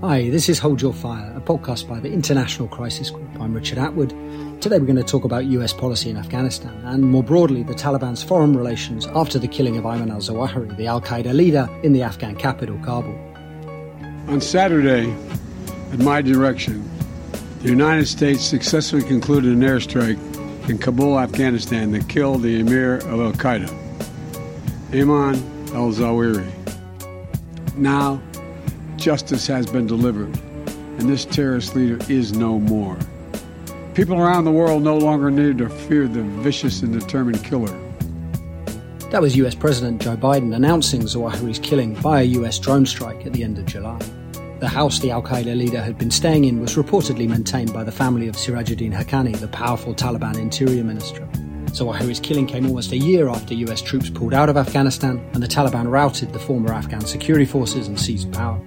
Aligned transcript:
Hi, 0.00 0.30
this 0.30 0.48
is 0.48 0.60
Hold 0.60 0.80
Your 0.80 0.92
Fire, 0.92 1.32
a 1.34 1.40
podcast 1.40 1.88
by 1.88 1.98
the 1.98 2.12
International 2.12 2.68
Crisis 2.68 3.10
Group. 3.10 3.28
I'm 3.40 3.52
Richard 3.52 3.78
Atwood. 3.78 4.10
Today 4.62 4.78
we're 4.78 4.86
going 4.86 4.94
to 4.94 5.02
talk 5.02 5.24
about 5.24 5.46
US 5.46 5.72
policy 5.72 6.08
in 6.08 6.16
Afghanistan 6.16 6.72
and 6.84 7.02
more 7.02 7.24
broadly 7.24 7.64
the 7.64 7.74
Taliban's 7.74 8.22
foreign 8.22 8.56
relations 8.56 9.08
after 9.08 9.40
the 9.40 9.48
killing 9.48 9.76
of 9.76 9.82
Ayman 9.82 10.12
al 10.12 10.20
Zawahiri, 10.20 10.76
the 10.76 10.86
Al 10.86 11.00
Qaeda 11.00 11.34
leader 11.34 11.68
in 11.82 11.94
the 11.94 12.02
Afghan 12.02 12.36
capital, 12.36 12.78
Kabul. 12.78 13.18
On 14.28 14.40
Saturday, 14.40 15.12
at 15.92 15.98
my 15.98 16.22
direction, 16.22 16.88
the 17.62 17.68
United 17.68 18.06
States 18.06 18.44
successfully 18.44 19.02
concluded 19.02 19.52
an 19.52 19.62
airstrike 19.62 20.20
in 20.68 20.78
Kabul, 20.78 21.18
Afghanistan 21.18 21.90
that 21.90 22.08
killed 22.08 22.42
the 22.42 22.60
emir 22.60 22.98
of 22.98 23.20
Al 23.20 23.32
Qaeda, 23.32 23.66
Ayman 24.92 25.42
al 25.74 25.90
Zawahiri. 25.90 26.48
Now, 27.74 28.22
justice 28.98 29.46
has 29.46 29.66
been 29.66 29.86
delivered, 29.86 30.36
and 30.98 31.08
this 31.08 31.24
terrorist 31.24 31.74
leader 31.76 31.98
is 32.10 32.32
no 32.32 32.58
more. 32.58 32.98
People 33.94 34.20
around 34.20 34.44
the 34.44 34.52
world 34.52 34.82
no 34.82 34.98
longer 34.98 35.30
need 35.30 35.58
to 35.58 35.68
fear 35.68 36.06
the 36.06 36.22
vicious 36.22 36.82
and 36.82 36.92
determined 36.92 37.42
killer. 37.44 37.76
That 39.10 39.22
was 39.22 39.36
US 39.36 39.54
President 39.54 40.02
Joe 40.02 40.16
Biden 40.16 40.54
announcing 40.54 41.02
Zawahiri's 41.02 41.58
killing 41.58 41.94
by 41.94 42.20
a 42.20 42.24
US 42.24 42.58
drone 42.58 42.84
strike 42.84 43.24
at 43.24 43.32
the 43.32 43.42
end 43.42 43.58
of 43.58 43.66
July. 43.66 43.98
The 44.60 44.68
house 44.68 44.98
the 44.98 45.12
Al 45.12 45.22
Qaeda 45.22 45.56
leader 45.56 45.80
had 45.80 45.96
been 45.96 46.10
staying 46.10 46.44
in 46.44 46.60
was 46.60 46.74
reportedly 46.74 47.28
maintained 47.28 47.72
by 47.72 47.84
the 47.84 47.92
family 47.92 48.28
of 48.28 48.34
Sirajuddin 48.34 48.92
Haqqani, 48.92 49.38
the 49.38 49.48
powerful 49.48 49.94
Taliban 49.94 50.36
interior 50.36 50.84
minister. 50.84 51.26
Zawahiri's 51.66 52.20
killing 52.20 52.46
came 52.46 52.66
almost 52.66 52.92
a 52.92 52.98
year 52.98 53.28
after 53.28 53.54
US 53.54 53.80
troops 53.80 54.10
pulled 54.10 54.34
out 54.34 54.48
of 54.48 54.56
Afghanistan 54.56 55.24
and 55.32 55.42
the 55.42 55.46
Taliban 55.46 55.90
routed 55.90 56.32
the 56.32 56.38
former 56.38 56.72
Afghan 56.72 57.02
security 57.02 57.44
forces 57.44 57.88
and 57.88 57.98
seized 57.98 58.32
power. 58.32 58.60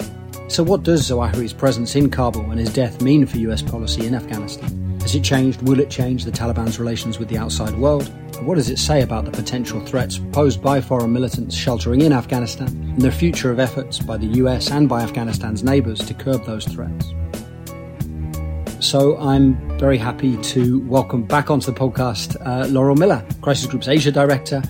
So, 0.52 0.64
what 0.64 0.84
does 0.84 1.10
Zawahiri's 1.10 1.54
presence 1.54 1.96
in 1.96 2.10
Kabul 2.10 2.52
and 2.52 2.60
his 2.60 2.74
death 2.74 3.02
mean 3.02 3.26
for 3.26 3.38
US 3.38 3.62
policy 3.62 4.06
in 4.06 4.14
Afghanistan? 4.14 5.00
Has 5.00 5.16
it 5.16 5.24
changed? 5.24 5.62
Will 5.62 5.80
it 5.80 5.90
change 5.90 6.26
the 6.26 6.32
Taliban's 6.32 6.78
relations 6.78 7.18
with 7.18 7.30
the 7.30 7.38
outside 7.38 7.74
world? 7.76 8.12
And 8.38 8.46
what 8.46 8.56
does 8.56 8.70
it 8.70 8.78
say 8.78 9.02
about 9.02 9.24
the 9.24 9.32
potential 9.32 9.80
threats 9.86 10.20
posed 10.34 10.62
by 10.62 10.82
foreign 10.82 11.14
militants 11.14 11.56
sheltering 11.56 12.02
in 12.02 12.12
Afghanistan 12.12 12.68
and 12.68 13.02
the 13.02 13.14
future 13.14 13.50
of 13.50 13.60
efforts 13.60 14.00
by 14.00 14.18
the 14.18 14.26
US 14.26 14.70
and 14.72 14.90
by 14.90 15.04
Afghanistan's 15.04 15.64
neighbours 15.64 16.00
to 16.00 16.14
curb 16.14 16.46
those 16.46 16.66
threats? 16.66 17.14
So 18.82 19.18
I'm 19.20 19.56
very 19.80 19.98
happy 19.98 20.36
to 20.36 20.82
welcome 20.82 21.24
back 21.24 21.50
onto 21.50 21.72
the 21.72 21.80
podcast 21.80 22.36
uh, 22.46 22.68
Laurel 22.68 22.98
Miller, 22.98 23.26
Crisis 23.42 23.68
Group's 23.68 23.88
Asia 23.88 24.12
Director, 24.12 24.62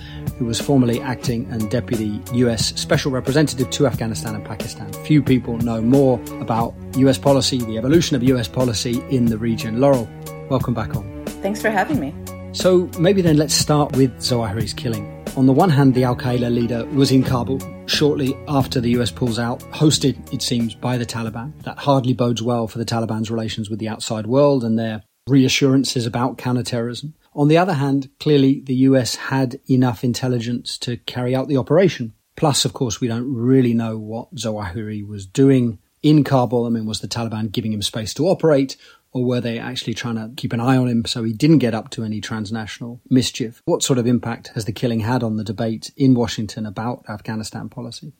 who 0.41 0.47
was 0.47 0.59
formerly 0.59 0.99
acting 0.99 1.45
and 1.51 1.69
deputy 1.69 2.19
US 2.33 2.73
Special 2.73 3.11
Representative 3.11 3.69
to 3.69 3.85
Afghanistan 3.85 4.33
and 4.33 4.43
Pakistan. 4.43 4.91
Few 5.05 5.21
people 5.21 5.59
know 5.59 5.83
more 5.83 6.19
about 6.41 6.73
US 6.95 7.19
policy, 7.19 7.59
the 7.59 7.77
evolution 7.77 8.15
of 8.15 8.23
US 8.23 8.47
policy 8.47 9.03
in 9.11 9.25
the 9.25 9.37
region. 9.37 9.79
Laurel, 9.79 10.09
welcome 10.49 10.73
back 10.73 10.95
on. 10.95 11.23
Thanks 11.43 11.61
for 11.61 11.69
having 11.69 11.99
me. 11.99 12.11
So 12.53 12.89
maybe 12.97 13.21
then 13.21 13.37
let's 13.37 13.53
start 13.53 13.95
with 13.95 14.17
Zawahiri's 14.17 14.73
killing. 14.73 15.05
On 15.37 15.45
the 15.45 15.53
one 15.53 15.69
hand, 15.69 15.93
the 15.93 16.05
Al 16.05 16.15
Qaeda 16.15 16.51
leader 16.51 16.85
was 16.85 17.11
in 17.11 17.21
Kabul 17.21 17.59
shortly 17.85 18.35
after 18.47 18.81
the 18.81 18.89
US 18.97 19.11
pulls 19.11 19.37
out, 19.37 19.59
hosted, 19.71 20.33
it 20.33 20.41
seems, 20.41 20.73
by 20.73 20.97
the 20.97 21.05
Taliban. 21.05 21.53
That 21.65 21.77
hardly 21.77 22.13
bodes 22.13 22.41
well 22.41 22.67
for 22.67 22.79
the 22.79 22.85
Taliban's 22.85 23.29
relations 23.29 23.69
with 23.69 23.77
the 23.77 23.89
outside 23.89 24.25
world 24.25 24.63
and 24.63 24.79
their 24.79 25.03
reassurances 25.27 26.07
about 26.07 26.39
counterterrorism. 26.39 27.13
On 27.33 27.47
the 27.47 27.57
other 27.57 27.73
hand, 27.73 28.09
clearly 28.19 28.61
the 28.65 28.75
US 28.75 29.15
had 29.15 29.59
enough 29.69 30.03
intelligence 30.03 30.77
to 30.79 30.97
carry 30.97 31.35
out 31.35 31.47
the 31.47 31.57
operation. 31.57 32.13
Plus, 32.35 32.65
of 32.65 32.73
course, 32.73 32.99
we 32.99 33.07
don't 33.07 33.33
really 33.33 33.73
know 33.73 33.97
what 33.97 34.35
Zawahiri 34.35 35.07
was 35.07 35.25
doing 35.25 35.79
in 36.01 36.23
Kabul. 36.23 36.65
I 36.65 36.69
mean, 36.69 36.85
was 36.85 36.99
the 36.99 37.07
Taliban 37.07 37.51
giving 37.51 37.73
him 37.73 37.81
space 37.81 38.13
to 38.15 38.27
operate? 38.27 38.75
Or 39.13 39.25
were 39.25 39.41
they 39.41 39.59
actually 39.59 39.93
trying 39.93 40.15
to 40.15 40.31
keep 40.35 40.53
an 40.53 40.61
eye 40.61 40.77
on 40.77 40.87
him 40.87 41.05
so 41.05 41.23
he 41.23 41.33
didn't 41.33 41.59
get 41.59 41.73
up 41.73 41.89
to 41.91 42.03
any 42.03 42.21
transnational 42.21 43.01
mischief? 43.09 43.61
What 43.65 43.83
sort 43.83 43.99
of 43.99 44.07
impact 44.07 44.49
has 44.55 44.65
the 44.65 44.71
killing 44.71 45.01
had 45.01 45.21
on 45.21 45.35
the 45.35 45.43
debate 45.43 45.91
in 45.97 46.13
Washington 46.13 46.65
about 46.65 47.03
Afghanistan 47.09 47.67
policy? 47.67 48.13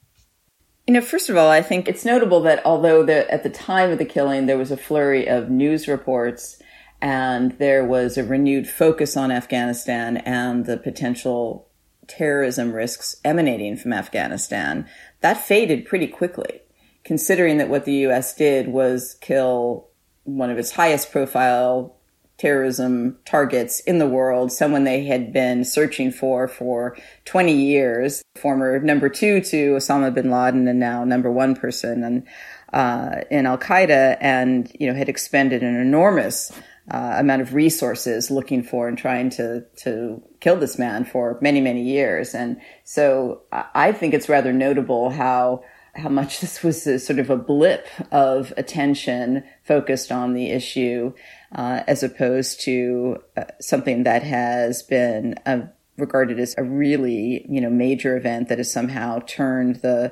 You 0.87 0.95
know, 0.95 1.01
first 1.01 1.29
of 1.29 1.37
all, 1.37 1.49
I 1.49 1.61
think 1.61 1.87
it's 1.87 2.03
notable 2.03 2.41
that 2.41 2.65
although 2.65 3.05
the, 3.05 3.31
at 3.31 3.43
the 3.43 3.49
time 3.49 3.91
of 3.91 3.99
the 3.99 4.05
killing 4.05 4.47
there 4.47 4.57
was 4.57 4.71
a 4.71 4.77
flurry 4.77 5.27
of 5.27 5.49
news 5.49 5.87
reports 5.87 6.61
and 7.01 7.57
there 7.57 7.83
was 7.83 8.17
a 8.17 8.23
renewed 8.23 8.67
focus 8.67 9.17
on 9.17 9.31
Afghanistan 9.31 10.17
and 10.17 10.65
the 10.65 10.77
potential 10.77 11.67
terrorism 12.07 12.73
risks 12.73 13.15
emanating 13.23 13.77
from 13.77 13.93
Afghanistan, 13.93 14.87
that 15.21 15.37
faded 15.37 15.85
pretty 15.85 16.07
quickly, 16.07 16.61
considering 17.03 17.57
that 17.57 17.69
what 17.69 17.85
the 17.85 17.93
U.S. 17.93 18.35
did 18.35 18.67
was 18.67 19.15
kill 19.21 19.87
one 20.23 20.49
of 20.49 20.57
its 20.57 20.71
highest 20.71 21.11
profile 21.11 21.95
terrorism 22.37 23.17
targets 23.23 23.79
in 23.81 23.99
the 23.99 24.07
world, 24.07 24.51
someone 24.51 24.83
they 24.83 25.05
had 25.05 25.31
been 25.31 25.63
searching 25.63 26.11
for 26.11 26.47
for 26.47 26.97
20 27.25 27.53
years, 27.53 28.23
former 28.35 28.79
number 28.79 29.09
two 29.09 29.41
to 29.41 29.73
Osama 29.73 30.11
bin 30.11 30.31
Laden 30.31 30.67
and 30.67 30.79
now 30.79 31.03
number 31.03 31.31
one 31.31 31.55
person 31.55 32.03
and, 32.03 32.27
uh, 32.73 33.21
in 33.29 33.45
Al 33.45 33.59
Qaeda 33.59 34.17
and, 34.19 34.75
you 34.79 34.87
know, 34.87 34.95
had 34.95 35.07
expended 35.07 35.61
an 35.61 35.75
enormous 35.75 36.51
uh, 36.91 37.15
amount 37.17 37.41
of 37.41 37.53
resources 37.53 38.29
looking 38.29 38.63
for 38.63 38.87
and 38.87 38.97
trying 38.97 39.29
to 39.29 39.65
to 39.77 40.21
kill 40.41 40.57
this 40.57 40.77
man 40.77 41.05
for 41.05 41.37
many 41.41 41.61
many 41.61 41.83
years. 41.83 42.35
And 42.35 42.59
so 42.83 43.43
I 43.51 43.91
think 43.93 44.13
it's 44.13 44.27
rather 44.27 44.51
notable 44.51 45.09
how 45.09 45.63
how 45.95 46.09
much 46.09 46.39
this 46.41 46.63
was 46.63 46.85
a, 46.87 46.99
sort 46.99 47.19
of 47.19 47.29
a 47.29 47.37
blip 47.37 47.87
of 48.11 48.53
attention 48.57 49.43
focused 49.63 50.11
on 50.11 50.33
the 50.33 50.49
issue, 50.49 51.13
uh, 51.53 51.83
as 51.87 52.03
opposed 52.03 52.61
to 52.61 53.17
uh, 53.37 53.43
something 53.59 54.03
that 54.03 54.23
has 54.23 54.83
been 54.83 55.35
uh, 55.45 55.61
regarded 55.97 56.39
as 56.39 56.55
a 56.57 56.63
really 56.63 57.45
you 57.49 57.61
know 57.61 57.69
major 57.69 58.17
event 58.17 58.49
that 58.49 58.57
has 58.57 58.71
somehow 58.71 59.19
turned 59.19 59.77
the 59.77 60.11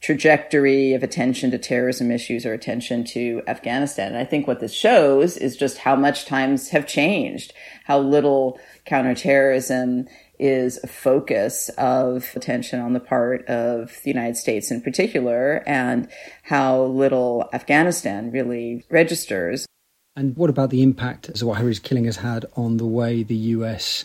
trajectory 0.00 0.92
of 0.92 1.02
attention 1.02 1.50
to 1.50 1.58
terrorism 1.58 2.10
issues 2.10 2.44
or 2.44 2.52
attention 2.52 3.02
to 3.04 3.42
Afghanistan. 3.46 4.08
And 4.08 4.18
I 4.18 4.24
think 4.24 4.46
what 4.46 4.60
this 4.60 4.72
shows 4.72 5.36
is 5.36 5.56
just 5.56 5.78
how 5.78 5.96
much 5.96 6.26
times 6.26 6.68
have 6.68 6.86
changed, 6.86 7.52
how 7.84 7.98
little 7.98 8.60
counterterrorism 8.84 10.06
is 10.38 10.78
a 10.84 10.86
focus 10.86 11.70
of 11.78 12.30
attention 12.36 12.78
on 12.78 12.92
the 12.92 13.00
part 13.00 13.46
of 13.46 13.98
the 14.04 14.10
United 14.10 14.36
States 14.36 14.70
in 14.70 14.82
particular, 14.82 15.62
and 15.66 16.08
how 16.42 16.84
little 16.84 17.48
Afghanistan 17.54 18.30
really 18.30 18.84
registers. 18.90 19.66
And 20.14 20.36
what 20.36 20.50
about 20.50 20.70
the 20.70 20.82
impact 20.82 21.32
Zawahiri's 21.32 21.78
killing 21.78 22.04
has 22.04 22.16
had 22.16 22.44
on 22.54 22.76
the 22.76 22.86
way 22.86 23.22
the 23.22 23.34
US 23.34 24.04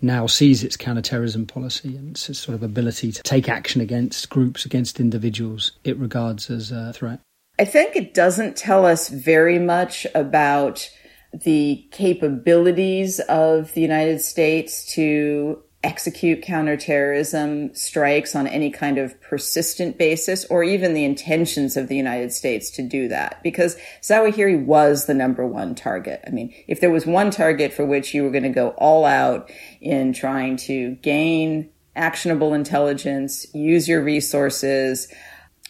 now 0.00 0.26
sees 0.26 0.62
its 0.62 0.76
counterterrorism 0.76 1.46
policy 1.46 1.96
and 1.96 2.10
its 2.10 2.38
sort 2.38 2.54
of 2.54 2.62
ability 2.62 3.12
to 3.12 3.22
take 3.22 3.48
action 3.48 3.80
against 3.80 4.28
groups, 4.30 4.64
against 4.64 5.00
individuals 5.00 5.72
it 5.84 5.96
regards 5.98 6.50
as 6.50 6.70
a 6.70 6.92
threat? 6.92 7.20
I 7.58 7.64
think 7.64 7.96
it 7.96 8.14
doesn't 8.14 8.56
tell 8.56 8.86
us 8.86 9.08
very 9.08 9.58
much 9.58 10.06
about 10.14 10.88
the 11.32 11.86
capabilities 11.90 13.20
of 13.20 13.74
the 13.74 13.80
United 13.80 14.20
States 14.20 14.94
to 14.94 15.62
execute 15.84 16.42
counterterrorism 16.42 17.72
strikes 17.72 18.34
on 18.34 18.48
any 18.48 18.68
kind 18.68 18.98
of 18.98 19.20
persistent 19.20 19.96
basis 19.96 20.44
or 20.46 20.64
even 20.64 20.92
the 20.92 21.04
intentions 21.04 21.76
of 21.76 21.86
the 21.86 21.96
United 21.96 22.32
States 22.32 22.68
to 22.70 22.82
do 22.82 23.06
that 23.06 23.40
because 23.44 23.76
Zawahiri 24.02 24.64
was 24.64 25.06
the 25.06 25.14
number 25.14 25.46
one 25.46 25.76
target. 25.76 26.20
I 26.26 26.30
mean, 26.30 26.52
if 26.66 26.80
there 26.80 26.90
was 26.90 27.06
one 27.06 27.30
target 27.30 27.72
for 27.72 27.86
which 27.86 28.12
you 28.12 28.24
were 28.24 28.30
going 28.30 28.42
to 28.42 28.48
go 28.48 28.70
all 28.70 29.04
out 29.04 29.52
in 29.80 30.12
trying 30.12 30.56
to 30.56 30.96
gain 30.96 31.70
actionable 31.96 32.54
intelligence, 32.54 33.46
use 33.54 33.88
your 33.88 34.02
resources, 34.02 35.12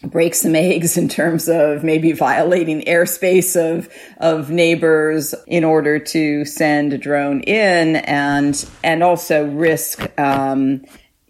break 0.03 0.33
some 0.33 0.55
eggs 0.55 0.97
in 0.97 1.09
terms 1.09 1.49
of 1.49 1.83
maybe 1.83 2.11
violating 2.11 2.81
airspace 2.81 3.55
of 3.55 3.89
of 4.17 4.49
neighbors 4.49 5.35
in 5.47 5.63
order 5.63 5.99
to 5.99 6.45
send 6.45 6.93
a 6.93 6.97
drone 6.97 7.41
in 7.41 7.97
and 7.97 8.69
and 8.83 9.03
also 9.03 9.45
risk 9.45 10.09
um, 10.19 10.83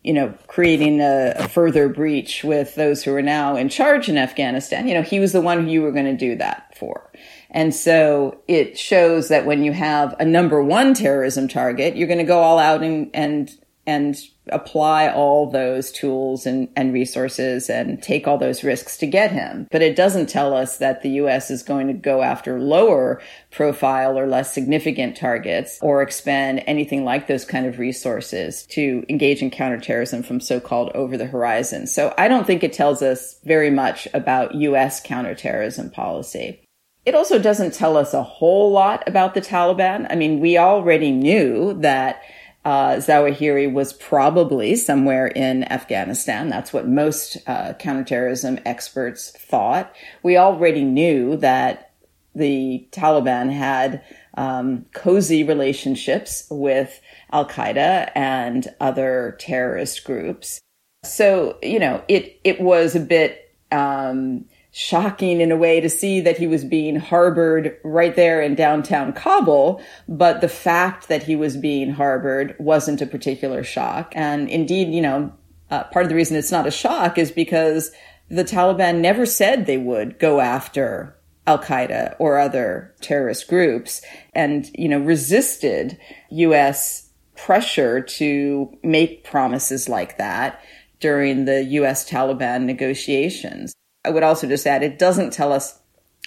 you 0.03 0.13
know 0.13 0.33
creating 0.47 1.01
a, 1.01 1.33
a, 1.37 1.47
further 1.47 1.89
breach 1.89 2.43
with 2.43 2.75
those 2.75 3.03
who 3.03 3.13
are 3.13 3.21
now 3.21 3.55
in 3.55 3.69
charge 3.69 4.09
in 4.09 4.17
Afghanistan. 4.17 4.87
You 4.87 4.93
know 4.93 5.01
he 5.01 5.19
was 5.19 5.31
the 5.33 5.41
one 5.41 5.63
who 5.63 5.71
you 5.71 5.81
were 5.81 5.91
going 5.91 6.05
to 6.05 6.17
do 6.17 6.35
that 6.35 6.77
for 6.77 7.11
and 7.51 7.73
so 7.73 8.41
it 8.47 8.77
shows 8.77 9.29
that 9.29 9.45
when 9.45 9.63
you 9.63 9.71
have 9.71 10.15
a 10.19 10.25
number 10.25 10.63
one 10.63 10.93
terrorism 10.93 11.47
target 11.47 11.95
you're 11.95 12.07
going 12.07 12.19
to 12.19 12.25
go 12.25 12.39
all 12.39 12.59
out 12.59 12.83
and 12.83 13.09
and 13.13 13.51
and 13.89 14.17
apply 14.51 15.09
all 15.09 15.49
those 15.49 15.91
tools 15.91 16.45
and, 16.45 16.69
and 16.75 16.93
resources 16.93 17.69
and 17.69 18.01
take 18.01 18.27
all 18.27 18.37
those 18.37 18.63
risks 18.63 18.97
to 18.97 19.07
get 19.07 19.31
him. 19.31 19.67
But 19.71 19.81
it 19.81 19.95
doesn't 19.95 20.29
tell 20.29 20.53
us 20.53 20.77
that 20.77 21.01
the 21.01 21.09
U.S. 21.11 21.49
is 21.49 21.63
going 21.63 21.87
to 21.87 21.93
go 21.93 22.21
after 22.21 22.59
lower 22.59 23.21
profile 23.51 24.17
or 24.17 24.27
less 24.27 24.53
significant 24.53 25.17
targets 25.17 25.79
or 25.81 26.01
expend 26.01 26.63
anything 26.67 27.03
like 27.03 27.27
those 27.27 27.45
kind 27.45 27.65
of 27.65 27.79
resources 27.79 28.63
to 28.67 29.03
engage 29.09 29.41
in 29.41 29.49
counterterrorism 29.49 30.21
from 30.21 30.39
so-called 30.39 30.91
over 30.93 31.17
the 31.17 31.25
horizon. 31.25 31.87
So 31.87 32.13
I 32.17 32.27
don't 32.27 32.45
think 32.45 32.63
it 32.63 32.73
tells 32.73 33.01
us 33.01 33.39
very 33.43 33.71
much 33.71 34.07
about 34.13 34.53
U.S. 34.55 35.01
counterterrorism 35.01 35.89
policy. 35.89 36.61
It 37.05 37.15
also 37.15 37.39
doesn't 37.39 37.73
tell 37.73 37.97
us 37.97 38.13
a 38.13 38.23
whole 38.23 38.71
lot 38.71 39.07
about 39.07 39.33
the 39.33 39.41
Taliban. 39.41 40.05
I 40.09 40.15
mean, 40.15 40.39
we 40.39 40.57
already 40.57 41.11
knew 41.11 41.73
that 41.81 42.21
uh, 42.65 42.95
Zawahiri 42.97 43.71
was 43.71 43.93
probably 43.93 44.75
somewhere 44.75 45.27
in 45.27 45.63
Afghanistan. 45.71 46.49
That's 46.49 46.73
what 46.73 46.87
most 46.87 47.37
uh, 47.47 47.73
counterterrorism 47.73 48.59
experts 48.65 49.31
thought. 49.31 49.95
We 50.23 50.37
already 50.37 50.83
knew 50.83 51.37
that 51.37 51.93
the 52.35 52.87
Taliban 52.91 53.51
had 53.51 54.03
um, 54.35 54.85
cozy 54.93 55.43
relationships 55.43 56.45
with 56.51 57.01
Al 57.31 57.47
Qaeda 57.47 58.11
and 58.13 58.67
other 58.79 59.37
terrorist 59.39 60.03
groups. 60.03 60.59
So, 61.03 61.57
you 61.63 61.79
know, 61.79 62.03
it, 62.07 62.39
it 62.43 62.59
was 62.59 62.95
a 62.95 62.99
bit, 62.99 63.55
um, 63.71 64.45
shocking 64.79 65.41
in 65.41 65.51
a 65.51 65.57
way 65.57 65.81
to 65.81 65.89
see 65.89 66.21
that 66.21 66.37
he 66.37 66.47
was 66.47 66.63
being 66.63 66.95
harbored 66.95 67.77
right 67.83 68.15
there 68.15 68.41
in 68.41 68.55
downtown 68.55 69.11
Kabul. 69.11 69.83
But 70.07 70.39
the 70.39 70.47
fact 70.47 71.09
that 71.09 71.23
he 71.23 71.35
was 71.35 71.57
being 71.57 71.91
harbored 71.91 72.55
wasn't 72.59 73.01
a 73.01 73.05
particular 73.05 73.61
shock. 73.61 74.13
And 74.15 74.47
indeed, 74.47 74.93
you 74.93 75.01
know, 75.01 75.33
uh, 75.69 75.83
part 75.83 76.05
of 76.05 76.09
the 76.09 76.15
reason 76.15 76.37
it's 76.37 76.51
not 76.51 76.65
a 76.65 76.71
shock 76.71 77.17
is 77.17 77.29
because 77.29 77.91
the 78.29 78.45
Taliban 78.45 79.01
never 79.01 79.25
said 79.25 79.65
they 79.65 79.77
would 79.77 80.17
go 80.17 80.39
after 80.39 81.13
Al 81.45 81.59
Qaeda 81.59 82.15
or 82.17 82.39
other 82.39 82.95
terrorist 83.01 83.49
groups 83.49 84.01
and, 84.33 84.71
you 84.75 84.87
know, 84.87 84.99
resisted 84.99 85.99
U.S. 86.29 87.09
pressure 87.35 87.99
to 87.99 88.73
make 88.81 89.25
promises 89.25 89.89
like 89.89 90.17
that 90.19 90.63
during 91.01 91.43
the 91.43 91.63
U.S. 91.65 92.09
Taliban 92.09 92.63
negotiations. 92.63 93.73
I 94.05 94.09
would 94.09 94.23
also 94.23 94.47
just 94.47 94.65
add 94.65 94.83
it 94.83 94.99
doesn't 94.99 95.33
tell 95.33 95.51
us 95.51 95.79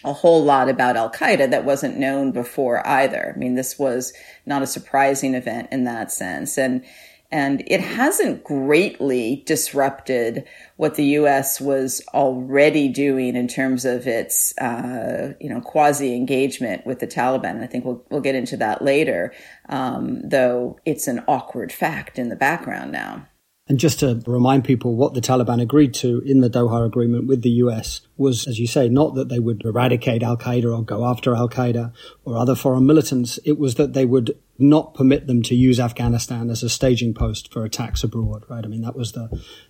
a 0.04 0.12
whole 0.12 0.42
lot 0.42 0.68
about 0.68 0.96
Al 0.96 1.10
Qaeda 1.10 1.50
that 1.50 1.64
wasn't 1.64 1.96
known 1.96 2.32
before 2.32 2.86
either. 2.86 3.32
I 3.34 3.38
mean, 3.38 3.54
this 3.54 3.78
was 3.78 4.12
not 4.46 4.62
a 4.62 4.66
surprising 4.66 5.34
event 5.34 5.68
in 5.70 5.84
that 5.84 6.10
sense. 6.10 6.58
And 6.58 6.84
and 7.30 7.62
it 7.66 7.80
hasn't 7.80 8.44
greatly 8.44 9.42
disrupted 9.46 10.46
what 10.76 10.96
the 10.96 11.04
U.S. 11.04 11.62
was 11.62 12.02
already 12.12 12.90
doing 12.90 13.36
in 13.36 13.48
terms 13.48 13.86
of 13.86 14.06
its, 14.06 14.56
uh, 14.58 15.32
you 15.40 15.48
know, 15.48 15.62
quasi 15.62 16.14
engagement 16.14 16.84
with 16.86 16.98
the 16.98 17.06
Taliban. 17.06 17.62
I 17.62 17.66
think 17.66 17.86
we'll 17.86 18.04
we'll 18.10 18.20
get 18.20 18.34
into 18.34 18.58
that 18.58 18.82
later, 18.82 19.32
um, 19.70 20.20
though 20.28 20.78
it's 20.84 21.08
an 21.08 21.24
awkward 21.26 21.72
fact 21.72 22.18
in 22.18 22.28
the 22.28 22.36
background 22.36 22.92
now. 22.92 23.26
And 23.72 23.80
just 23.80 24.00
to 24.00 24.22
remind 24.26 24.64
people 24.64 24.96
what 24.96 25.14
the 25.14 25.22
Taliban 25.22 25.58
agreed 25.58 25.94
to 25.94 26.20
in 26.26 26.42
the 26.42 26.50
Doha 26.50 26.84
Agreement 26.84 27.26
with 27.26 27.40
the 27.40 27.52
US 27.64 28.02
was, 28.18 28.46
as 28.46 28.58
you 28.58 28.66
say, 28.66 28.90
not 28.90 29.14
that 29.14 29.30
they 29.30 29.38
would 29.38 29.64
eradicate 29.64 30.22
Al 30.22 30.36
Qaeda 30.36 30.76
or 30.76 30.82
go 30.82 31.06
after 31.06 31.34
Al 31.34 31.48
Qaeda 31.48 31.90
or 32.26 32.36
other 32.36 32.54
foreign 32.54 32.84
militants. 32.84 33.38
It 33.46 33.58
was 33.58 33.76
that 33.76 33.94
they 33.94 34.04
would 34.04 34.36
not 34.62 34.94
permit 34.94 35.26
them 35.26 35.42
to 35.42 35.54
use 35.54 35.80
Afghanistan 35.80 36.50
as 36.50 36.62
a 36.62 36.68
staging 36.68 37.14
post 37.14 37.52
for 37.52 37.64
attacks 37.64 38.04
abroad, 38.04 38.44
right? 38.48 38.64
I 38.64 38.68
mean, 38.68 38.82
that 38.82 38.96
was 38.96 39.12
the, 39.12 39.28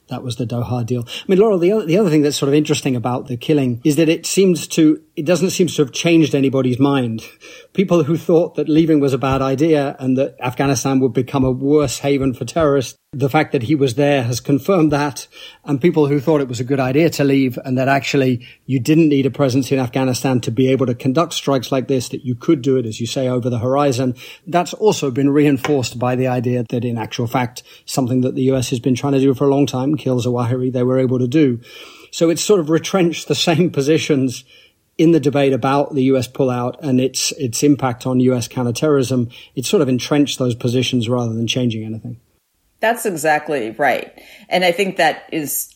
that 0.09 0.23
was 0.23 0.37
the 0.37 0.47
Doha 0.47 0.85
deal. 0.85 1.07
I 1.07 1.25
mean, 1.29 1.39
Laurel, 1.39 1.59
the 1.59 1.73
other, 1.73 1.87
the 1.87 1.99
other 1.99 2.11
thing 2.11 2.23
that's 2.23 2.37
sort 2.37 2.49
of 2.49 2.55
interesting 2.55 2.97
about 2.97 3.29
the 3.29 3.37
killing 3.37 3.81
is 3.85 3.97
that 3.97 4.09
it 4.09 4.27
seems 4.27 4.69
to, 4.69 5.03
it 5.17 5.27
doesn't 5.27 5.51
seem 5.51 5.67
to 5.69 5.83
have 5.83 5.93
changed 5.93 6.35
anybody's 6.35 6.79
mind. 6.79 7.23
People 7.73 8.05
who 8.05 8.17
thought 8.17 8.55
that 8.55 8.69
leaving 8.69 9.01
was 9.01 9.13
a 9.13 9.19
bad 9.19 9.43
idea 9.43 9.97
and 9.99 10.17
that 10.19 10.37
Afghanistan 10.41 11.01
would 11.01 11.13
become 11.13 11.45
a 11.45 11.51
worse 11.51 11.99
haven 11.99 12.35
for 12.35 12.45
terrorists, 12.45 12.99
the 13.13 13.31
fact 13.31 13.53
that 13.53 13.65
he 13.65 13.75
was 13.75 13.95
there 13.95 14.23
has 14.23 14.41
confirmed 14.41 14.91
that. 14.93 15.27
And 15.65 15.81
people 15.81 16.09
who 16.09 16.19
thought 16.19 16.41
it 16.41 16.49
was 16.49 16.59
a 16.59 16.65
good 16.65 16.81
idea 16.81 17.09
to 17.11 17.25
leave 17.25 17.57
and 17.65 17.79
that 17.79 17.87
actually 17.87 18.45
you 18.67 18.81
didn't 18.81 19.09
need 19.09 19.27
a 19.27 19.31
presence 19.31 19.71
in 19.71 19.79
Afghanistan 19.79 20.41
to 20.41 20.51
be 20.51 20.69
able 20.69 20.87
to 20.87 20.95
conduct 20.95 21.35
strikes 21.35 21.71
like 21.71 21.87
this, 21.87 22.09
that 22.09 22.25
you 22.25 22.35
could 22.35 22.63
do 22.63 22.77
it, 22.77 22.87
as 22.87 23.01
you 23.01 23.07
say, 23.07 23.29
over 23.29 23.49
the 23.49 23.61
horizon. 23.61 24.17
That's 24.45 24.75
also 24.75 25.13
been 25.13 25.31
reinforced 25.31 26.01
by 26.01 26.17
the 26.17 26.27
idea 26.27 26.65
that 26.65 26.85
in 26.85 26.99
actual 26.99 27.29
fact, 27.29 27.63
something 27.85 28.23
that 28.23 28.35
the 28.35 28.51
US 28.53 28.71
has 28.71 28.81
been 28.81 28.97
trying 28.97 29.13
to 29.13 29.21
do 29.21 29.35
for 29.35 29.45
a 29.45 29.55
long 29.55 29.67
time, 29.67 29.97
kill 29.97 30.21
Zawahiri, 30.21 30.73
they 30.73 30.83
were 30.83 30.99
able 30.99 31.21
to 31.21 31.29
do. 31.29 31.61
So 32.11 32.29
it's 32.29 32.43
sort 32.43 32.59
of 32.59 32.69
retrenched 32.69 33.29
the 33.29 33.37
same 33.37 33.71
positions 33.79 34.45
in 34.99 35.13
the 35.13 35.21
debate 35.21 35.53
about 35.53 35.95
the 35.95 36.03
US 36.05 36.27
pullout 36.27 36.77
and 36.81 37.01
its 37.01 37.33
its 37.33 37.63
impact 37.63 38.05
on 38.05 38.19
US 38.21 38.49
counterterrorism. 38.49 39.31
It's 39.55 39.69
sort 39.69 39.81
of 39.81 39.89
entrenched 39.89 40.39
those 40.39 40.57
positions 40.57 41.09
rather 41.09 41.33
than 41.33 41.47
changing 41.47 41.85
anything. 41.85 42.21
That's 42.83 43.07
exactly 43.07 43.71
right. 43.71 44.13
And 44.49 44.65
I 44.65 44.73
think 44.73 44.97
that 44.97 45.29
is 45.33 45.73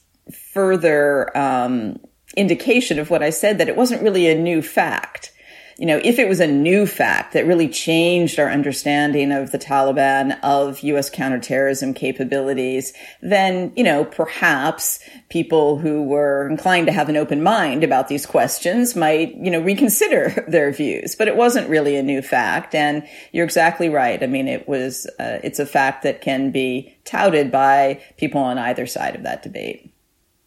further 0.53 1.35
um, 1.39 2.01
indication 2.37 2.99
of 2.99 3.11
what 3.11 3.23
I 3.23 3.31
said 3.31 3.59
that 3.59 3.69
it 3.69 3.77
wasn't 3.77 4.03
really 4.03 4.29
a 4.29 4.35
new 4.35 4.61
fact 4.61 5.33
you 5.79 5.85
know, 5.85 6.01
if 6.03 6.19
it 6.19 6.27
was 6.27 6.41
a 6.41 6.47
new 6.47 6.87
fact 6.87 7.35
that 7.35 7.47
really 7.47 7.69
changed 7.69 8.39
our 8.39 8.51
understanding 8.51 9.31
of 9.31 9.53
the 9.53 9.59
Taliban, 9.59 10.39
of 10.43 10.81
U.S. 10.81 11.11
counterterrorism 11.11 11.93
capabilities, 11.93 12.95
then, 13.21 13.73
you 13.77 13.85
know, 13.85 14.05
perhaps 14.05 15.01
people 15.29 15.79
who 15.79 16.03
were 16.03 16.49
inclined 16.49 16.87
to 16.87 16.93
have 16.93 17.11
an 17.11 17.17
open 17.17 17.43
mind 17.43 17.85
about 17.85 18.09
these 18.09 18.25
questions 18.25 18.97
might, 18.97 19.35
you 19.37 19.51
know, 19.51 19.61
reconsider 19.61 20.45
their 20.49 20.73
views. 20.73 21.15
But 21.15 21.29
it 21.29 21.37
wasn't 21.37 21.69
really 21.69 21.97
a 21.97 22.03
new 22.03 22.23
fact. 22.23 22.75
And 22.75 23.07
you're 23.33 23.45
exactly 23.45 23.91
right. 23.91 24.23
I 24.23 24.27
mean, 24.27 24.49
it 24.49 24.67
was, 24.67 25.07
uh, 25.21 25.41
it's 25.45 25.59
a 25.59 25.67
fact 25.67 26.05
that 26.05 26.23
can 26.23 26.53
be 26.53 26.97
touted 27.05 27.53
by 27.53 28.03
people 28.17 28.41
on 28.41 28.57
either 28.57 28.87
side 28.87 29.15
of 29.15 29.25
that 29.25 29.43
debate. 29.43 29.93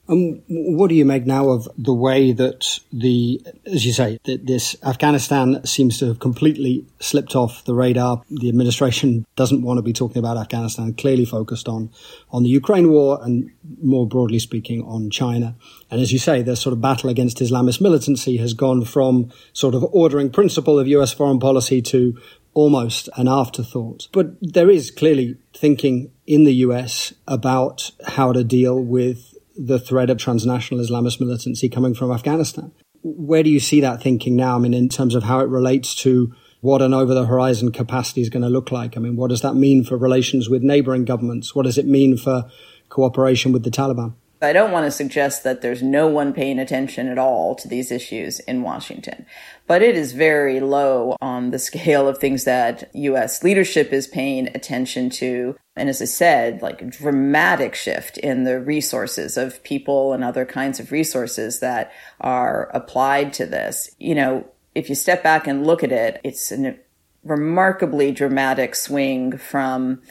And 0.09 0.41
what 0.47 0.89
do 0.89 0.95
you 0.95 1.05
make 1.05 1.27
now 1.27 1.49
of 1.49 1.69
the 1.77 1.93
way 1.93 2.31
that 2.31 2.79
the, 2.91 3.45
as 3.67 3.85
you 3.85 3.93
say, 3.93 4.19
that 4.23 4.47
this 4.47 4.75
Afghanistan 4.83 5.63
seems 5.65 5.99
to 5.99 6.07
have 6.07 6.19
completely 6.19 6.83
slipped 6.99 7.35
off 7.35 7.63
the 7.65 7.75
radar? 7.75 8.23
The 8.31 8.49
administration 8.49 9.27
doesn't 9.35 9.61
want 9.61 9.77
to 9.77 9.83
be 9.83 9.93
talking 9.93 10.17
about 10.17 10.35
Afghanistan, 10.35 10.95
clearly 10.95 11.25
focused 11.25 11.69
on, 11.69 11.91
on 12.31 12.41
the 12.41 12.49
Ukraine 12.49 12.89
war 12.89 13.19
and 13.21 13.51
more 13.83 14.07
broadly 14.07 14.39
speaking 14.39 14.81
on 14.81 15.11
China. 15.11 15.55
And 15.91 16.01
as 16.01 16.11
you 16.11 16.17
say, 16.17 16.41
the 16.41 16.55
sort 16.55 16.73
of 16.73 16.81
battle 16.81 17.11
against 17.11 17.37
Islamist 17.37 17.79
militancy 17.79 18.37
has 18.37 18.55
gone 18.55 18.85
from 18.85 19.31
sort 19.53 19.75
of 19.75 19.83
ordering 19.91 20.31
principle 20.31 20.79
of 20.79 20.87
US 20.87 21.13
foreign 21.13 21.39
policy 21.39 21.83
to 21.83 22.19
almost 22.55 23.09
an 23.15 23.27
afterthought. 23.27 24.07
But 24.11 24.31
there 24.41 24.71
is 24.71 24.89
clearly 24.89 25.37
thinking 25.53 26.11
in 26.25 26.45
the 26.45 26.55
US 26.65 27.13
about 27.27 27.91
how 28.07 28.33
to 28.33 28.43
deal 28.43 28.79
with 28.79 29.35
the 29.61 29.79
threat 29.79 30.09
of 30.09 30.17
transnational 30.17 30.83
Islamist 30.83 31.19
militancy 31.19 31.67
coming 31.67 31.93
from 31.93 32.11
Afghanistan. 32.11 32.71
Where 33.03 33.43
do 33.43 33.49
you 33.49 33.59
see 33.59 33.81
that 33.81 34.01
thinking 34.01 34.35
now? 34.35 34.55
I 34.55 34.59
mean, 34.59 34.73
in 34.73 34.87
terms 34.87 35.15
of 35.15 35.23
how 35.23 35.41
it 35.41 35.49
relates 35.49 35.93
to 35.95 36.33
what 36.61 36.81
an 36.81 36.93
over 36.93 37.13
the 37.13 37.25
horizon 37.25 37.71
capacity 37.71 38.21
is 38.21 38.29
going 38.29 38.43
to 38.43 38.49
look 38.49 38.71
like. 38.71 38.95
I 38.95 38.99
mean, 38.99 39.15
what 39.15 39.29
does 39.29 39.41
that 39.41 39.55
mean 39.55 39.83
for 39.83 39.97
relations 39.97 40.49
with 40.49 40.63
neighboring 40.63 41.05
governments? 41.05 41.53
What 41.53 41.63
does 41.63 41.77
it 41.77 41.85
mean 41.85 42.17
for 42.17 42.49
cooperation 42.89 43.51
with 43.51 43.63
the 43.63 43.69
Taliban? 43.69 44.15
I 44.41 44.53
don't 44.53 44.71
want 44.71 44.85
to 44.85 44.91
suggest 44.91 45.43
that 45.43 45.61
there's 45.61 45.83
no 45.83 46.07
one 46.07 46.31
paying 46.33 46.59
attention 46.59 47.07
at 47.07 47.17
all 47.17 47.55
to 47.55 47.67
these 47.67 47.91
issues 47.91 48.39
in 48.41 48.61
Washington, 48.61 49.25
but 49.67 49.81
it 49.81 49.97
is 49.97 50.13
very 50.13 50.59
low 50.61 51.17
on 51.21 51.51
the 51.51 51.59
scale 51.59 52.07
of 52.07 52.17
things 52.17 52.45
that 52.45 52.89
U.S. 52.95 53.43
leadership 53.43 53.91
is 53.91 54.07
paying 54.07 54.47
attention 54.55 55.09
to. 55.11 55.57
And 55.75 55.89
as 55.89 56.01
I 56.01 56.05
said, 56.05 56.61
like 56.61 56.89
dramatic 56.89 57.75
shift 57.75 58.17
in 58.17 58.45
the 58.45 58.59
resources 58.59 59.35
of 59.35 59.61
people 59.63 60.13
and 60.13 60.23
other 60.23 60.45
kinds 60.45 60.79
of 60.79 60.91
resources 60.91 61.59
that 61.59 61.91
are 62.21 62.71
applied 62.73 63.33
to 63.33 63.45
this. 63.45 63.93
You 63.99 64.15
know, 64.15 64.47
if 64.73 64.87
you 64.87 64.95
step 64.95 65.21
back 65.21 65.47
and 65.47 65.67
look 65.67 65.83
at 65.83 65.91
it, 65.91 66.21
it's 66.23 66.51
a 66.51 66.77
remarkably 67.23 68.11
dramatic 68.11 68.75
swing 68.75 69.37
from 69.37 70.01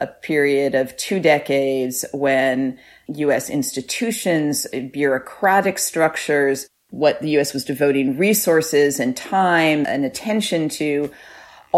a 0.00 0.06
period 0.06 0.74
of 0.74 0.96
two 0.96 1.20
decades 1.20 2.04
when 2.12 2.78
U.S. 3.08 3.50
institutions, 3.50 4.66
bureaucratic 4.92 5.78
structures, 5.78 6.68
what 6.90 7.20
the 7.20 7.30
U.S. 7.30 7.52
was 7.52 7.64
devoting 7.64 8.16
resources 8.16 8.98
and 9.00 9.16
time 9.16 9.84
and 9.86 10.04
attention 10.04 10.68
to 10.70 11.10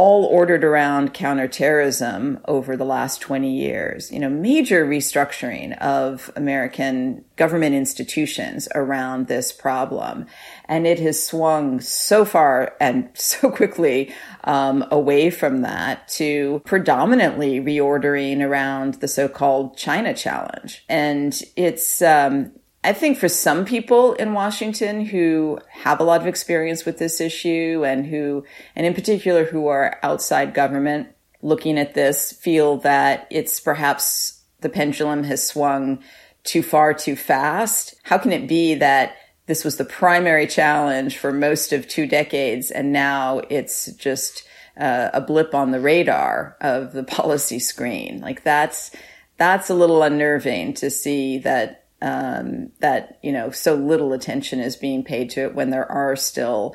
all 0.00 0.24
ordered 0.24 0.64
around 0.64 1.12
counterterrorism 1.12 2.40
over 2.46 2.74
the 2.74 2.86
last 2.86 3.20
20 3.20 3.54
years. 3.54 4.10
You 4.10 4.18
know, 4.18 4.30
major 4.30 4.86
restructuring 4.86 5.76
of 5.76 6.32
American 6.36 7.22
government 7.36 7.74
institutions 7.74 8.66
around 8.74 9.26
this 9.26 9.52
problem. 9.52 10.24
And 10.64 10.86
it 10.86 10.98
has 11.00 11.22
swung 11.22 11.82
so 11.82 12.24
far 12.24 12.76
and 12.80 13.10
so 13.14 13.50
quickly 13.50 14.14
um, 14.44 14.86
away 14.90 15.28
from 15.28 15.60
that 15.60 16.08
to 16.20 16.62
predominantly 16.64 17.60
reordering 17.60 18.40
around 18.40 18.94
the 18.94 19.08
so-called 19.08 19.76
China 19.76 20.14
challenge. 20.14 20.82
And 20.88 21.38
it's, 21.56 22.00
um, 22.00 22.52
I 22.82 22.94
think 22.94 23.18
for 23.18 23.28
some 23.28 23.66
people 23.66 24.14
in 24.14 24.32
Washington 24.32 25.04
who 25.04 25.58
have 25.68 26.00
a 26.00 26.04
lot 26.04 26.22
of 26.22 26.26
experience 26.26 26.86
with 26.86 26.98
this 26.98 27.20
issue 27.20 27.84
and 27.86 28.06
who, 28.06 28.44
and 28.74 28.86
in 28.86 28.94
particular 28.94 29.44
who 29.44 29.66
are 29.66 29.98
outside 30.02 30.54
government 30.54 31.08
looking 31.42 31.78
at 31.78 31.94
this, 31.94 32.32
feel 32.32 32.78
that 32.78 33.26
it's 33.30 33.60
perhaps 33.60 34.40
the 34.60 34.70
pendulum 34.70 35.24
has 35.24 35.46
swung 35.46 36.02
too 36.42 36.62
far 36.62 36.94
too 36.94 37.16
fast. 37.16 37.94
How 38.02 38.16
can 38.16 38.32
it 38.32 38.48
be 38.48 38.74
that 38.76 39.14
this 39.44 39.62
was 39.62 39.76
the 39.76 39.84
primary 39.84 40.46
challenge 40.46 41.18
for 41.18 41.32
most 41.32 41.74
of 41.74 41.86
two 41.86 42.06
decades 42.06 42.70
and 42.70 42.92
now 42.92 43.42
it's 43.50 43.92
just 43.92 44.44
uh, 44.78 45.10
a 45.12 45.20
blip 45.20 45.54
on 45.54 45.70
the 45.70 45.80
radar 45.80 46.56
of 46.62 46.92
the 46.92 47.04
policy 47.04 47.58
screen? 47.58 48.22
Like 48.22 48.42
that's, 48.42 48.90
that's 49.36 49.68
a 49.68 49.74
little 49.74 50.02
unnerving 50.02 50.74
to 50.74 50.88
see 50.88 51.38
that 51.38 51.80
um, 52.02 52.70
that 52.80 53.18
you 53.22 53.32
know 53.32 53.50
so 53.50 53.74
little 53.74 54.12
attention 54.12 54.60
is 54.60 54.76
being 54.76 55.04
paid 55.04 55.30
to 55.30 55.42
it 55.42 55.54
when 55.54 55.70
there 55.70 55.90
are 55.90 56.16
still 56.16 56.74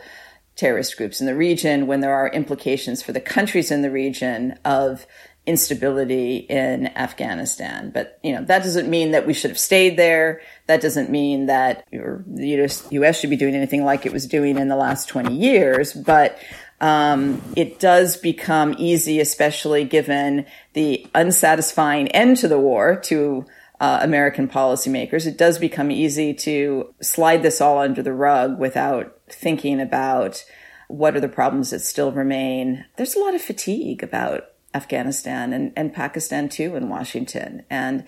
terrorist 0.55 0.98
groups 0.98 1.20
in 1.20 1.27
the 1.27 1.36
region, 1.36 1.88
when 1.88 2.00
there 2.00 2.13
are 2.13 2.29
implications 2.29 3.01
for 3.01 3.12
the 3.12 3.22
countries 3.22 3.72
in 3.72 3.82
the 3.82 3.91
region 3.91 4.58
of 4.63 5.05
instability 5.46 6.38
in 6.38 6.88
Afghanistan. 6.98 7.91
But, 7.91 8.20
you 8.24 8.34
know, 8.34 8.44
that 8.46 8.63
doesn't 8.63 8.89
mean 8.89 9.12
that 9.12 9.27
we 9.27 9.34
should 9.34 9.51
have 9.51 9.60
stayed 9.60 9.98
there. 9.98 10.41
That 10.67 10.82
doesn't 10.82 11.10
mean 11.10 11.46
that 11.48 11.86
the 11.91 12.82
US, 12.91 13.20
should 13.20 13.29
be 13.29 13.36
doing 13.36 13.55
anything 13.55 13.84
like 13.84 14.05
it 14.05 14.13
was 14.13 14.27
doing 14.27 14.58
in 14.58 14.70
the 14.70 14.75
last 14.75 15.08
20 15.08 15.36
years. 15.36 15.94
But, 15.94 16.39
um, 16.82 17.41
it 17.55 17.79
does 17.79 18.17
become 18.17 18.75
easy, 18.77 19.20
especially 19.20 19.84
given 19.86 20.46
the 20.74 21.05
unsatisfying 21.13 22.08
end 22.10 22.38
to 22.38 22.48
the 22.48 22.60
war 22.60 22.96
to 23.05 23.46
uh, 23.79 24.00
American 24.01 24.48
policymakers, 24.48 25.25
it 25.25 25.38
does 25.38 25.60
become 25.60 25.91
easy 25.91 26.34
to 26.34 26.94
slide 27.01 27.44
this 27.44 27.60
all 27.60 27.79
under 27.79 28.01
the 28.01 28.13
rug 28.13 28.58
without 28.58 29.17
thinking 29.29 29.82
about 29.82 30.44
what 30.88 31.15
are 31.15 31.20
the 31.20 31.27
problems 31.27 31.72
that 31.72 31.79
still 31.79 32.12
remain. 32.12 32.86
There's 32.98 33.15
a 33.15 33.20
lot 33.20 33.36
of 33.36 33.41
fatigue 33.41 34.03
about 34.03 34.46
Afghanistan 34.74 35.53
and, 35.53 35.74
and 35.75 35.94
Pakistan 35.94 36.50
too 36.50 36.75
in 36.75 36.89
Washington. 36.89 37.63
And 37.70 38.05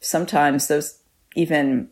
sometimes 0.00 0.68
those 0.68 0.98
even 1.34 1.90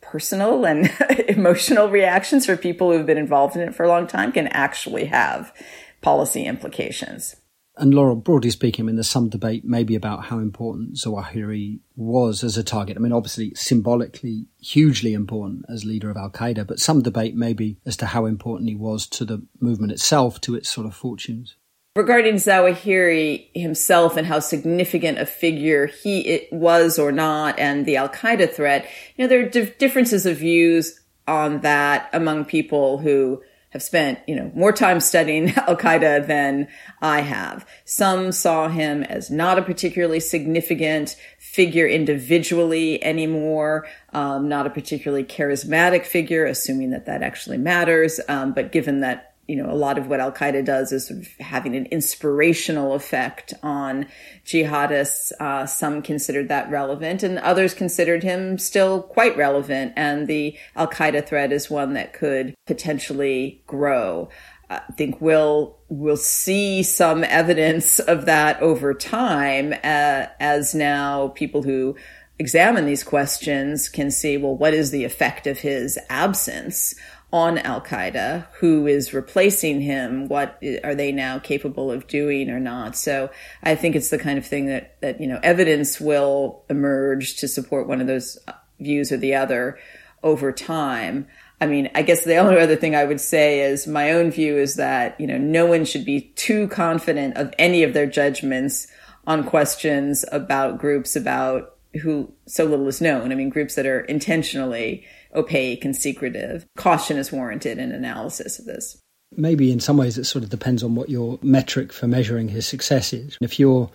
personal 0.00 0.64
and 0.64 0.90
emotional 1.28 1.88
reactions 1.88 2.46
for 2.46 2.56
people 2.56 2.92
who've 2.92 3.06
been 3.06 3.18
involved 3.18 3.56
in 3.56 3.62
it 3.62 3.74
for 3.74 3.84
a 3.84 3.88
long 3.88 4.06
time 4.06 4.32
can 4.32 4.46
actually 4.48 5.06
have 5.06 5.52
policy 6.00 6.44
implications. 6.44 7.36
And 7.78 7.92
Laurel, 7.92 8.16
broadly 8.16 8.50
speaking, 8.50 8.84
I 8.84 8.86
mean, 8.86 8.96
there's 8.96 9.10
some 9.10 9.28
debate 9.28 9.64
maybe 9.64 9.94
about 9.94 10.24
how 10.24 10.38
important 10.38 10.94
Zawahiri 10.94 11.80
was 11.94 12.42
as 12.42 12.56
a 12.56 12.64
target. 12.64 12.96
I 12.96 13.00
mean, 13.00 13.12
obviously, 13.12 13.52
symbolically, 13.54 14.46
hugely 14.58 15.12
important 15.12 15.66
as 15.68 15.84
leader 15.84 16.08
of 16.08 16.16
Al 16.16 16.30
Qaeda, 16.30 16.66
but 16.66 16.80
some 16.80 17.02
debate 17.02 17.36
maybe 17.36 17.76
as 17.84 17.96
to 17.98 18.06
how 18.06 18.24
important 18.24 18.70
he 18.70 18.74
was 18.74 19.06
to 19.08 19.26
the 19.26 19.44
movement 19.60 19.92
itself, 19.92 20.40
to 20.42 20.54
its 20.54 20.70
sort 20.70 20.86
of 20.86 20.94
fortunes. 20.94 21.56
Regarding 21.96 22.34
Zawahiri 22.34 23.50
himself 23.54 24.16
and 24.16 24.26
how 24.26 24.38
significant 24.38 25.18
a 25.18 25.26
figure 25.26 25.86
he 25.86 26.48
was 26.52 26.98
or 26.98 27.12
not, 27.12 27.58
and 27.58 27.84
the 27.84 27.96
Al 27.96 28.08
Qaeda 28.08 28.52
threat, 28.52 28.88
you 29.16 29.24
know, 29.24 29.28
there 29.28 29.44
are 29.44 29.64
differences 29.78 30.24
of 30.24 30.38
views 30.38 30.98
on 31.28 31.60
that 31.60 32.08
among 32.14 32.46
people 32.46 32.98
who 32.98 33.42
have 33.76 33.82
spent, 33.82 34.18
you 34.26 34.34
know, 34.34 34.50
more 34.54 34.72
time 34.72 35.00
studying 35.00 35.50
Al 35.56 35.76
Qaeda 35.76 36.26
than 36.26 36.66
I 37.02 37.20
have. 37.20 37.68
Some 37.84 38.32
saw 38.32 38.68
him 38.68 39.02
as 39.02 39.30
not 39.30 39.58
a 39.58 39.62
particularly 39.62 40.18
significant 40.18 41.14
figure 41.38 41.86
individually 41.86 43.02
anymore, 43.04 43.86
um, 44.14 44.48
not 44.48 44.66
a 44.66 44.70
particularly 44.70 45.24
charismatic 45.24 46.06
figure, 46.06 46.46
assuming 46.46 46.90
that 46.90 47.04
that 47.06 47.22
actually 47.22 47.58
matters. 47.58 48.18
Um, 48.28 48.52
but 48.52 48.72
given 48.72 49.00
that 49.00 49.25
you 49.48 49.56
know, 49.56 49.70
a 49.70 49.74
lot 49.74 49.98
of 49.98 50.08
what 50.08 50.20
Al 50.20 50.32
Qaeda 50.32 50.64
does 50.64 50.92
is 50.92 51.06
sort 51.06 51.20
of 51.20 51.28
having 51.38 51.76
an 51.76 51.86
inspirational 51.86 52.94
effect 52.94 53.54
on 53.62 54.06
jihadists. 54.44 55.32
Uh, 55.38 55.66
some 55.66 56.02
considered 56.02 56.48
that 56.48 56.70
relevant, 56.70 57.22
and 57.22 57.38
others 57.38 57.74
considered 57.74 58.22
him 58.22 58.58
still 58.58 59.02
quite 59.02 59.36
relevant. 59.36 59.92
And 59.96 60.26
the 60.26 60.56
Al 60.74 60.88
Qaeda 60.88 61.26
threat 61.26 61.52
is 61.52 61.70
one 61.70 61.94
that 61.94 62.12
could 62.12 62.54
potentially 62.66 63.62
grow. 63.66 64.28
I 64.68 64.80
think 64.96 65.20
we'll 65.20 65.76
we'll 65.88 66.16
see 66.16 66.82
some 66.82 67.22
evidence 67.22 68.00
of 68.00 68.26
that 68.26 68.60
over 68.60 68.94
time, 68.94 69.72
uh, 69.72 70.26
as 70.40 70.74
now 70.74 71.28
people 71.28 71.62
who 71.62 71.94
examine 72.38 72.84
these 72.84 73.04
questions 73.04 73.88
can 73.88 74.10
see, 74.10 74.36
well, 74.36 74.56
what 74.56 74.74
is 74.74 74.90
the 74.90 75.04
effect 75.04 75.46
of 75.46 75.58
his 75.58 75.98
absence? 76.08 76.94
On 77.32 77.58
Al 77.58 77.80
Qaeda, 77.80 78.46
who 78.60 78.86
is 78.86 79.12
replacing 79.12 79.80
him, 79.80 80.28
what 80.28 80.62
are 80.84 80.94
they 80.94 81.10
now 81.10 81.38
capable 81.38 81.90
of 81.90 82.06
doing 82.06 82.48
or 82.48 82.60
not? 82.60 82.96
So 82.96 83.30
I 83.62 83.74
think 83.74 83.96
it's 83.96 84.10
the 84.10 84.18
kind 84.18 84.38
of 84.38 84.46
thing 84.46 84.66
that, 84.66 85.00
that, 85.00 85.20
you 85.20 85.26
know, 85.26 85.40
evidence 85.42 86.00
will 86.00 86.62
emerge 86.70 87.36
to 87.38 87.48
support 87.48 87.88
one 87.88 88.00
of 88.00 88.06
those 88.06 88.38
uh, 88.46 88.52
views 88.78 89.10
or 89.10 89.16
the 89.16 89.34
other 89.34 89.78
over 90.22 90.52
time. 90.52 91.26
I 91.60 91.66
mean, 91.66 91.90
I 91.94 92.02
guess 92.02 92.24
the 92.24 92.36
only 92.36 92.60
other 92.60 92.76
thing 92.76 92.94
I 92.94 93.04
would 93.04 93.20
say 93.20 93.60
is 93.60 93.86
my 93.86 94.12
own 94.12 94.30
view 94.30 94.56
is 94.56 94.76
that, 94.76 95.20
you 95.20 95.26
know, 95.26 95.38
no 95.38 95.66
one 95.66 95.84
should 95.84 96.04
be 96.04 96.32
too 96.36 96.68
confident 96.68 97.36
of 97.36 97.52
any 97.58 97.82
of 97.82 97.92
their 97.92 98.06
judgments 98.06 98.86
on 99.26 99.42
questions 99.42 100.24
about 100.30 100.78
groups 100.78 101.16
about 101.16 101.74
who 102.02 102.32
so 102.46 102.64
little 102.64 102.86
is 102.88 103.00
known. 103.00 103.32
I 103.32 103.34
mean, 103.34 103.48
groups 103.48 103.74
that 103.74 103.86
are 103.86 104.00
intentionally 104.00 105.04
opaque 105.34 105.84
and 105.84 105.96
secretive. 105.96 106.66
Caution 106.76 107.16
is 107.16 107.32
warranted 107.32 107.78
in 107.78 107.92
analysis 107.92 108.58
of 108.58 108.64
this. 108.64 108.98
Maybe 109.36 109.72
in 109.72 109.80
some 109.80 109.96
ways 109.96 110.18
it 110.18 110.24
sort 110.24 110.44
of 110.44 110.50
depends 110.50 110.82
on 110.82 110.94
what 110.94 111.08
your 111.08 111.38
metric 111.42 111.92
for 111.92 112.06
measuring 112.06 112.48
his 112.48 112.66
success 112.66 113.12
is. 113.12 113.36
If 113.40 113.58
you're 113.58 113.90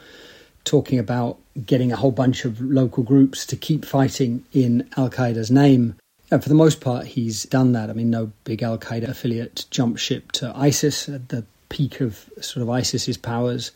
talking 0.63 0.99
about 0.99 1.39
getting 1.65 1.91
a 1.91 1.95
whole 1.95 2.11
bunch 2.11 2.45
of 2.45 2.61
local 2.61 3.03
groups 3.03 3.45
to 3.47 3.55
keep 3.55 3.85
fighting 3.85 4.43
in 4.51 4.87
Al 4.97 5.09
Qaeda's 5.09 5.51
name. 5.51 5.95
And 6.29 6.41
for 6.41 6.49
the 6.49 6.55
most 6.55 6.81
part, 6.81 7.07
he's 7.07 7.43
done 7.43 7.73
that. 7.73 7.89
I 7.89 7.93
mean, 7.93 8.09
no 8.09 8.31
big 8.43 8.63
Al 8.63 8.77
Qaeda 8.77 9.09
affiliate 9.09 9.65
jumped 9.69 9.99
ship 9.99 10.31
to 10.33 10.53
ISIS 10.55 11.09
at 11.09 11.29
the 11.29 11.45
peak 11.69 11.99
of 12.01 12.29
sort 12.41 12.61
of 12.61 12.69
ISIS's 12.69 13.17
powers. 13.17 13.71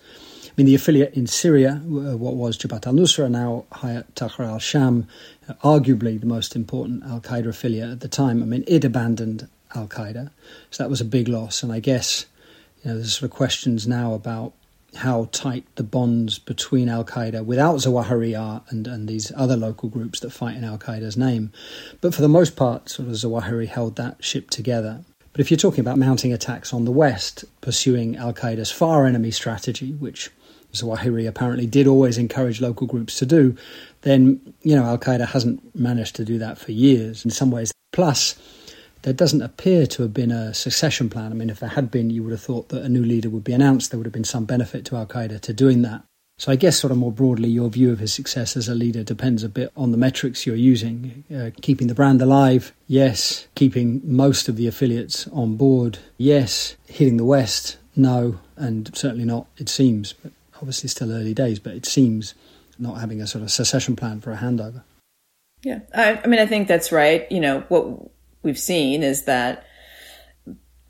I 0.46 0.52
mean, 0.58 0.68
the 0.68 0.76
affiliate 0.76 1.16
in 1.16 1.28
Syria, 1.28 1.82
what 1.86 2.36
was 2.36 2.58
Jabhat 2.58 2.88
al 2.88 2.94
Nusra, 2.94 3.30
now 3.30 3.66
Hayat 3.74 4.06
Tahrir 4.16 4.48
al 4.48 4.60
Sham, 4.60 5.06
arguably 5.64 6.20
the 6.20 6.26
most 6.26 6.56
important 6.56 7.04
Al 7.04 7.22
Qaeda 7.22 7.48
affiliate 7.48 7.90
at 7.90 8.00
the 8.00 8.08
time. 8.08 8.42
I 8.42 8.46
mean, 8.46 8.64
it 8.68 8.84
abandoned 8.84 9.48
Al 9.76 9.88
Qaeda, 9.88 10.32
so 10.72 10.84
that 10.84 10.90
was 10.90 11.02
a 11.02 11.06
big 11.06 11.28
loss. 11.28 11.64
And 11.64 11.72
I 11.72 11.80
guess 11.80 12.26
you 12.84 12.90
know, 12.90 12.98
there's 12.98 13.18
sort 13.18 13.32
of 13.32 13.36
questions 13.36 13.88
now 13.88 14.14
about 14.14 14.54
how 14.96 15.28
tight 15.32 15.66
the 15.76 15.84
bonds 15.84 16.40
between 16.40 16.90
Al 16.90 17.04
Qaeda 17.04 17.46
without 17.46 17.78
Zawahiri 17.78 18.40
are 18.40 18.64
and, 18.70 18.88
and 18.88 19.08
these 19.08 19.32
other 19.36 19.58
local 19.58 19.90
groups 19.90 20.22
that 20.22 20.32
fight 20.32 20.56
in 20.56 20.64
Al 20.64 20.78
Qaeda's 20.78 21.18
name. 21.18 21.52
But 22.02 22.16
for 22.16 22.22
the 22.22 22.30
most 22.30 22.56
part, 22.56 22.90
sort 22.90 23.10
of 23.10 23.16
Zawahiri 23.16 23.68
held 23.68 23.98
that 23.98 24.24
ship 24.24 24.50
together. 24.50 25.04
But 25.32 25.42
if 25.42 25.52
you're 25.52 25.58
talking 25.58 25.82
about 25.82 25.98
mounting 25.98 26.32
attacks 26.32 26.74
on 26.74 26.86
the 26.86 26.92
West, 26.92 27.44
pursuing 27.60 28.16
Al 28.16 28.34
Qaeda's 28.34 28.72
far 28.72 29.06
enemy 29.06 29.32
strategy, 29.32 29.92
which 29.92 30.32
Zawahiri 30.72 31.28
apparently 31.28 31.66
did 31.66 31.88
always 31.88 32.18
encourage 32.18 32.62
local 32.62 32.88
groups 32.88 33.18
to 33.20 33.26
do, 33.26 33.58
then, 34.06 34.40
you 34.62 34.76
know, 34.76 34.84
Al 34.84 35.00
Qaeda 35.00 35.28
hasn't 35.28 35.76
managed 35.76 36.16
to 36.18 36.26
do 36.26 36.38
that 36.38 36.60
for 36.60 36.72
years 36.72 37.26
in 37.26 37.32
some 37.32 37.50
ways. 37.50 37.72
Plus, 37.92 38.36
there 39.02 39.14
doesn't 39.14 39.42
appear 39.42 39.88
to 39.88 40.04
have 40.04 40.14
been 40.14 40.32
a 40.32 40.54
succession 40.54 41.10
plan. 41.10 41.32
I 41.32 41.36
mean, 41.36 41.50
if 41.50 41.60
there 41.60 41.70
had 41.70 41.90
been, 41.90 42.12
you 42.12 42.22
would 42.22 42.32
have 42.32 42.42
thought 42.42 42.70
that 42.70 42.84
a 42.84 42.90
new 42.90 43.04
leader 43.04 43.32
would 43.32 43.44
be 43.44 43.54
announced. 43.54 43.90
There 43.90 43.98
would 43.98 44.06
have 44.06 44.14
been 44.14 44.24
some 44.24 44.46
benefit 44.46 44.86
to 44.86 44.96
Al 44.96 45.08
Qaeda 45.08 45.42
to 45.42 45.54
doing 45.54 45.82
that. 45.82 46.04
So 46.38 46.52
I 46.52 46.56
guess, 46.56 46.78
sort 46.78 46.92
of 46.92 46.98
more 46.98 47.12
broadly, 47.12 47.50
your 47.50 47.70
view 47.70 47.92
of 47.92 48.00
his 48.00 48.14
success 48.14 48.56
as 48.56 48.70
a 48.70 48.76
leader 48.76 49.04
depends 49.04 49.44
a 49.44 49.50
bit 49.50 49.72
on 49.76 49.92
the 49.92 49.98
metrics 49.98 50.46
you're 50.46 50.56
using. 50.56 51.24
Uh, 51.34 51.50
keeping 51.62 51.88
the 51.88 51.96
brand 51.96 52.22
alive, 52.22 52.74
yes. 52.88 53.48
Keeping 53.56 54.02
most 54.04 54.48
of 54.48 54.56
the 54.56 54.68
affiliates 54.68 55.28
on 55.30 55.56
board, 55.56 55.98
yes. 56.18 56.76
Hitting 56.88 57.18
the 57.18 57.26
West, 57.26 57.78
no. 57.96 58.40
And 58.56 58.96
certainly 58.96 59.26
not, 59.26 59.48
it 59.58 59.68
seems. 59.68 60.14
But 60.14 60.34
obviously, 60.58 60.90
still 60.90 61.12
early 61.12 61.34
days, 61.34 61.58
but 61.58 61.74
it 61.74 61.86
seems 61.88 62.36
not 62.78 63.00
having 63.00 63.22
a 63.22 63.28
sort 63.28 63.44
of 63.44 63.52
secession 63.52 63.96
plan 63.96 64.22
for 64.22 64.32
a 64.32 64.38
handover. 64.38 64.84
Yeah, 65.64 65.80
I, 65.94 66.22
I 66.24 66.28
mean, 66.28 66.40
I 66.40 66.46
think 66.46 66.68
that's 66.68 66.92
right. 66.92 67.30
You 67.32 67.40
know, 67.40 67.62
what 67.70 68.12
we've 68.44 68.60
seen 68.60 69.04
is 69.04 69.24
that 69.24 69.66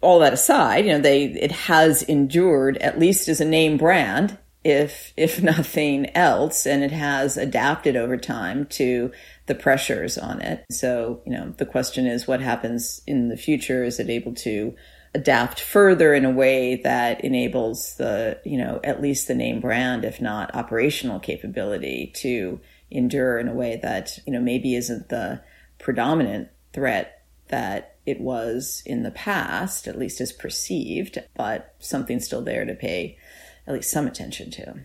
all 0.01 0.19
that 0.19 0.33
aside, 0.33 0.85
you 0.85 0.91
know, 0.91 0.99
they 0.99 1.25
it 1.25 1.51
has 1.51 2.03
endured 2.03 2.77
at 2.77 2.99
least 2.99 3.27
as 3.27 3.41
a 3.41 3.45
name 3.45 3.77
brand, 3.77 4.37
if 4.63 5.13
if 5.15 5.41
nothing 5.43 6.15
else, 6.15 6.65
and 6.65 6.83
it 6.83 6.91
has 6.91 7.37
adapted 7.37 7.95
over 7.95 8.17
time 8.17 8.65
to 8.65 9.11
the 9.45 9.55
pressures 9.55 10.17
on 10.17 10.41
it. 10.41 10.65
So, 10.71 11.21
you 11.25 11.31
know, 11.31 11.53
the 11.57 11.65
question 11.65 12.05
is 12.05 12.27
what 12.27 12.41
happens 12.41 13.01
in 13.07 13.29
the 13.29 13.37
future? 13.37 13.83
Is 13.83 13.99
it 13.99 14.09
able 14.09 14.33
to 14.35 14.75
adapt 15.15 15.61
further 15.61 16.13
in 16.13 16.25
a 16.25 16.29
way 16.29 16.75
that 16.83 17.23
enables 17.23 17.95
the, 17.95 18.37
you 18.43 18.57
know, 18.57 18.81
at 18.83 19.01
least 19.01 19.27
the 19.27 19.33
name 19.33 19.61
brand, 19.61 20.03
if 20.03 20.19
not 20.19 20.53
operational 20.53 21.19
capability 21.19 22.11
to 22.13 22.59
endure 22.91 23.39
in 23.39 23.47
a 23.47 23.53
way 23.53 23.79
that, 23.81 24.19
you 24.27 24.33
know, 24.33 24.41
maybe 24.41 24.75
isn't 24.75 25.07
the 25.07 25.41
predominant 25.79 26.49
threat 26.73 27.23
that 27.47 27.95
it 28.05 28.19
was 28.19 28.83
in 28.85 29.03
the 29.03 29.11
past, 29.11 29.87
at 29.87 29.97
least 29.97 30.19
as 30.19 30.33
perceived, 30.33 31.17
but 31.35 31.73
something 31.79 32.19
still 32.19 32.41
there 32.41 32.65
to 32.65 32.75
pay 32.75 33.17
at 33.65 33.73
least 33.73 33.89
some 33.89 34.07
attention 34.07 34.51
to. 34.51 34.75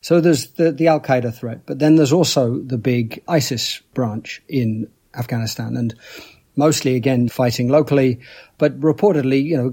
So 0.00 0.20
there's 0.20 0.52
the, 0.52 0.70
the 0.70 0.86
Al 0.86 1.00
Qaeda 1.00 1.34
threat, 1.34 1.66
but 1.66 1.80
then 1.80 1.96
there's 1.96 2.12
also 2.12 2.58
the 2.60 2.78
big 2.78 3.22
ISIS 3.26 3.80
branch 3.94 4.42
in 4.48 4.88
Afghanistan, 5.14 5.76
and 5.76 5.94
mostly 6.56 6.96
again 6.96 7.28
fighting 7.28 7.68
locally, 7.68 8.20
but 8.58 8.78
reportedly, 8.80 9.42
you 9.42 9.56
know, 9.56 9.70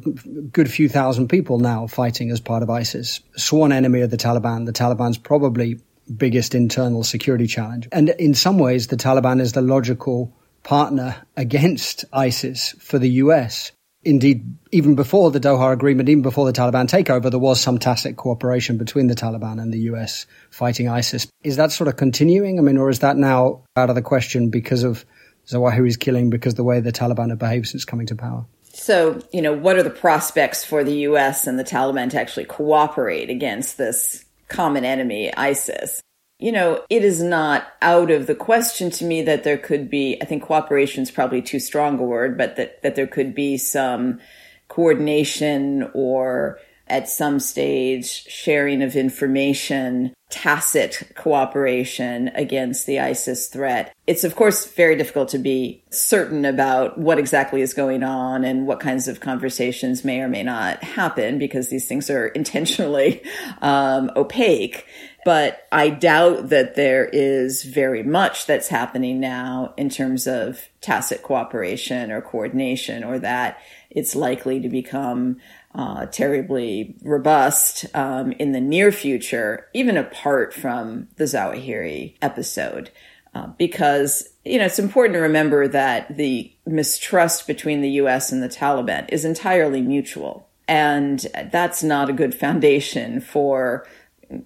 good 0.51 0.71
few 0.71 0.89
thousand 0.89 1.27
people 1.27 1.59
now 1.59 1.87
fighting 1.87 2.31
as 2.31 2.39
part 2.39 2.63
of 2.63 2.69
ISIS. 2.69 3.19
Sworn 3.35 3.71
enemy 3.71 4.01
of 4.01 4.11
the 4.11 4.17
Taliban. 4.17 4.65
The 4.65 4.73
Taliban's 4.73 5.17
probably 5.17 5.79
biggest 6.15 6.55
internal 6.55 7.03
security 7.03 7.47
challenge. 7.47 7.87
And 7.91 8.09
in 8.09 8.33
some 8.33 8.57
ways, 8.57 8.87
the 8.87 8.97
Taliban 8.97 9.39
is 9.39 9.53
the 9.53 9.61
logical 9.61 10.33
partner 10.63 11.15
against 11.37 12.05
ISIS 12.11 12.75
for 12.79 12.99
the 12.99 13.09
US. 13.09 13.71
Indeed, 14.03 14.55
even 14.71 14.95
before 14.95 15.29
the 15.29 15.41
Doha 15.41 15.73
Agreement, 15.73 16.07
even 16.07 16.21
before 16.21 16.45
the 16.45 16.53
Taliban 16.53 16.87
takeover, 16.87 17.29
there 17.29 17.39
was 17.39 17.59
some 17.59 17.79
tacit 17.79 18.15
cooperation 18.15 18.77
between 18.77 19.07
the 19.07 19.15
Taliban 19.15 19.61
and 19.61 19.73
the 19.73 19.79
US 19.91 20.25
fighting 20.49 20.87
ISIS. 20.87 21.27
Is 21.43 21.57
that 21.57 21.73
sort 21.73 21.89
of 21.89 21.97
continuing? 21.97 22.59
I 22.59 22.61
mean, 22.61 22.77
or 22.77 22.89
is 22.89 22.99
that 22.99 23.17
now 23.17 23.65
out 23.75 23.89
of 23.89 23.95
the 23.95 24.01
question 24.01 24.49
because 24.49 24.83
of 24.83 25.05
Zawahiri's 25.51 25.97
killing, 25.97 26.29
because 26.29 26.55
the 26.55 26.63
way 26.63 26.79
the 26.79 26.91
Taliban 26.91 27.29
have 27.29 27.39
behaved 27.39 27.67
since 27.67 27.85
coming 27.85 28.07
to 28.07 28.15
power? 28.15 28.45
So, 28.71 29.21
you 29.33 29.41
know, 29.41 29.53
what 29.53 29.77
are 29.77 29.83
the 29.83 29.89
prospects 29.89 30.63
for 30.63 30.83
the 30.83 30.99
US 31.07 31.47
and 31.47 31.57
the 31.57 31.63
Taliban 31.63 32.09
to 32.11 32.19
actually 32.19 32.45
cooperate 32.45 33.29
against 33.29 33.77
this 33.77 34.25
common 34.47 34.85
enemy, 34.85 35.35
ISIS? 35.35 36.01
you 36.39 36.53
know, 36.53 36.83
it 36.89 37.03
is 37.03 37.21
not 37.21 37.67
out 37.81 38.09
of 38.09 38.25
the 38.25 38.35
question 38.35 38.89
to 38.89 39.03
me 39.03 39.21
that 39.23 39.43
there 39.43 39.57
could 39.57 39.89
be, 39.89 40.17
I 40.21 40.25
think 40.25 40.41
cooperation 40.41 41.03
is 41.03 41.11
probably 41.11 41.41
too 41.41 41.59
strong 41.59 41.99
a 41.99 42.03
word, 42.03 42.37
but 42.37 42.55
that, 42.55 42.81
that 42.81 42.95
there 42.95 43.07
could 43.07 43.35
be 43.35 43.57
some 43.57 44.21
coordination 44.69 45.89
or 45.93 46.57
at 46.89 47.09
some 47.09 47.39
stage 47.39 48.25
sharing 48.27 48.81
of 48.81 48.95
information, 48.95 50.13
tacit 50.29 51.11
cooperation 51.15 52.29
against 52.35 52.85
the 52.85 52.99
ISIS 52.99 53.47
threat. 53.47 53.93
It's 54.05 54.23
of 54.23 54.35
course 54.35 54.65
very 54.65 54.95
difficult 54.95 55.29
to 55.29 55.39
be 55.39 55.83
certain 55.89 56.45
about 56.45 56.97
what 56.97 57.17
exactly 57.17 57.61
is 57.61 57.73
going 57.73 58.03
on 58.03 58.43
and 58.43 58.67
what 58.67 58.79
kinds 58.79 59.07
of 59.07 59.19
conversations 59.19 60.05
may 60.05 60.21
or 60.21 60.27
may 60.27 60.43
not 60.43 60.83
happen 60.83 61.39
because 61.39 61.69
these 61.69 61.87
things 61.87 62.09
are 62.09 62.27
intentionally 62.39 63.23
um, 63.61 64.11
opaque. 64.15 64.85
But 65.25 65.67
I 65.71 65.89
doubt 65.89 66.49
that 66.49 66.75
there 66.75 67.05
is 67.05 67.63
very 67.63 68.03
much 68.03 68.45
that's 68.45 68.69
happening 68.69 69.19
now 69.19 69.73
in 69.77 69.89
terms 69.89 70.27
of 70.27 70.69
tacit 70.81 71.23
cooperation 71.23 72.09
or 72.09 72.21
coordination, 72.21 73.03
or 73.03 73.19
that 73.19 73.59
it's 73.89 74.15
likely 74.15 74.61
to 74.61 74.69
become 74.69 75.37
uh, 75.75 76.05
terribly 76.07 76.95
robust 77.03 77.85
um, 77.95 78.31
in 78.33 78.51
the 78.51 78.61
near 78.61 78.91
future, 78.91 79.67
even 79.73 79.97
apart 79.97 80.53
from 80.53 81.07
the 81.17 81.25
Zawahiri 81.25 82.15
episode. 82.21 82.91
Uh, 83.35 83.45
because 83.59 84.27
you 84.43 84.57
know 84.57 84.65
it's 84.65 84.79
important 84.79 85.13
to 85.13 85.19
remember 85.19 85.67
that 85.67 86.17
the 86.17 86.51
mistrust 86.65 87.45
between 87.45 87.81
the 87.81 87.91
U.S. 87.91 88.31
and 88.31 88.41
the 88.41 88.49
Taliban 88.49 89.07
is 89.09 89.23
entirely 89.23 89.81
mutual, 89.81 90.49
and 90.67 91.27
that's 91.51 91.83
not 91.83 92.09
a 92.09 92.13
good 92.13 92.33
foundation 92.33 93.21
for 93.21 93.85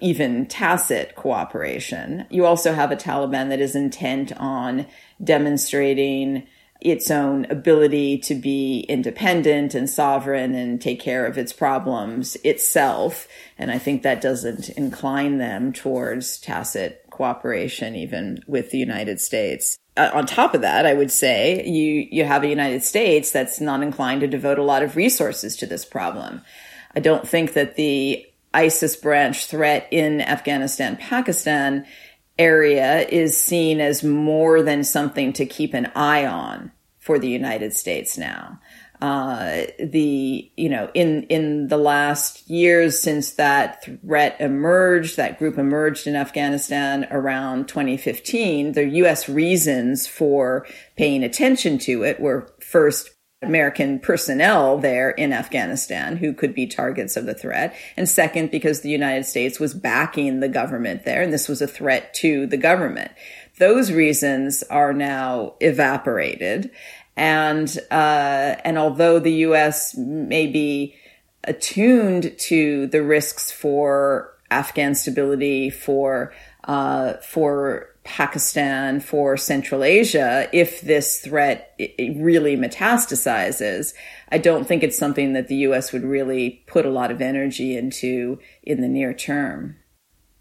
even 0.01 0.45
tacit 0.45 1.15
cooperation. 1.15 2.25
You 2.29 2.45
also 2.45 2.73
have 2.73 2.91
a 2.91 2.97
Taliban 2.97 3.49
that 3.49 3.61
is 3.61 3.75
intent 3.75 4.33
on 4.37 4.85
demonstrating 5.23 6.45
its 6.83 7.09
own 7.09 7.45
ability 7.49 8.17
to 8.17 8.35
be 8.35 8.81
independent 8.89 9.73
and 9.73 9.89
sovereign 9.89 10.53
and 10.53 10.81
take 10.81 10.99
care 10.99 11.25
of 11.25 11.37
its 11.37 11.53
problems 11.53 12.35
itself. 12.43 13.27
And 13.57 13.71
I 13.71 13.77
think 13.77 14.03
that 14.03 14.21
doesn't 14.21 14.69
incline 14.69 15.37
them 15.37 15.71
towards 15.71 16.37
tacit 16.39 17.05
cooperation, 17.09 17.95
even 17.95 18.43
with 18.47 18.71
the 18.71 18.77
United 18.77 19.21
States. 19.21 19.77
Uh, 19.95 20.09
on 20.13 20.25
top 20.25 20.53
of 20.53 20.61
that, 20.61 20.85
I 20.85 20.93
would 20.93 21.11
say 21.11 21.65
you, 21.65 22.07
you 22.11 22.25
have 22.25 22.43
a 22.43 22.47
United 22.47 22.83
States 22.83 23.31
that's 23.31 23.61
not 23.61 23.81
inclined 23.81 24.21
to 24.21 24.27
devote 24.27 24.59
a 24.59 24.63
lot 24.63 24.83
of 24.83 24.95
resources 24.95 25.55
to 25.57 25.65
this 25.65 25.85
problem. 25.85 26.41
I 26.95 26.99
don't 26.99 27.27
think 27.27 27.53
that 27.53 27.75
the 27.75 28.25
ISIS 28.53 28.95
branch 28.95 29.45
threat 29.45 29.87
in 29.89 30.19
Afghanistan, 30.21 30.97
Pakistan 30.97 31.85
area 32.37 33.07
is 33.07 33.37
seen 33.37 33.79
as 33.79 34.03
more 34.03 34.61
than 34.61 34.83
something 34.83 35.31
to 35.33 35.45
keep 35.45 35.73
an 35.73 35.91
eye 35.95 36.25
on 36.25 36.71
for 37.03 37.19
the 37.19 37.29
United 37.29 37.73
States 37.73 38.17
now. 38.17 38.59
Uh, 39.01 39.65
the 39.79 40.49
you 40.55 40.69
know 40.69 40.89
in 40.93 41.23
in 41.23 41.67
the 41.67 41.77
last 41.77 42.49
years 42.49 43.01
since 43.01 43.33
that 43.33 43.83
threat 43.83 44.37
emerged, 44.39 45.17
that 45.17 45.37
group 45.37 45.57
emerged 45.57 46.07
in 46.07 46.15
Afghanistan 46.15 47.05
around 47.11 47.67
2015. 47.67 48.71
The 48.71 48.87
U.S. 48.99 49.27
reasons 49.27 50.07
for 50.07 50.65
paying 50.95 51.21
attention 51.21 51.77
to 51.79 52.03
it 52.03 52.21
were 52.21 52.49
first 52.61 53.09
American 53.43 53.99
personnel 53.99 54.77
there 54.77 55.11
in 55.11 55.33
Afghanistan 55.33 56.17
who 56.17 56.33
could 56.33 56.55
be 56.55 56.65
targets 56.65 57.17
of 57.17 57.25
the 57.25 57.33
threat. 57.33 57.75
And 57.97 58.07
second, 58.07 58.51
because 58.51 58.81
the 58.81 58.89
United 58.89 59.25
States 59.25 59.59
was 59.59 59.73
backing 59.73 60.39
the 60.39 60.49
government 60.49 61.03
there, 61.03 61.21
and 61.21 61.33
this 61.33 61.47
was 61.47 61.61
a 61.61 61.67
threat 61.67 62.13
to 62.15 62.47
the 62.47 62.57
government. 62.57 63.11
Those 63.57 63.91
reasons 63.91 64.63
are 64.63 64.93
now 64.93 65.53
evaporated. 65.59 66.71
And, 67.15 67.77
uh, 67.91 68.55
and 68.65 68.77
although 68.77 69.19
the 69.19 69.33
U.S. 69.33 69.95
may 69.95 70.47
be 70.47 70.95
attuned 71.43 72.37
to 72.39 72.87
the 72.87 73.03
risks 73.03 73.51
for 73.51 74.33
Afghan 74.49 74.95
stability, 74.95 75.69
for 75.69 76.33
uh, 76.63 77.15
for 77.15 77.89
Pakistan, 78.03 78.99
for 78.99 79.37
Central 79.37 79.83
Asia, 79.83 80.49
if 80.53 80.81
this 80.81 81.19
threat 81.19 81.75
really 81.99 82.55
metastasizes, 82.55 83.93
I 84.31 84.37
don't 84.37 84.65
think 84.65 84.83
it's 84.83 84.97
something 84.97 85.33
that 85.33 85.47
the 85.47 85.55
U.S. 85.57 85.91
would 85.91 86.03
really 86.03 86.63
put 86.67 86.85
a 86.85 86.89
lot 86.89 87.11
of 87.11 87.21
energy 87.21 87.77
into 87.77 88.39
in 88.61 88.81
the 88.81 88.87
near 88.87 89.13
term. 89.13 89.77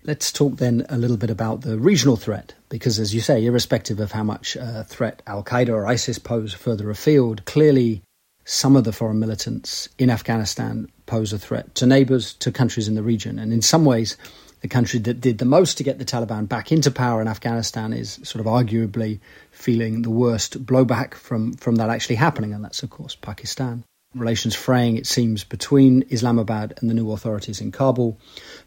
Let's 0.05 0.33
talk 0.33 0.57
then 0.57 0.85
a 0.89 0.99
little 0.99 1.17
bit 1.17 1.31
about 1.31 1.61
the 1.61 1.79
regional 1.79 2.17
threat, 2.17 2.55
because 2.69 2.99
as 2.99 3.15
you 3.15 3.21
say, 3.21 3.45
irrespective 3.45 4.01
of 4.01 4.11
how 4.11 4.25
much 4.25 4.57
uh, 4.57 4.83
threat 4.83 5.23
Al 5.29 5.45
Qaeda 5.45 5.69
or 5.69 5.87
ISIS 5.87 6.19
pose 6.19 6.53
further 6.53 6.91
afield, 6.91 7.45
clearly 7.45 8.03
some 8.45 8.75
of 8.75 8.83
the 8.83 8.93
foreign 8.93 9.21
militants 9.21 9.89
in 9.99 10.11
Afghanistan 10.11 10.91
pose 11.07 11.33
a 11.33 11.39
threat 11.39 11.77
to 11.77 11.87
neighbors, 11.87 12.35
to 12.35 12.51
countries 12.51 12.89
in 12.89 12.97
the 12.97 13.03
region. 13.03 13.39
And 13.39 13.53
in 13.53 13.63
some 13.63 13.85
ways, 13.85 14.17
the 14.61 14.67
country 14.67 14.99
that 14.99 15.21
did 15.21 15.39
the 15.39 15.45
most 15.45 15.79
to 15.79 15.85
get 15.85 16.01
the 16.01 16.05
Taliban 16.05 16.49
back 16.49 16.73
into 16.73 16.91
power 16.91 17.23
in 17.23 17.29
Afghanistan 17.29 17.93
is 17.93 18.19
sort 18.25 18.45
of 18.45 18.47
arguably 18.47 19.21
feeling 19.53 20.03
the 20.03 20.11
worst 20.11 20.67
blowback 20.67 21.15
from, 21.15 21.53
from 21.53 21.77
that 21.77 21.91
actually 21.91 22.17
happening, 22.17 22.53
and 22.53 22.65
that's, 22.65 22.83
of 22.83 22.91
course, 22.91 23.15
Pakistan. 23.15 23.85
Relations 24.15 24.55
fraying, 24.55 24.97
it 24.97 25.07
seems, 25.07 25.43
between 25.45 26.05
Islamabad 26.11 26.75
and 26.81 26.91
the 26.91 26.95
new 26.95 27.13
authorities 27.13 27.61
in 27.61 27.73
Kabul 27.73 28.19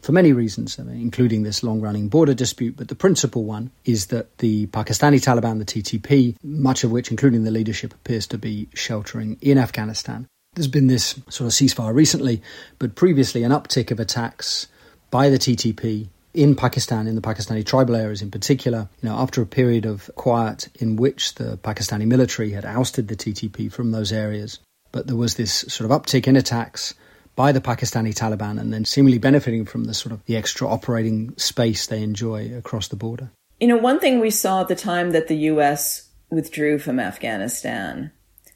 for 0.02 0.12
many 0.12 0.32
reasons, 0.32 0.78
including 0.78 1.44
this 1.44 1.62
long 1.62 1.80
running 1.80 2.08
border 2.08 2.34
dispute. 2.34 2.76
But 2.76 2.88
the 2.88 2.94
principal 2.96 3.44
one 3.44 3.70
is 3.84 4.06
that 4.06 4.38
the 4.38 4.66
Pakistani 4.66 5.20
Taliban, 5.20 5.58
the 5.58 5.64
TTP, 5.64 6.36
much 6.42 6.82
of 6.82 6.90
which, 6.90 7.10
including 7.10 7.44
the 7.44 7.52
leadership, 7.52 7.94
appears 7.94 8.26
to 8.28 8.38
be 8.38 8.68
sheltering 8.74 9.38
in 9.40 9.56
Afghanistan. 9.56 10.26
There's 10.54 10.66
been 10.68 10.86
this 10.88 11.20
sort 11.28 11.46
of 11.46 11.52
ceasefire 11.52 11.94
recently, 11.94 12.42
but 12.78 12.94
previously 12.94 13.42
an 13.42 13.52
uptick 13.52 13.90
of 13.90 14.00
attacks 14.00 14.66
by 15.10 15.28
the 15.28 15.38
TTP 15.38 16.08
in 16.34 16.54
Pakistan, 16.54 17.06
in 17.06 17.14
the 17.14 17.22
Pakistani 17.22 17.64
tribal 17.64 17.96
areas 17.96 18.20
in 18.20 18.30
particular, 18.30 18.88
you 19.00 19.08
know, 19.08 19.16
after 19.16 19.40
a 19.40 19.46
period 19.46 19.86
of 19.86 20.10
quiet 20.16 20.68
in 20.74 20.96
which 20.96 21.34
the 21.36 21.56
Pakistani 21.58 22.06
military 22.06 22.50
had 22.50 22.64
ousted 22.64 23.08
the 23.08 23.16
TTP 23.16 23.72
from 23.72 23.92
those 23.92 24.12
areas. 24.12 24.58
But 24.96 25.08
there 25.08 25.14
was 25.16 25.34
this 25.34 25.52
sort 25.68 25.90
of 25.90 26.00
uptick 26.00 26.26
in 26.26 26.36
attacks 26.36 26.94
by 27.34 27.52
the 27.52 27.60
Pakistani 27.60 28.14
Taliban 28.14 28.58
and 28.58 28.72
then 28.72 28.86
seemingly 28.86 29.18
benefiting 29.18 29.66
from 29.66 29.84
the 29.84 29.92
sort 29.92 30.14
of 30.14 30.24
the 30.24 30.38
extra 30.38 30.66
operating 30.66 31.36
space 31.36 31.86
they 31.86 32.02
enjoy 32.02 32.56
across 32.56 32.88
the 32.88 32.96
border. 32.96 33.30
You 33.60 33.68
know, 33.68 33.76
one 33.76 34.00
thing 34.00 34.20
we 34.20 34.30
saw 34.30 34.62
at 34.62 34.68
the 34.68 34.74
time 34.74 35.10
that 35.10 35.28
the 35.28 35.36
US 35.52 36.08
withdrew 36.30 36.78
from 36.78 36.98
Afghanistan 36.98 38.10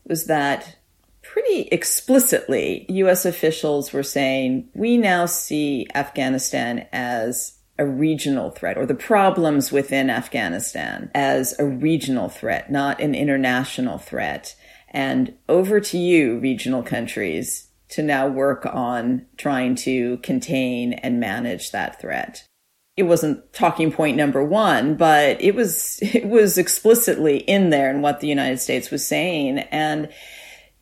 was 0.07 0.25
that 0.29 0.79
pretty 1.21 1.69
explicitly, 1.71 2.87
US 2.89 3.27
officials 3.27 3.93
were 3.93 4.03
saying, 4.03 4.71
we 4.73 4.97
now 4.97 5.27
see 5.27 5.89
Afghanistan 5.95 6.87
as 6.91 7.59
a 7.79 7.85
regional 7.85 8.51
threat 8.51 8.79
or 8.79 8.87
the 8.87 8.95
problems 8.95 9.71
within 9.71 10.09
Afghanistan 10.09 11.11
as 11.15 11.55
a 11.59 11.67
regional 11.67 12.31
threat, 12.31 12.73
not 12.73 12.99
an 12.99 13.15
international 13.15 13.99
threat. 13.99 14.55
And 14.91 15.35
over 15.49 15.81
to 15.81 15.99
you, 15.99 16.39
regional 16.39 16.83
countries, 16.83 17.69
to 17.91 18.03
now 18.03 18.29
work 18.29 18.67
on 18.67 19.27
trying 19.37 19.75
to 19.75 20.19
contain 20.19 20.93
and 20.95 21.21
manage 21.21 21.71
that 21.71 22.01
threat. 22.01 22.45
It 22.97 23.05
wasn't 23.05 23.53
talking 23.53 23.93
point 23.93 24.17
number 24.17 24.45
one, 24.45 24.97
but 24.97 25.41
it 25.41 25.55
was, 25.55 25.99
it 26.03 26.27
was 26.27 26.59
explicitly 26.59 27.39
in 27.39 27.71
there 27.71 27.91
in 27.91 28.03
what 28.03 28.21
the 28.21 28.29
United 28.29 28.59
States 28.59 28.91
was 28.91 29.07
saying. 29.07 29.59
And 29.59 30.11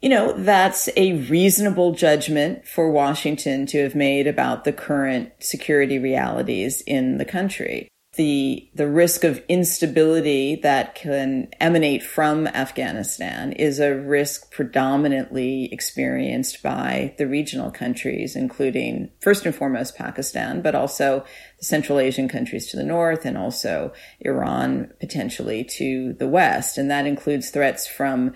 you 0.00 0.08
know, 0.08 0.32
that's 0.32 0.88
a 0.96 1.14
reasonable 1.24 1.92
judgment 1.92 2.66
for 2.66 2.90
Washington 2.90 3.66
to 3.66 3.82
have 3.82 3.96
made 3.96 4.28
about 4.28 4.64
the 4.64 4.72
current 4.72 5.32
security 5.40 5.98
realities 5.98 6.82
in 6.82 7.18
the 7.18 7.24
country. 7.24 7.88
The, 8.18 8.68
the 8.74 8.88
risk 8.88 9.22
of 9.22 9.44
instability 9.48 10.56
that 10.56 10.96
can 10.96 11.50
emanate 11.60 12.02
from 12.02 12.48
Afghanistan 12.48 13.52
is 13.52 13.78
a 13.78 13.94
risk 13.94 14.50
predominantly 14.50 15.72
experienced 15.72 16.60
by 16.60 17.14
the 17.16 17.28
regional 17.28 17.70
countries, 17.70 18.34
including 18.34 19.10
first 19.20 19.46
and 19.46 19.54
foremost 19.54 19.96
Pakistan, 19.96 20.62
but 20.62 20.74
also 20.74 21.24
the 21.60 21.64
Central 21.64 22.00
Asian 22.00 22.28
countries 22.28 22.66
to 22.72 22.76
the 22.76 22.82
north 22.82 23.24
and 23.24 23.38
also 23.38 23.92
Iran 24.18 24.92
potentially 24.98 25.62
to 25.76 26.14
the 26.14 26.26
west. 26.26 26.76
And 26.76 26.90
that 26.90 27.06
includes 27.06 27.50
threats 27.50 27.86
from 27.86 28.34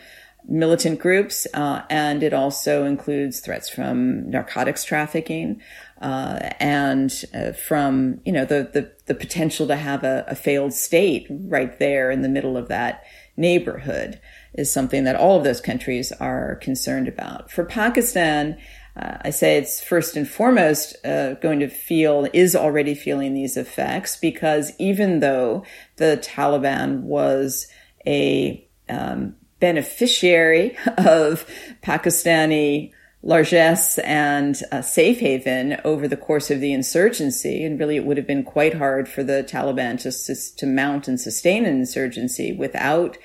militant 0.48 1.00
groups, 1.00 1.46
uh, 1.54 1.82
and 1.90 2.22
it 2.22 2.32
also 2.32 2.84
includes 2.84 3.40
threats 3.40 3.68
from 3.68 4.28
narcotics 4.30 4.84
trafficking 4.84 5.60
uh, 6.02 6.50
and 6.58 7.24
uh, 7.32 7.52
from 7.52 8.20
you 8.24 8.32
know 8.32 8.44
the, 8.44 8.68
the, 8.72 8.92
the 9.06 9.14
potential 9.14 9.68
to 9.68 9.76
have 9.76 10.02
a, 10.02 10.24
a, 10.26 10.34
failed 10.34 10.72
state 10.72 11.26
right 11.30 11.78
there 11.78 12.10
in 12.10 12.22
the 12.22 12.28
middle 12.28 12.56
of 12.56 12.68
that 12.68 13.04
neighborhood 13.36 14.20
is 14.52 14.72
something 14.72 15.04
that 15.04 15.14
all 15.14 15.38
of 15.38 15.44
those 15.44 15.60
countries 15.60 16.10
are 16.12 16.56
concerned 16.56 17.08
about. 17.08 17.50
For 17.50 17.64
Pakistan. 17.64 18.58
Uh, 18.94 19.16
I 19.22 19.30
say 19.30 19.56
it's 19.56 19.82
first 19.82 20.18
and 20.18 20.28
foremost 20.28 21.02
uh, 21.02 21.32
going 21.36 21.60
to 21.60 21.68
feel, 21.68 22.28
is 22.34 22.54
already 22.54 22.94
feeling 22.94 23.32
these 23.32 23.56
effects 23.56 24.16
because 24.16 24.70
even 24.78 25.20
though 25.20 25.64
the 25.96 26.22
Taliban 26.22 27.00
was 27.00 27.68
a 28.06 28.68
um, 28.90 29.36
beneficiary 29.60 30.76
of 30.98 31.48
Pakistani 31.82 32.92
largesse 33.22 33.98
and 33.98 34.56
safe 34.82 35.20
haven 35.20 35.80
over 35.84 36.08
the 36.08 36.16
course 36.16 36.50
of 36.50 36.60
the 36.60 36.72
insurgency. 36.72 37.64
And 37.64 37.78
really, 37.78 37.96
it 37.96 38.04
would 38.04 38.16
have 38.16 38.26
been 38.26 38.44
quite 38.44 38.74
hard 38.74 39.08
for 39.08 39.22
the 39.22 39.46
Taliban 39.48 40.00
to, 40.02 40.56
to 40.56 40.66
mount 40.66 41.08
and 41.08 41.20
sustain 41.20 41.64
an 41.64 41.76
insurgency 41.76 42.52
without 42.52 43.16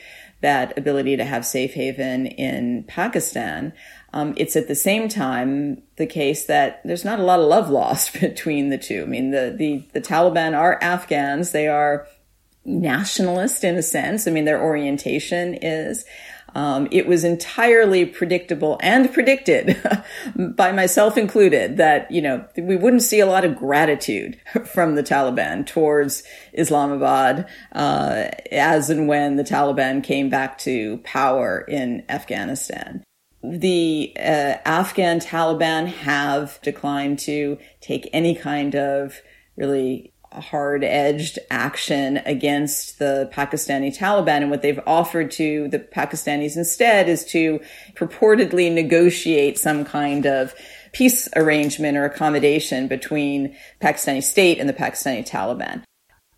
that 0.41 0.77
ability 0.77 1.17
to 1.17 1.25
have 1.25 1.45
safe 1.45 1.73
haven 1.73 2.27
in 2.27 2.83
Pakistan. 2.83 3.73
Um, 4.13 4.33
it's 4.37 4.55
at 4.55 4.67
the 4.67 4.75
same 4.75 5.09
time 5.09 5.81
the 5.95 6.05
case 6.05 6.45
that 6.45 6.81
there's 6.85 7.03
not 7.03 7.19
a 7.19 7.23
lot 7.23 7.39
of 7.39 7.47
love 7.47 7.69
lost 7.69 8.13
between 8.19 8.69
the 8.69 8.77
two. 8.77 9.03
I 9.03 9.05
mean, 9.05 9.31
the, 9.31 9.53
the, 9.57 9.83
the 9.93 10.01
Taliban 10.01 10.55
are 10.55 10.79
Afghans. 10.81 11.51
They 11.51 11.67
are 11.67 12.07
nationalist 12.65 13.63
in 13.63 13.75
a 13.75 13.83
sense. 13.83 14.27
I 14.27 14.31
mean, 14.31 14.45
their 14.45 14.61
orientation 14.61 15.55
is. 15.55 16.05
Um, 16.57 16.87
it 16.89 17.05
was 17.05 17.23
entirely 17.23 18.03
predictable 18.03 18.79
and 18.81 19.13
predicted 19.13 19.77
by 20.35 20.71
myself 20.71 21.15
included 21.15 21.77
that, 21.77 22.09
you 22.09 22.19
know, 22.19 22.47
we 22.57 22.75
wouldn't 22.75 23.03
see 23.03 23.19
a 23.19 23.27
lot 23.27 23.45
of 23.45 23.55
gratitude 23.55 24.41
from 24.65 24.95
the 24.95 25.03
Taliban 25.03 25.67
towards 25.67 26.23
Islamabad, 26.53 27.47
uh, 27.73 28.29
as 28.51 28.89
and 28.89 29.07
when 29.07 29.35
the 29.35 29.43
Taliban 29.43 30.03
came 30.03 30.31
back 30.31 30.57
to 30.59 30.97
power 31.03 31.59
in 31.59 32.03
Afghanistan. 32.09 33.03
The 33.43 34.13
uh, 34.17 34.57
Afghan 34.65 35.19
Taliban 35.19 35.85
have 35.85 36.59
declined 36.63 37.19
to 37.19 37.59
take 37.81 38.09
any 38.11 38.33
kind 38.33 38.75
of 38.75 39.21
really 39.57 40.11
hard 40.31 40.83
edged 40.83 41.39
action 41.49 42.17
against 42.25 42.99
the 42.99 43.29
Pakistani 43.33 43.95
Taliban. 43.95 44.41
And 44.41 44.49
what 44.49 44.61
they've 44.61 44.79
offered 44.85 45.31
to 45.31 45.67
the 45.69 45.79
Pakistanis 45.79 46.55
instead 46.55 47.09
is 47.09 47.25
to 47.25 47.59
purportedly 47.95 48.71
negotiate 48.71 49.57
some 49.57 49.85
kind 49.85 50.25
of 50.25 50.53
peace 50.93 51.27
arrangement 51.35 51.97
or 51.97 52.05
accommodation 52.05 52.87
between 52.87 53.55
Pakistani 53.81 54.23
state 54.23 54.59
and 54.59 54.67
the 54.67 54.73
Pakistani 54.73 55.27
Taliban. 55.27 55.83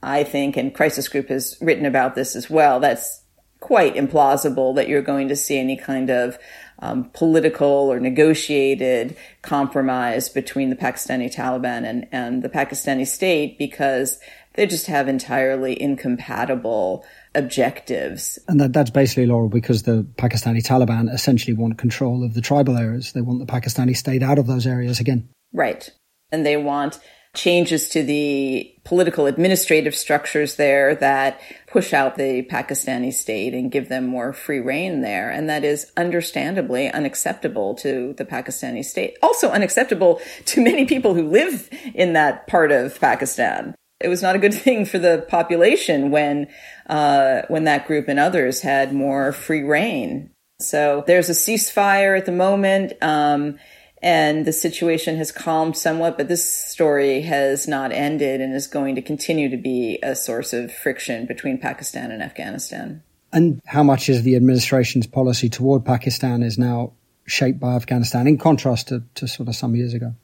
I 0.01 0.23
think, 0.23 0.55
and 0.55 0.73
Crisis 0.73 1.09
Group 1.09 1.29
has 1.29 1.57
written 1.59 1.85
about 1.85 2.15
this 2.15 2.35
as 2.35 2.49
well, 2.49 2.79
that's 2.79 3.23
quite 3.59 3.95
implausible 3.95 4.75
that 4.75 4.87
you're 4.87 5.01
going 5.01 5.27
to 5.27 5.35
see 5.35 5.59
any 5.59 5.75
kind 5.75 6.09
of 6.09 6.37
um, 6.81 7.09
political 7.13 7.67
or 7.67 7.99
negotiated 7.99 9.15
compromise 9.41 10.29
between 10.29 10.69
the 10.69 10.75
Pakistani 10.75 11.33
Taliban 11.33 11.83
and, 11.85 12.07
and 12.11 12.41
the 12.41 12.49
Pakistani 12.49 13.05
state 13.05 13.57
because 13.57 14.19
they 14.55 14.65
just 14.65 14.87
have 14.87 15.07
entirely 15.07 15.79
incompatible 15.79 17.05
objectives. 17.35 18.39
And 18.47 18.59
that, 18.59 18.73
that's 18.73 18.89
basically, 18.89 19.25
Laurel, 19.25 19.49
because 19.49 19.83
the 19.83 20.07
Pakistani 20.17 20.65
Taliban 20.65 21.13
essentially 21.13 21.55
want 21.55 21.77
control 21.77 22.23
of 22.23 22.33
the 22.33 22.41
tribal 22.41 22.77
areas. 22.77 23.13
They 23.13 23.21
want 23.21 23.39
the 23.39 23.51
Pakistani 23.51 23.95
state 23.95 24.23
out 24.23 24.39
of 24.39 24.47
those 24.47 24.65
areas 24.65 24.99
again. 24.99 25.29
Right. 25.53 25.89
And 26.31 26.45
they 26.45 26.57
want 26.57 26.99
changes 27.39 27.87
to 27.89 28.03
the 28.03 28.75
political 28.83 29.25
administrative 29.25 29.95
structures 29.95 30.55
there 30.55 30.93
that 30.95 31.39
push 31.67 31.93
out 31.93 32.17
the 32.17 32.43
Pakistani 32.43 33.13
state 33.13 33.53
and 33.53 33.71
give 33.71 33.87
them 33.87 34.05
more 34.05 34.33
free 34.33 34.59
rein 34.59 35.01
there. 35.01 35.29
And 35.29 35.49
that 35.49 35.63
is 35.63 35.89
understandably 35.95 36.91
unacceptable 36.91 37.75
to 37.75 38.13
the 38.17 38.25
Pakistani 38.25 38.83
state. 38.83 39.17
Also 39.23 39.49
unacceptable 39.51 40.19
to 40.45 40.61
many 40.61 40.85
people 40.85 41.13
who 41.13 41.29
live 41.29 41.69
in 41.93 42.13
that 42.13 42.47
part 42.47 42.73
of 42.73 42.99
Pakistan. 42.99 43.73
It 44.01 44.09
was 44.09 44.21
not 44.21 44.35
a 44.35 44.39
good 44.39 44.53
thing 44.53 44.85
for 44.85 44.99
the 44.99 45.25
population 45.29 46.11
when, 46.11 46.47
uh, 46.87 47.43
when 47.47 47.63
that 47.65 47.87
group 47.87 48.09
and 48.09 48.19
others 48.19 48.61
had 48.61 48.93
more 48.93 49.31
free 49.31 49.63
rein. 49.63 50.31
So 50.59 51.05
there's 51.07 51.29
a 51.29 51.33
ceasefire 51.33 52.17
at 52.17 52.25
the 52.25 52.33
moment. 52.33 52.93
Um, 53.01 53.59
and 54.01 54.45
the 54.45 54.53
situation 54.53 55.17
has 55.17 55.31
calmed 55.31 55.77
somewhat, 55.77 56.17
but 56.17 56.27
this 56.27 56.49
story 56.49 57.21
has 57.21 57.67
not 57.67 57.91
ended 57.91 58.41
and 58.41 58.53
is 58.53 58.67
going 58.67 58.95
to 58.95 59.01
continue 59.01 59.49
to 59.49 59.57
be 59.57 59.99
a 60.01 60.15
source 60.15 60.53
of 60.53 60.73
friction 60.73 61.25
between 61.25 61.57
Pakistan 61.57 62.11
and 62.11 62.23
Afghanistan. 62.23 63.03
And 63.31 63.61
how 63.65 63.83
much 63.83 64.09
is 64.09 64.23
the 64.23 64.35
administration's 64.35 65.05
policy 65.05 65.49
toward 65.49 65.85
Pakistan 65.85 66.41
is 66.41 66.57
now 66.57 66.93
shaped 67.25 67.59
by 67.59 67.75
Afghanistan 67.75 68.27
in 68.27 68.37
contrast 68.37 68.87
to, 68.87 69.03
to 69.15 69.27
sort 69.27 69.49
of 69.49 69.55
some 69.55 69.75
years 69.75 69.93
ago? 69.93 70.15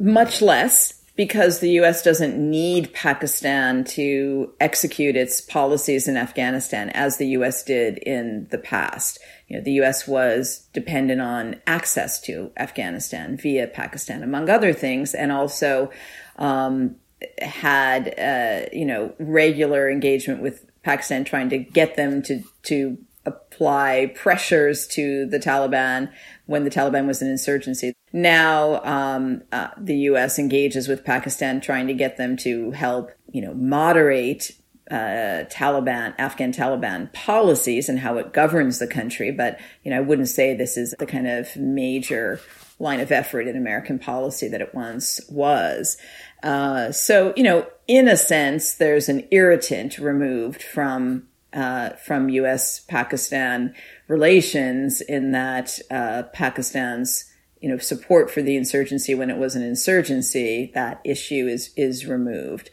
Much 0.00 0.42
less 0.42 0.97
because 1.18 1.58
the 1.58 1.80
US 1.80 2.04
doesn't 2.04 2.38
need 2.38 2.94
Pakistan 2.94 3.82
to 3.82 4.52
execute 4.60 5.16
its 5.16 5.40
policies 5.40 6.06
in 6.06 6.16
Afghanistan 6.16 6.90
as 6.90 7.16
the 7.16 7.26
US 7.38 7.64
did 7.64 7.98
in 7.98 8.46
the 8.52 8.56
past. 8.56 9.18
You 9.48 9.56
know, 9.56 9.64
the 9.64 9.80
US 9.82 10.06
was 10.06 10.68
dependent 10.72 11.20
on 11.20 11.60
access 11.66 12.20
to 12.20 12.52
Afghanistan 12.56 13.36
via 13.36 13.66
Pakistan, 13.66 14.22
among 14.22 14.48
other 14.48 14.72
things, 14.72 15.12
and 15.12 15.32
also 15.32 15.90
um, 16.36 16.94
had, 17.42 18.14
uh, 18.16 18.68
you 18.72 18.86
know, 18.86 19.12
regular 19.18 19.90
engagement 19.90 20.40
with 20.40 20.64
Pakistan 20.84 21.24
trying 21.24 21.48
to 21.48 21.58
get 21.58 21.96
them 21.96 22.22
to, 22.22 22.44
to 22.62 22.96
apply 23.26 24.12
pressures 24.14 24.86
to 24.86 25.26
the 25.26 25.40
Taliban 25.40 26.12
when 26.46 26.62
the 26.62 26.70
Taliban 26.70 27.08
was 27.08 27.22
an 27.22 27.28
insurgency. 27.28 27.92
Now, 28.12 28.82
um, 28.84 29.42
uh, 29.52 29.68
the 29.76 29.96
U.S. 29.96 30.38
engages 30.38 30.88
with 30.88 31.04
Pakistan, 31.04 31.60
trying 31.60 31.86
to 31.88 31.94
get 31.94 32.16
them 32.16 32.36
to 32.38 32.70
help, 32.70 33.10
you 33.30 33.42
know, 33.42 33.54
moderate 33.54 34.52
uh, 34.90 35.44
Taliban, 35.50 36.14
Afghan 36.18 36.52
Taliban 36.52 37.12
policies 37.12 37.88
and 37.88 37.98
how 37.98 38.16
it 38.16 38.32
governs 38.32 38.78
the 38.78 38.86
country. 38.86 39.30
But 39.30 39.60
you 39.84 39.90
know, 39.90 39.98
I 39.98 40.00
wouldn't 40.00 40.28
say 40.28 40.54
this 40.54 40.76
is 40.76 40.94
the 40.98 41.06
kind 41.06 41.26
of 41.26 41.54
major 41.56 42.40
line 42.78 43.00
of 43.00 43.12
effort 43.12 43.46
in 43.46 43.56
American 43.56 43.98
policy 43.98 44.48
that 44.48 44.60
it 44.60 44.74
once 44.74 45.20
was. 45.28 45.98
Uh, 46.42 46.92
so, 46.92 47.34
you 47.36 47.42
know, 47.42 47.66
in 47.86 48.08
a 48.08 48.16
sense, 48.16 48.74
there's 48.74 49.08
an 49.08 49.26
irritant 49.30 49.98
removed 49.98 50.62
from 50.62 51.28
uh, 51.52 51.90
from 51.90 52.28
U.S. 52.28 52.80
Pakistan 52.80 53.74
relations 54.06 55.00
in 55.00 55.32
that 55.32 55.78
uh, 55.90 56.24
Pakistan's 56.34 57.24
you 57.60 57.68
know 57.68 57.78
support 57.78 58.30
for 58.30 58.42
the 58.42 58.56
insurgency 58.56 59.14
when 59.14 59.30
it 59.30 59.38
was 59.38 59.56
an 59.56 59.62
insurgency 59.62 60.70
that 60.74 61.00
issue 61.04 61.46
is 61.46 61.70
is 61.76 62.06
removed. 62.06 62.70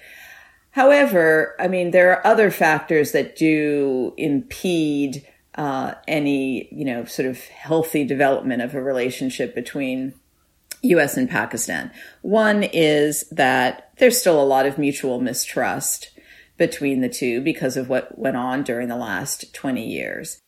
However, 0.71 1.55
I 1.59 1.67
mean 1.67 1.91
there 1.91 2.11
are 2.11 2.25
other 2.25 2.51
factors 2.51 3.11
that 3.11 3.35
do 3.35 4.13
impede 4.17 5.25
uh, 5.55 5.93
any 6.07 6.67
you 6.71 6.85
know 6.85 7.05
sort 7.05 7.27
of 7.27 7.39
healthy 7.45 8.03
development 8.03 8.61
of 8.61 8.75
a 8.75 8.81
relationship 8.81 9.55
between 9.55 10.13
U.S. 10.81 11.17
and 11.17 11.29
Pakistan. 11.29 11.91
One 12.21 12.63
is 12.63 13.27
that 13.29 13.91
there's 13.97 14.19
still 14.19 14.41
a 14.41 14.45
lot 14.45 14.65
of 14.65 14.77
mutual 14.77 15.19
mistrust 15.19 16.11
between 16.57 17.01
the 17.01 17.09
two 17.09 17.41
because 17.41 17.77
of 17.77 17.89
what 17.89 18.17
went 18.17 18.37
on 18.37 18.63
during 18.63 18.87
the 18.87 18.95
last 18.95 19.53
20 19.53 19.85
years. 19.85 20.39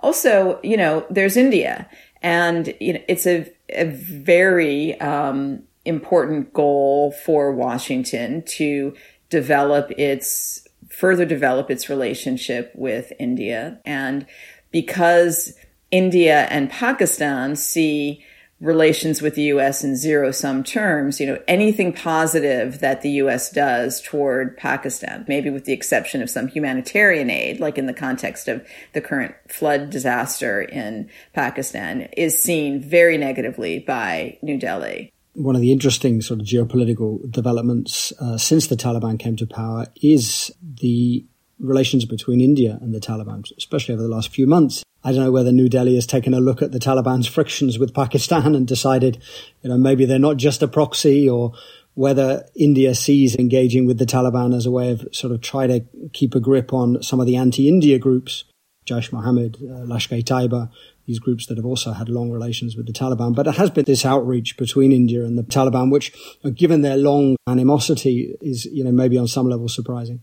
Also, 0.00 0.60
you 0.62 0.76
know, 0.76 1.04
there's 1.10 1.36
India 1.36 1.88
and 2.22 2.74
you 2.80 2.94
know, 2.94 3.02
it's 3.08 3.26
a, 3.26 3.50
a 3.70 3.84
very 3.84 4.98
um, 5.00 5.62
important 5.84 6.52
goal 6.52 7.12
for 7.12 7.52
Washington 7.52 8.42
to 8.42 8.94
develop 9.30 9.90
its 9.98 10.66
further 10.88 11.24
develop 11.24 11.70
its 11.70 11.88
relationship 11.88 12.72
with 12.74 13.12
India. 13.18 13.78
And 13.84 14.26
because 14.70 15.54
India 15.90 16.46
and 16.50 16.70
Pakistan 16.70 17.56
see 17.56 18.24
relations 18.60 19.22
with 19.22 19.34
the 19.34 19.42
U.S. 19.42 19.84
in 19.84 19.96
zero 19.96 20.32
sum 20.32 20.64
terms, 20.64 21.20
you 21.20 21.26
know, 21.26 21.38
anything 21.46 21.92
positive 21.92 22.80
that 22.80 23.02
the 23.02 23.10
U.S. 23.10 23.50
does 23.50 24.00
toward 24.00 24.56
Pakistan, 24.56 25.24
maybe 25.28 25.48
with 25.50 25.64
the 25.64 25.72
exception 25.72 26.22
of 26.22 26.30
some 26.30 26.48
humanitarian 26.48 27.30
aid, 27.30 27.60
like 27.60 27.78
in 27.78 27.86
the 27.86 27.94
context 27.94 28.48
of 28.48 28.66
the 28.94 29.00
current 29.00 29.34
flood 29.48 29.90
disaster 29.90 30.60
in 30.60 31.08
Pakistan, 31.34 32.08
is 32.16 32.40
seen 32.42 32.80
very 32.80 33.16
negatively 33.16 33.78
by 33.78 34.38
New 34.42 34.58
Delhi. 34.58 35.12
One 35.34 35.54
of 35.54 35.60
the 35.60 35.70
interesting 35.70 36.20
sort 36.20 36.40
of 36.40 36.46
geopolitical 36.46 37.30
developments 37.30 38.12
uh, 38.20 38.38
since 38.38 38.66
the 38.66 38.76
Taliban 38.76 39.20
came 39.20 39.36
to 39.36 39.46
power 39.46 39.86
is 40.02 40.52
the 40.80 41.24
relations 41.60 42.04
between 42.04 42.40
India 42.40 42.78
and 42.80 42.92
the 42.92 42.98
Taliban, 42.98 43.44
especially 43.56 43.94
over 43.94 44.02
the 44.02 44.08
last 44.08 44.30
few 44.30 44.48
months. 44.48 44.82
I 45.08 45.12
don't 45.12 45.24
know 45.24 45.32
whether 45.32 45.52
New 45.52 45.70
Delhi 45.70 45.94
has 45.94 46.06
taken 46.06 46.34
a 46.34 46.38
look 46.38 46.60
at 46.60 46.70
the 46.70 46.78
Taliban's 46.78 47.26
frictions 47.26 47.78
with 47.78 47.94
Pakistan 47.94 48.54
and 48.54 48.68
decided, 48.68 49.22
you 49.62 49.70
know, 49.70 49.78
maybe 49.78 50.04
they're 50.04 50.18
not 50.18 50.36
just 50.36 50.62
a 50.62 50.68
proxy 50.68 51.26
or 51.26 51.54
whether 51.94 52.44
India 52.54 52.94
sees 52.94 53.34
engaging 53.34 53.86
with 53.86 53.96
the 53.96 54.04
Taliban 54.04 54.54
as 54.54 54.66
a 54.66 54.70
way 54.70 54.90
of 54.90 55.08
sort 55.12 55.32
of 55.32 55.40
try 55.40 55.66
to 55.66 55.82
keep 56.12 56.34
a 56.34 56.40
grip 56.40 56.74
on 56.74 57.02
some 57.02 57.20
of 57.20 57.26
the 57.26 57.36
anti-India 57.36 57.98
groups, 57.98 58.44
Jaish 58.84 59.10
Mohammed, 59.10 59.56
uh, 59.62 59.86
Lashkar-e-Taiba, 59.86 60.70
these 61.06 61.18
groups 61.18 61.46
that 61.46 61.56
have 61.56 61.64
also 61.64 61.92
had 61.92 62.10
long 62.10 62.30
relations 62.30 62.76
with 62.76 62.86
the 62.86 62.92
Taliban. 62.92 63.34
But 63.34 63.46
it 63.46 63.54
has 63.54 63.70
been 63.70 63.86
this 63.86 64.04
outreach 64.04 64.58
between 64.58 64.92
India 64.92 65.24
and 65.24 65.38
the 65.38 65.42
Taliban, 65.42 65.90
which, 65.90 66.12
given 66.54 66.82
their 66.82 66.98
long 66.98 67.36
animosity, 67.48 68.36
is, 68.42 68.66
you 68.66 68.84
know, 68.84 68.92
maybe 68.92 69.16
on 69.16 69.26
some 69.26 69.48
level 69.48 69.68
surprising. 69.70 70.20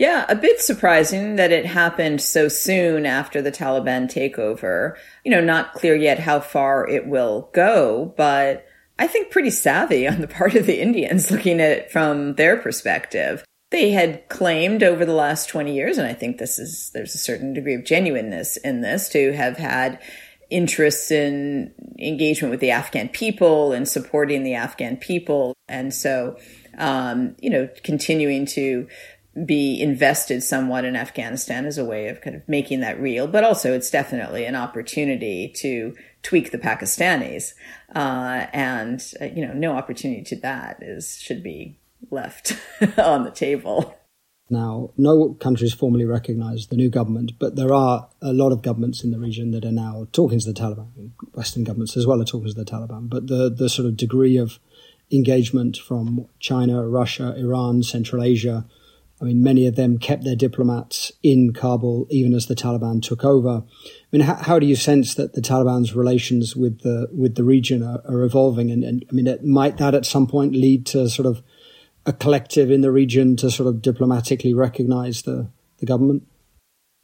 Yeah, 0.00 0.24
a 0.30 0.34
bit 0.34 0.62
surprising 0.62 1.36
that 1.36 1.52
it 1.52 1.66
happened 1.66 2.22
so 2.22 2.48
soon 2.48 3.04
after 3.04 3.42
the 3.42 3.52
Taliban 3.52 4.10
takeover. 4.10 4.96
You 5.26 5.30
know, 5.30 5.42
not 5.42 5.74
clear 5.74 5.94
yet 5.94 6.18
how 6.18 6.40
far 6.40 6.88
it 6.88 7.06
will 7.06 7.50
go, 7.52 8.14
but 8.16 8.66
I 8.98 9.06
think 9.06 9.30
pretty 9.30 9.50
savvy 9.50 10.08
on 10.08 10.22
the 10.22 10.26
part 10.26 10.54
of 10.54 10.64
the 10.64 10.80
Indians 10.80 11.30
looking 11.30 11.60
at 11.60 11.72
it 11.72 11.92
from 11.92 12.36
their 12.36 12.56
perspective. 12.56 13.44
They 13.72 13.90
had 13.90 14.26
claimed 14.30 14.82
over 14.82 15.04
the 15.04 15.12
last 15.12 15.50
20 15.50 15.74
years, 15.74 15.98
and 15.98 16.06
I 16.06 16.14
think 16.14 16.38
this 16.38 16.58
is, 16.58 16.88
there's 16.94 17.14
a 17.14 17.18
certain 17.18 17.52
degree 17.52 17.74
of 17.74 17.84
genuineness 17.84 18.56
in 18.56 18.80
this 18.80 19.10
to 19.10 19.32
have 19.32 19.58
had 19.58 20.00
interests 20.48 21.10
in 21.10 21.74
engagement 21.98 22.50
with 22.50 22.60
the 22.60 22.70
Afghan 22.70 23.10
people 23.10 23.74
and 23.74 23.86
supporting 23.86 24.44
the 24.44 24.54
Afghan 24.54 24.96
people. 24.96 25.52
And 25.68 25.92
so, 25.92 26.38
um, 26.78 27.36
you 27.38 27.50
know, 27.50 27.68
continuing 27.84 28.46
to 28.46 28.88
be 29.46 29.80
invested 29.80 30.42
somewhat 30.42 30.84
in 30.84 30.96
Afghanistan 30.96 31.66
as 31.66 31.78
a 31.78 31.84
way 31.84 32.08
of 32.08 32.20
kind 32.20 32.36
of 32.36 32.48
making 32.48 32.80
that 32.80 33.00
real, 33.00 33.26
but 33.26 33.44
also 33.44 33.72
it's 33.72 33.90
definitely 33.90 34.44
an 34.44 34.56
opportunity 34.56 35.52
to 35.56 35.94
tweak 36.22 36.50
the 36.50 36.58
Pakistanis. 36.58 37.54
Uh, 37.94 38.46
and, 38.52 39.02
uh, 39.20 39.26
you 39.26 39.46
know, 39.46 39.52
no 39.52 39.72
opportunity 39.72 40.22
to 40.22 40.36
that 40.36 40.82
is, 40.82 41.18
should 41.20 41.42
be 41.42 41.78
left 42.10 42.58
on 42.98 43.24
the 43.24 43.30
table. 43.30 43.96
Now, 44.52 44.90
no 44.96 45.34
countries 45.34 45.72
formally 45.72 46.04
recognize 46.04 46.66
the 46.66 46.76
new 46.76 46.90
government, 46.90 47.32
but 47.38 47.54
there 47.54 47.72
are 47.72 48.08
a 48.20 48.32
lot 48.32 48.50
of 48.50 48.62
governments 48.62 49.04
in 49.04 49.12
the 49.12 49.18
region 49.18 49.52
that 49.52 49.64
are 49.64 49.70
now 49.70 50.08
talking 50.12 50.40
to 50.40 50.52
the 50.52 50.60
Taliban. 50.60 51.12
Western 51.34 51.62
governments 51.62 51.96
as 51.96 52.04
well 52.04 52.20
are 52.20 52.24
talking 52.24 52.48
to 52.48 52.54
the 52.54 52.64
Taliban. 52.64 53.08
But 53.08 53.28
the, 53.28 53.48
the 53.48 53.68
sort 53.68 53.86
of 53.86 53.96
degree 53.96 54.36
of 54.36 54.58
engagement 55.12 55.76
from 55.76 56.26
China, 56.40 56.86
Russia, 56.88 57.34
Iran, 57.36 57.84
Central 57.84 58.24
Asia, 58.24 58.66
I 59.20 59.24
mean, 59.24 59.42
many 59.42 59.66
of 59.66 59.76
them 59.76 59.98
kept 59.98 60.24
their 60.24 60.36
diplomats 60.36 61.12
in 61.22 61.52
Kabul 61.52 62.06
even 62.10 62.32
as 62.32 62.46
the 62.46 62.54
Taliban 62.54 63.02
took 63.02 63.22
over. 63.24 63.62
I 63.66 64.06
mean, 64.10 64.22
how, 64.22 64.36
how 64.36 64.58
do 64.58 64.66
you 64.66 64.76
sense 64.76 65.14
that 65.14 65.34
the 65.34 65.42
Taliban's 65.42 65.94
relations 65.94 66.56
with 66.56 66.80
the 66.80 67.08
with 67.12 67.34
the 67.34 67.44
region 67.44 67.82
are, 67.82 68.02
are 68.06 68.22
evolving? 68.22 68.70
And, 68.70 68.82
and 68.82 69.04
I 69.10 69.12
mean, 69.12 69.26
it, 69.26 69.44
might 69.44 69.76
that 69.76 69.94
at 69.94 70.06
some 70.06 70.26
point 70.26 70.54
lead 70.54 70.86
to 70.86 71.08
sort 71.08 71.26
of 71.26 71.42
a 72.06 72.12
collective 72.12 72.70
in 72.70 72.80
the 72.80 72.90
region 72.90 73.36
to 73.36 73.50
sort 73.50 73.68
of 73.68 73.82
diplomatically 73.82 74.54
recognize 74.54 75.22
the, 75.22 75.50
the 75.78 75.86
government? 75.86 76.26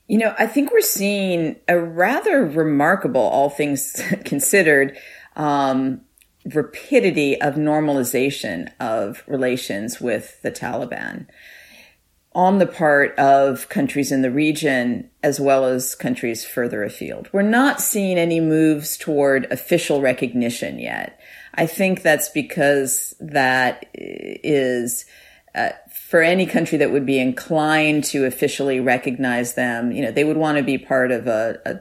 You 0.08 0.18
know, 0.18 0.34
I 0.38 0.46
think 0.46 0.72
we're 0.72 0.80
seeing 0.80 1.56
a 1.68 1.78
rather 1.78 2.46
remarkable, 2.46 3.20
all 3.20 3.50
things 3.50 4.00
considered, 4.24 4.96
um, 5.34 6.00
rapidity 6.54 7.40
of 7.40 7.56
normalization 7.56 8.70
of 8.78 9.22
relations 9.26 10.00
with 10.00 10.40
the 10.42 10.50
Taliban 10.50 11.26
on 12.36 12.58
the 12.58 12.66
part 12.66 13.18
of 13.18 13.66
countries 13.70 14.12
in 14.12 14.20
the 14.20 14.30
region 14.30 15.08
as 15.22 15.40
well 15.40 15.64
as 15.64 15.94
countries 15.94 16.44
further 16.44 16.84
afield. 16.84 17.30
We're 17.32 17.40
not 17.40 17.80
seeing 17.80 18.18
any 18.18 18.40
moves 18.40 18.98
toward 18.98 19.50
official 19.50 20.02
recognition 20.02 20.78
yet. 20.78 21.18
I 21.54 21.64
think 21.66 22.02
that's 22.02 22.28
because 22.28 23.14
that 23.20 23.86
is 23.94 25.06
uh, 25.54 25.70
for 25.90 26.20
any 26.20 26.44
country 26.44 26.76
that 26.76 26.92
would 26.92 27.06
be 27.06 27.18
inclined 27.18 28.04
to 28.04 28.26
officially 28.26 28.80
recognize 28.80 29.54
them, 29.54 29.90
you 29.90 30.02
know, 30.02 30.10
they 30.10 30.24
would 30.24 30.36
want 30.36 30.58
to 30.58 30.62
be 30.62 30.76
part 30.76 31.10
of 31.10 31.26
a, 31.26 31.58
a 31.64 31.80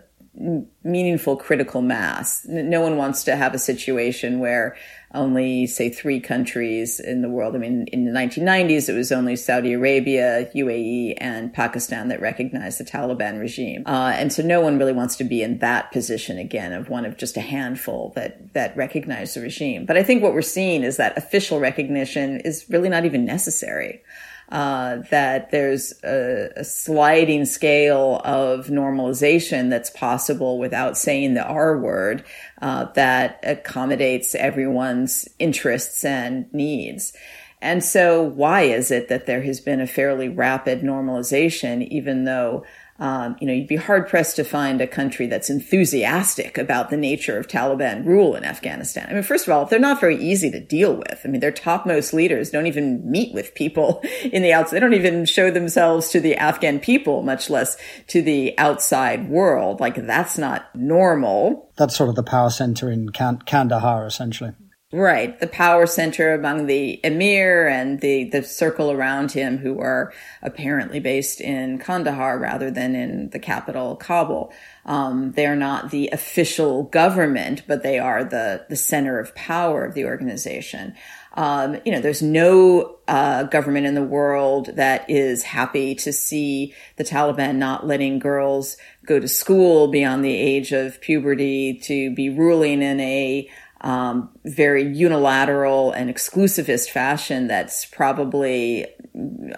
meaningful 0.85 1.35
critical 1.35 1.81
mass. 1.81 2.45
No 2.47 2.79
one 2.79 2.95
wants 2.95 3.25
to 3.25 3.35
have 3.35 3.53
a 3.53 3.59
situation 3.59 4.39
where 4.39 4.77
only, 5.15 5.67
say, 5.67 5.89
three 5.89 6.19
countries 6.19 6.99
in 6.99 7.21
the 7.21 7.29
world. 7.29 7.55
I 7.55 7.59
mean, 7.59 7.85
in 7.91 8.05
the 8.05 8.11
1990s, 8.11 8.89
it 8.89 8.93
was 8.93 9.11
only 9.11 9.35
Saudi 9.35 9.73
Arabia, 9.73 10.49
UAE, 10.55 11.15
and 11.17 11.53
Pakistan 11.53 12.09
that 12.09 12.21
recognized 12.21 12.79
the 12.79 12.83
Taliban 12.83 13.39
regime. 13.39 13.83
Uh, 13.85 14.13
and 14.15 14.31
so 14.31 14.43
no 14.43 14.61
one 14.61 14.77
really 14.77 14.93
wants 14.93 15.15
to 15.17 15.23
be 15.23 15.41
in 15.41 15.59
that 15.59 15.91
position 15.91 16.37
again 16.37 16.73
of 16.73 16.89
one 16.89 17.05
of 17.05 17.17
just 17.17 17.37
a 17.37 17.41
handful 17.41 18.11
that, 18.15 18.53
that 18.53 18.75
recognize 18.77 19.33
the 19.33 19.41
regime. 19.41 19.85
But 19.85 19.97
I 19.97 20.03
think 20.03 20.21
what 20.21 20.33
we're 20.33 20.41
seeing 20.41 20.83
is 20.83 20.97
that 20.97 21.17
official 21.17 21.59
recognition 21.59 22.39
is 22.41 22.65
really 22.69 22.89
not 22.89 23.05
even 23.05 23.25
necessary 23.25 24.01
uh, 24.49 24.97
that 25.09 25.49
there's 25.51 25.93
a, 26.03 26.51
a, 26.55 26.63
sliding 26.63 27.45
scale 27.45 28.21
of 28.23 28.67
normalization 28.67 29.69
that's 29.71 29.89
possible 29.89 30.59
without 30.59 30.97
saying 30.97 31.33
the 31.33 31.43
R 31.43 31.79
word 31.79 32.23
uh, 32.61 32.85
that 32.93 33.39
accommodates 33.43 34.35
everyone's 34.35 35.27
interests 35.39 36.05
and 36.05 36.51
needs. 36.53 37.13
And 37.61 37.83
so, 37.83 38.21
why 38.21 38.61
is 38.63 38.91
it 38.91 39.07
that 39.07 39.25
there 39.25 39.41
has 39.41 39.59
been 39.59 39.81
a 39.81 39.87
fairly 39.87 40.29
rapid 40.29 40.81
normalization, 40.81 41.87
even 41.87 42.25
though 42.25 42.63
um, 42.97 43.35
you 43.41 43.47
know, 43.47 43.51
you'd 43.53 43.67
be 43.67 43.75
hard 43.75 44.07
pressed 44.07 44.37
to 44.37 44.45
find 44.45 44.79
a 44.79 44.87
country 44.87 45.27
that's 45.27 45.49
enthusiastic 45.49 46.57
about 46.57 46.89
the 46.89 46.95
nature 46.95 47.37
of 47.37 47.47
Taliban 47.47 48.05
rule 48.05 48.35
in 48.35 48.45
Afghanistan. 48.45 49.07
I 49.09 49.13
mean, 49.13 49.23
first 49.23 49.47
of 49.47 49.53
all, 49.53 49.65
they're 49.65 49.79
not 49.79 49.99
very 49.99 50.15
easy 50.15 50.49
to 50.51 50.61
deal 50.61 50.95
with. 50.95 51.19
I 51.25 51.27
mean, 51.27 51.41
their 51.41 51.51
topmost 51.51 52.13
leaders 52.13 52.51
don't 52.51 52.67
even 52.67 53.09
meet 53.09 53.33
with 53.33 53.53
people 53.53 54.01
in 54.23 54.43
the 54.43 54.53
outside. 54.53 54.77
They 54.77 54.79
don't 54.79 54.93
even 54.93 55.25
show 55.25 55.51
themselves 55.51 56.09
to 56.09 56.21
the 56.21 56.35
Afghan 56.35 56.79
people, 56.79 57.21
much 57.21 57.49
less 57.49 57.77
to 58.07 58.21
the 58.21 58.57
outside 58.57 59.29
world. 59.29 59.81
Like, 59.81 59.95
that's 60.07 60.37
not 60.37 60.73
normal. 60.73 61.69
That's 61.75 61.97
sort 61.97 62.09
of 62.09 62.15
the 62.15 62.23
power 62.23 62.49
center 62.49 62.89
in 62.89 63.09
Kandahar, 63.09 64.05
essentially. 64.05 64.53
Right. 64.95 65.37
The 65.37 65.47
power 65.47 65.87
center 65.87 66.33
among 66.33 66.67
the 66.67 67.01
emir 67.03 67.67
and 67.67 67.99
the, 67.99 68.29
the 68.29 68.41
circle 68.43 68.91
around 68.91 69.33
him 69.33 69.57
who 69.57 69.81
are 69.81 70.13
apparently 70.41 71.01
based 71.01 71.41
in 71.41 71.79
Kandahar 71.79 72.39
rather 72.39 72.71
than 72.71 72.95
in 72.95 73.29
the 73.31 73.39
capital, 73.39 73.97
Kabul. 73.97 74.53
Um, 74.85 75.33
they're 75.33 75.57
not 75.57 75.91
the 75.91 76.07
official 76.13 76.83
government, 76.83 77.63
but 77.67 77.83
they 77.83 77.99
are 77.99 78.23
the, 78.23 78.65
the 78.69 78.77
center 78.77 79.19
of 79.19 79.35
power 79.35 79.83
of 79.83 79.95
the 79.95 80.05
organization. 80.05 80.95
Um, 81.33 81.81
you 81.83 81.91
know, 81.91 81.99
there's 81.99 82.21
no 82.21 82.95
uh, 83.09 83.43
government 83.43 83.87
in 83.87 83.95
the 83.95 84.03
world 84.03 84.67
that 84.77 85.09
is 85.09 85.43
happy 85.43 85.95
to 85.95 86.13
see 86.13 86.73
the 86.95 87.03
Taliban 87.03 87.55
not 87.55 87.85
letting 87.85 88.19
girls 88.19 88.77
go 89.05 89.19
to 89.19 89.27
school 89.27 89.89
beyond 89.89 90.23
the 90.23 90.33
age 90.33 90.71
of 90.71 91.01
puberty, 91.01 91.73
to 91.83 92.15
be 92.15 92.29
ruling 92.29 92.81
in 92.81 93.01
a 93.01 93.49
um, 93.85 94.31
very 94.43 94.83
unilateral 94.83 95.91
and 95.91 96.09
exclusivist 96.09 96.89
fashion 96.89 97.47
that's 97.47 97.85
probably 97.85 98.87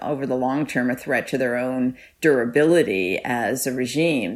over 0.02 0.28
the 0.28 0.36
long 0.36 0.68
term 0.68 0.92
a 0.92 0.96
threat 0.96 1.30
to 1.30 1.38
their 1.38 1.56
own 1.56 1.96
durability 2.20 3.20
as 3.24 3.66
a 3.66 3.72
regime. 3.72 4.36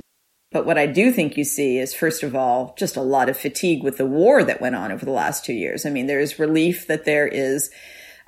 But 0.49 0.65
what 0.65 0.77
I 0.77 0.85
do 0.85 1.11
think 1.11 1.35
you 1.35 1.43
see 1.43 1.77
is, 1.77 1.93
first 1.93 2.23
of 2.23 2.35
all, 2.35 2.73
just 2.77 2.95
a 2.95 3.01
lot 3.01 3.27
of 3.27 3.37
fatigue 3.37 3.83
with 3.83 3.97
the 3.97 4.05
war 4.05 4.45
that 4.45 4.61
went 4.61 4.75
on 4.75 4.93
over 4.93 5.03
the 5.03 5.11
last 5.11 5.43
two 5.43 5.53
years. 5.53 5.85
I 5.85 5.89
mean, 5.89 6.07
there's 6.07 6.39
relief 6.39 6.87
that 6.87 7.03
there 7.03 7.27
is 7.27 7.69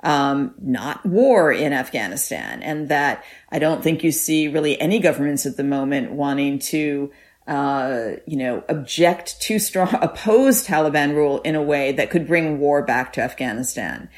um, 0.02 0.54
not 0.60 1.04
war 1.06 1.50
in 1.50 1.72
Afghanistan, 1.72 2.62
and 2.62 2.90
that 2.90 3.24
I 3.50 3.58
don't 3.58 3.82
think 3.82 4.04
you 4.04 4.12
see 4.12 4.48
really 4.48 4.78
any 4.78 4.98
governments 4.98 5.46
at 5.46 5.56
the 5.56 5.64
moment 5.64 6.12
wanting 6.12 6.58
to 6.58 7.10
uh, 7.46 8.12
you 8.26 8.36
know, 8.36 8.64
object 8.68 9.40
too 9.40 9.58
strong, 9.58 9.94
oppose 10.02 10.66
Taliban 10.66 11.14
rule 11.14 11.40
in 11.42 11.54
a 11.54 11.62
way 11.62 11.92
that 11.92 12.10
could 12.10 12.26
bring 12.26 12.58
war 12.58 12.82
back 12.82 13.12
to 13.14 13.20
Afghanistan. 13.20 14.08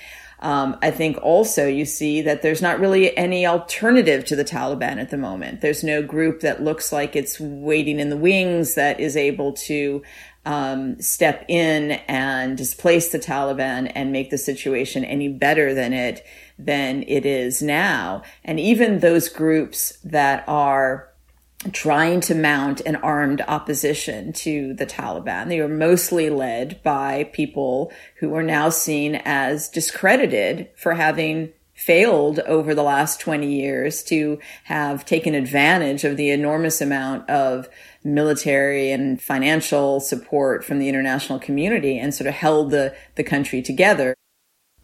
Um, 0.41 0.77
I 0.83 0.91
think 0.91 1.19
also 1.23 1.67
you 1.67 1.87
see 1.87 2.21
that 2.23 2.43
there's 2.43 2.61
not 2.61 2.79
really 2.79 3.17
any 3.17 3.47
alternative 3.47 4.25
to 4.27 4.37
the 4.37 4.45
Taliban 4.45 4.99
at 4.99 5.11
the 5.11 5.17
moment. 5.17 5.63
There's 5.63 5.83
no 5.83 6.03
group 6.03 6.41
that 6.41 6.63
looks 6.63 6.93
like 6.93 7.17
it's 7.17 7.41
waiting 7.41 7.99
in 7.99 8.11
the 8.11 8.17
wings 8.19 8.75
that 8.75 9.01
is 9.01 9.17
able 9.17 9.55
to 9.55 10.03
um, 10.45 11.01
step 11.01 11.45
in 11.49 11.93
and 12.07 12.57
displace 12.57 13.09
the 13.09 13.19
Taliban 13.19 13.91
and 13.95 14.13
make 14.13 14.31
the 14.31 14.39
situation 14.39 15.05
any 15.05 15.29
better 15.29 15.75
than 15.75 15.93
it 15.93 16.25
than 16.59 17.03
it 17.09 17.27
is 17.27 17.61
now. 17.61 18.23
And 18.45 18.61
even 18.61 19.01
those 19.01 19.29
groups 19.29 19.99
that 20.05 20.45
are 20.47 21.09
trying 21.73 22.21
to 22.21 22.35
mount 22.35 22.81
an 22.83 22.97
armed 22.97 23.43
opposition 23.47 24.33
to 24.33 24.75
the 24.75 24.87
Taliban. 24.87 25.49
They 25.49 25.61
were 25.61 25.69
mostly 25.69 26.31
led 26.31 26.83
by 26.83 27.25
people 27.33 27.93
who 28.17 28.35
are 28.35 28.43
now 28.43 28.69
seen 28.69 29.17
as 29.25 29.69
discredited 29.69 30.69
for 30.77 30.95
having 30.95 31.53
failed 31.75 32.39
over 32.41 32.75
the 32.75 32.83
last 32.83 33.21
20 33.21 33.47
years 33.47 34.03
to 34.03 34.39
have 34.65 35.05
taken 35.05 35.35
advantage 35.35 36.05
of 36.05 36.17
the 36.17 36.31
enormous 36.31 36.81
amount 36.81 37.29
of 37.29 37.69
military 38.03 38.91
and 38.91 39.21
financial 39.21 40.01
support 40.01 40.65
from 40.65 40.79
the 40.79 40.89
international 40.89 41.39
community 41.39 41.99
and 41.99 42.15
sort 42.15 42.27
of 42.27 42.35
held 42.35 42.71
the, 42.71 42.97
the 43.17 43.25
country 43.25 43.61
together. 43.61 44.15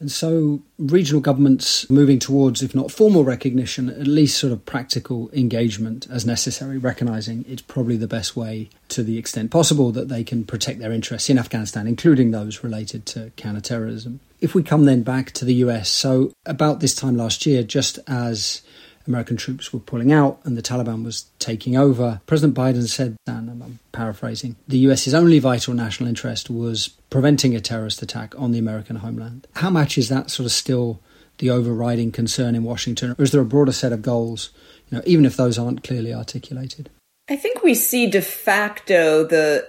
And 0.02 0.10
so 0.10 0.60
regional 0.78 1.20
governments 1.20 1.88
moving 1.88 2.18
towards, 2.18 2.60
if 2.60 2.74
not 2.74 2.90
formal 2.90 3.22
recognition, 3.22 3.88
at 3.88 4.08
least 4.08 4.36
sort 4.36 4.52
of 4.52 4.66
practical 4.66 5.30
engagement 5.32 6.08
as 6.10 6.26
necessary, 6.26 6.76
recognizing 6.76 7.44
it's 7.48 7.62
probably 7.62 7.96
the 7.96 8.08
best 8.08 8.36
way 8.36 8.68
to 8.88 9.04
the 9.04 9.16
extent 9.16 9.52
possible 9.52 9.92
that 9.92 10.08
they 10.08 10.24
can 10.24 10.42
protect 10.42 10.80
their 10.80 10.90
interests 10.90 11.30
in 11.30 11.38
Afghanistan, 11.38 11.86
including 11.86 12.32
those 12.32 12.64
related 12.64 13.06
to 13.06 13.30
counterterrorism. 13.36 14.18
If 14.40 14.56
we 14.56 14.64
come 14.64 14.86
then 14.86 15.04
back 15.04 15.30
to 15.34 15.44
the 15.44 15.54
US, 15.66 15.88
so 15.88 16.32
about 16.46 16.80
this 16.80 16.96
time 16.96 17.16
last 17.16 17.46
year, 17.46 17.62
just 17.62 18.00
as 18.08 18.62
American 19.06 19.36
troops 19.36 19.72
were 19.72 19.80
pulling 19.80 20.12
out 20.12 20.40
and 20.44 20.56
the 20.56 20.62
Taliban 20.62 21.04
was 21.04 21.26
taking 21.38 21.76
over, 21.76 22.20
President 22.26 22.56
Biden 22.56 22.88
said, 22.88 23.16
and 23.26 23.50
I'm 23.50 23.78
paraphrasing, 23.92 24.56
the 24.68 24.78
US's 24.78 25.14
only 25.14 25.38
vital 25.38 25.74
national 25.74 26.08
interest 26.08 26.50
was 26.50 26.88
preventing 27.10 27.54
a 27.54 27.60
terrorist 27.60 28.02
attack 28.02 28.34
on 28.38 28.52
the 28.52 28.58
American 28.58 28.96
homeland. 28.96 29.46
How 29.54 29.70
much 29.70 29.98
is 29.98 30.08
that 30.08 30.30
sort 30.30 30.46
of 30.46 30.52
still 30.52 31.00
the 31.38 31.50
overriding 31.50 32.12
concern 32.12 32.54
in 32.54 32.62
Washington, 32.62 33.14
or 33.18 33.22
is 33.22 33.32
there 33.32 33.40
a 33.40 33.44
broader 33.44 33.72
set 33.72 33.92
of 33.92 34.02
goals, 34.02 34.50
you 34.88 34.96
know, 34.96 35.02
even 35.06 35.24
if 35.24 35.36
those 35.36 35.58
aren't 35.58 35.82
clearly 35.82 36.14
articulated? 36.14 36.90
I 37.28 37.36
think 37.36 37.62
we 37.62 37.74
see 37.74 38.08
de 38.08 38.22
facto 38.22 39.24
the 39.24 39.66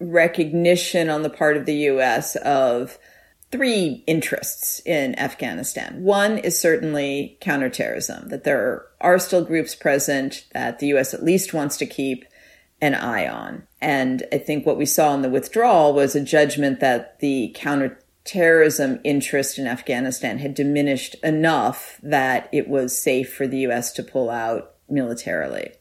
recognition 0.00 1.08
on 1.08 1.22
the 1.22 1.30
part 1.30 1.56
of 1.56 1.66
the 1.66 1.74
US 1.74 2.36
of 2.36 2.98
three 3.50 4.04
interests 4.06 4.80
in 4.84 5.18
Afghanistan. 5.18 6.02
One 6.02 6.38
is 6.38 6.58
certainly 6.58 7.38
counterterrorism, 7.40 8.28
that 8.28 8.44
there 8.44 8.86
are 9.00 9.18
still 9.18 9.44
groups 9.44 9.74
present 9.74 10.44
that 10.52 10.78
the 10.78 10.88
US 10.88 11.14
at 11.14 11.24
least 11.24 11.54
wants 11.54 11.76
to 11.78 11.86
keep 11.86 12.24
an 12.80 12.94
eye 12.94 13.26
on. 13.26 13.66
And 13.80 14.24
I 14.32 14.38
think 14.38 14.64
what 14.64 14.76
we 14.76 14.86
saw 14.86 15.14
in 15.14 15.22
the 15.22 15.30
withdrawal 15.30 15.94
was 15.94 16.14
a 16.14 16.20
judgment 16.20 16.80
that 16.80 17.18
the 17.20 17.52
counterterrorism 17.56 19.00
interest 19.02 19.58
in 19.58 19.66
Afghanistan 19.66 20.38
had 20.38 20.54
diminished 20.54 21.16
enough 21.22 21.98
that 22.02 22.48
it 22.52 22.68
was 22.68 23.00
safe 23.00 23.32
for 23.32 23.46
the 23.46 23.66
US 23.68 23.92
to 23.94 24.02
pull 24.02 24.30
out 24.30 24.74
militarily. 24.88 25.72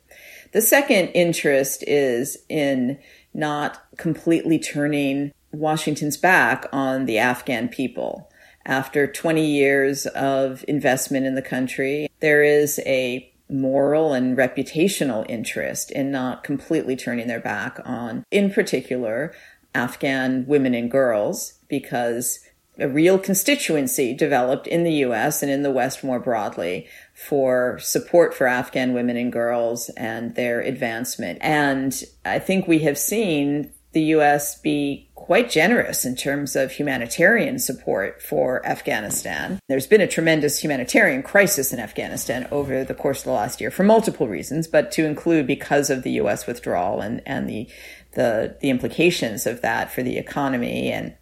The 0.53 0.62
second 0.62 1.10
interest 1.10 1.84
is 1.86 2.38
in 2.49 2.99
not 3.34 3.84
completely 3.97 4.58
turning 4.58 5.32
Washington's 5.60 6.17
back 6.17 6.65
on 6.72 7.06
the 7.06 7.17
Afghan 7.17 7.67
people. 7.70 8.30
After 8.65 9.08
20 9.08 9.46
years 9.46 10.06
of 10.08 10.63
investment 10.67 11.26
in 11.26 11.36
the 11.36 11.41
country, 11.41 12.10
there 12.20 12.43
is 12.43 12.80
a 12.86 13.32
moral 13.50 14.13
and 14.13 14.38
reputational 14.38 15.26
interest 15.30 15.91
in 15.91 16.12
not 16.12 16.43
completely 16.43 16.96
turning 16.96 17.28
their 17.28 17.39
back 17.39 17.80
on, 17.86 18.24
in 18.30 18.52
particular, 18.52 19.34
Afghan 19.74 20.46
women 20.48 20.74
and 20.74 20.91
girls, 20.91 21.54
because 21.70 22.39
a 22.80 22.88
real 22.88 23.17
constituency 23.17 24.13
developed 24.13 24.67
in 24.67 24.84
the 24.84 24.93
US 25.06 25.41
and 25.41 25.52
in 25.52 25.63
the 25.63 25.72
West 25.72 26.04
more 26.04 26.20
broadly 26.20 26.88
for 27.13 27.80
support 27.80 28.34
for 28.34 28.48
Afghan 28.48 28.93
women 28.93 29.17
and 29.17 29.32
girls 29.32 29.89
and 29.98 30.36
their 30.36 30.62
advancement. 30.62 31.39
And 31.41 32.04
I 32.26 32.39
think 32.39 32.67
we 32.67 32.80
have 32.80 32.98
seen 32.98 33.72
the 33.93 34.04
US 34.04 34.60
be 34.60 35.07
quite 35.28 35.50
generous 35.50 36.06
in 36.06 36.16
terms 36.16 36.56
of 36.56 36.72
humanitarian 36.72 37.60
support 37.60 38.22
for 38.22 38.66
Afghanistan. 38.66 39.60
There's 39.68 39.86
been 39.86 40.00
a 40.00 40.08
tremendous 40.08 40.58
humanitarian 40.58 41.22
crisis 41.22 41.74
in 41.74 41.80
Afghanistan 41.80 42.48
over 42.50 42.86
the 42.86 42.94
course 42.94 43.20
of 43.20 43.26
the 43.26 43.32
last 43.32 43.60
year 43.60 43.70
for 43.70 43.84
multiple 43.84 44.30
reasons, 44.30 44.68
but 44.68 44.90
to 44.94 45.04
include 45.04 45.46
because 45.46 45.90
of 45.90 46.04
the 46.04 46.12
US 46.12 46.48
withdrawal 46.48 47.02
and, 47.02 47.22
and 47.26 47.50
the, 47.50 47.68
the, 48.13 48.56
the 48.62 48.70
implications 48.70 49.46
of 49.46 49.60
that 49.60 49.92
for 49.92 50.02
the 50.02 50.18
economy 50.18 50.94
and, 50.94 51.13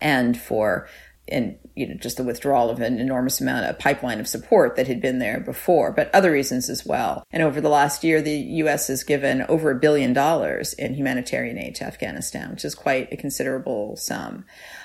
and 0.00 0.36
for 0.36 0.88
and 1.28 1.56
you 1.74 1.86
know 1.86 1.94
just 1.94 2.16
the 2.16 2.24
withdrawal 2.24 2.70
of 2.70 2.80
an 2.80 2.98
enormous 2.98 3.40
amount 3.40 3.66
of 3.66 3.78
pipeline 3.78 4.20
of 4.20 4.28
support 4.28 4.76
that 4.76 4.88
had 4.88 5.00
been 5.00 5.18
there 5.18 5.40
before, 5.40 5.92
but 5.92 6.14
other 6.14 6.32
reasons 6.32 6.68
as 6.68 6.84
well. 6.84 7.24
And 7.30 7.42
over 7.42 7.60
the 7.60 7.68
last 7.68 8.04
year, 8.04 8.20
the 8.20 8.36
U.S. 8.36 8.88
has 8.88 9.04
given 9.04 9.42
over 9.42 9.70
a 9.70 9.78
billion 9.78 10.12
dollars 10.12 10.72
in 10.74 10.94
humanitarian 10.94 11.58
aid 11.58 11.76
to 11.76 11.84
Afghanistan, 11.84 12.50
which 12.50 12.64
is 12.64 12.74
quite 12.74 13.12
a 13.12 13.16
considerable 13.16 13.96
sum. 13.96 14.44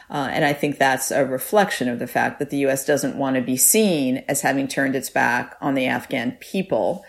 Uh, 0.09 0.29
and 0.31 0.45
I 0.45 0.53
think 0.53 0.77
that's 0.77 1.11
a 1.11 1.25
reflection 1.25 1.89
of 1.89 1.99
the 1.99 2.07
fact 2.07 2.39
that 2.39 2.49
the 2.49 2.59
U.S. 2.59 2.85
doesn't 2.85 3.17
want 3.17 3.35
to 3.35 3.41
be 3.41 3.57
seen 3.57 4.23
as 4.29 4.41
having 4.41 4.67
turned 4.67 4.95
its 4.95 5.09
back 5.09 5.57
on 5.59 5.73
the 5.73 5.87
Afghan 5.87 6.37
people. 6.39 7.05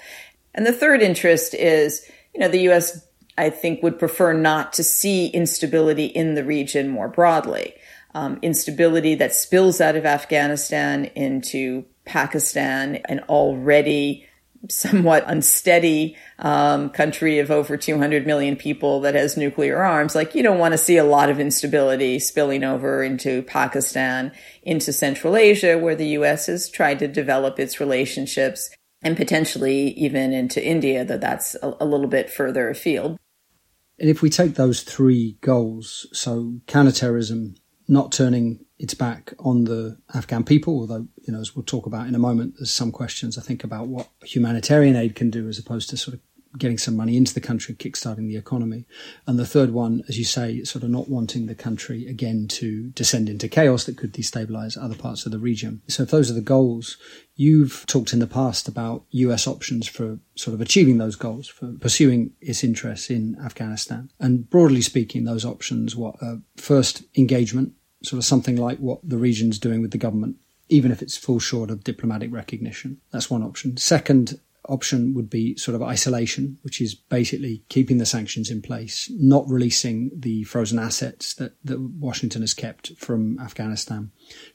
And 0.54 0.66
the 0.66 0.72
third 0.72 1.00
interest 1.02 1.54
is, 1.54 2.04
you 2.34 2.40
know, 2.40 2.48
the 2.48 2.62
U.S. 2.62 3.06
I 3.36 3.50
think 3.50 3.84
would 3.84 4.00
prefer 4.00 4.32
not 4.32 4.72
to 4.74 4.82
see 4.82 5.28
instability 5.28 6.06
in 6.06 6.34
the 6.34 6.42
region 6.42 6.88
more 6.88 7.08
broadly 7.08 7.74
um, 8.14 8.38
instability 8.42 9.14
that 9.16 9.34
spills 9.34 9.80
out 9.80 9.96
of 9.96 10.06
Afghanistan 10.06 11.06
into 11.14 11.84
Pakistan, 12.04 12.96
an 13.06 13.20
already 13.28 14.28
somewhat 14.68 15.24
unsteady 15.26 16.16
um, 16.40 16.90
country 16.90 17.38
of 17.38 17.50
over 17.50 17.76
200 17.76 18.26
million 18.26 18.56
people 18.56 19.00
that 19.00 19.14
has 19.14 19.36
nuclear 19.36 19.82
arms. 19.82 20.14
Like, 20.14 20.34
you 20.34 20.42
don't 20.42 20.58
want 20.58 20.72
to 20.72 20.78
see 20.78 20.96
a 20.96 21.04
lot 21.04 21.30
of 21.30 21.38
instability 21.38 22.18
spilling 22.18 22.64
over 22.64 23.02
into 23.02 23.42
Pakistan, 23.42 24.32
into 24.62 24.92
Central 24.92 25.36
Asia, 25.36 25.78
where 25.78 25.94
the 25.94 26.08
U.S. 26.08 26.46
has 26.46 26.68
tried 26.68 26.98
to 26.98 27.08
develop 27.08 27.60
its 27.60 27.78
relationships, 27.78 28.70
and 29.02 29.16
potentially 29.16 29.90
even 29.90 30.32
into 30.32 30.64
India, 30.64 31.04
though 31.04 31.18
that's 31.18 31.54
a, 31.62 31.76
a 31.80 31.86
little 31.86 32.08
bit 32.08 32.30
further 32.30 32.68
afield. 32.68 33.16
And 34.00 34.08
if 34.08 34.22
we 34.22 34.30
take 34.30 34.54
those 34.54 34.82
three 34.82 35.38
goals, 35.40 36.06
so 36.12 36.60
counterterrorism, 36.66 37.56
not 37.88 38.12
turning 38.12 38.64
its 38.78 38.94
back 38.94 39.32
on 39.38 39.64
the 39.64 39.98
Afghan 40.14 40.44
people, 40.44 40.78
although, 40.80 41.08
you 41.26 41.32
know, 41.32 41.40
as 41.40 41.56
we'll 41.56 41.64
talk 41.64 41.86
about 41.86 42.06
in 42.06 42.14
a 42.14 42.18
moment, 42.18 42.54
there's 42.58 42.70
some 42.70 42.92
questions, 42.92 43.36
I 43.36 43.42
think, 43.42 43.64
about 43.64 43.88
what 43.88 44.08
humanitarian 44.22 44.94
aid 44.94 45.14
can 45.14 45.30
do 45.30 45.48
as 45.48 45.58
opposed 45.58 45.90
to 45.90 45.96
sort 45.96 46.14
of 46.14 46.20
getting 46.56 46.78
some 46.78 46.96
money 46.96 47.16
into 47.16 47.34
the 47.34 47.40
country, 47.40 47.74
kickstarting 47.74 48.28
the 48.28 48.36
economy. 48.36 48.86
And 49.26 49.38
the 49.38 49.46
third 49.46 49.70
one, 49.70 50.02
as 50.08 50.18
you 50.18 50.24
say, 50.24 50.64
sort 50.64 50.82
of 50.82 50.90
not 50.90 51.08
wanting 51.08 51.46
the 51.46 51.54
country 51.54 52.06
again 52.06 52.48
to 52.48 52.88
descend 52.90 53.28
into 53.28 53.48
chaos 53.48 53.84
that 53.84 53.98
could 53.98 54.12
destabilize 54.12 54.82
other 54.82 54.94
parts 54.94 55.26
of 55.26 55.32
the 55.32 55.38
region. 55.38 55.82
So 55.88 56.04
if 56.04 56.10
those 56.10 56.30
are 56.30 56.34
the 56.34 56.40
goals, 56.40 56.96
you've 57.36 57.84
talked 57.86 58.12
in 58.12 58.18
the 58.18 58.26
past 58.26 58.68
about 58.68 59.04
US 59.10 59.46
options 59.46 59.86
for 59.86 60.18
sort 60.36 60.54
of 60.54 60.60
achieving 60.60 60.98
those 60.98 61.16
goals, 61.16 61.48
for 61.48 61.72
pursuing 61.80 62.32
its 62.40 62.64
interests 62.64 63.10
in 63.10 63.36
Afghanistan. 63.44 64.10
And 64.18 64.48
broadly 64.48 64.82
speaking, 64.82 65.24
those 65.24 65.44
options, 65.44 65.94
what, 65.96 66.16
uh, 66.22 66.36
first 66.56 67.02
engagement, 67.16 67.72
sort 68.02 68.18
of 68.18 68.24
something 68.24 68.56
like 68.56 68.78
what 68.78 69.00
the 69.02 69.18
region's 69.18 69.58
doing 69.58 69.82
with 69.82 69.90
the 69.90 69.98
government, 69.98 70.36
even 70.68 70.92
if 70.92 71.02
it's 71.02 71.16
full 71.16 71.38
short 71.38 71.70
of 71.70 71.84
diplomatic 71.84 72.32
recognition. 72.32 72.98
That's 73.10 73.30
one 73.30 73.42
option. 73.42 73.76
Second 73.76 74.40
option 74.68 75.14
would 75.14 75.30
be 75.30 75.56
sort 75.56 75.74
of 75.74 75.82
isolation, 75.82 76.58
which 76.62 76.80
is 76.80 76.94
basically 76.94 77.62
keeping 77.68 77.98
the 77.98 78.06
sanctions 78.06 78.50
in 78.50 78.62
place, 78.62 79.10
not 79.14 79.48
releasing 79.48 80.10
the 80.14 80.44
frozen 80.44 80.78
assets 80.78 81.34
that, 81.34 81.54
that 81.64 81.80
Washington 81.80 82.42
has 82.42 82.54
kept 82.54 82.96
from 82.96 83.38
Afghanistan, 83.40 84.10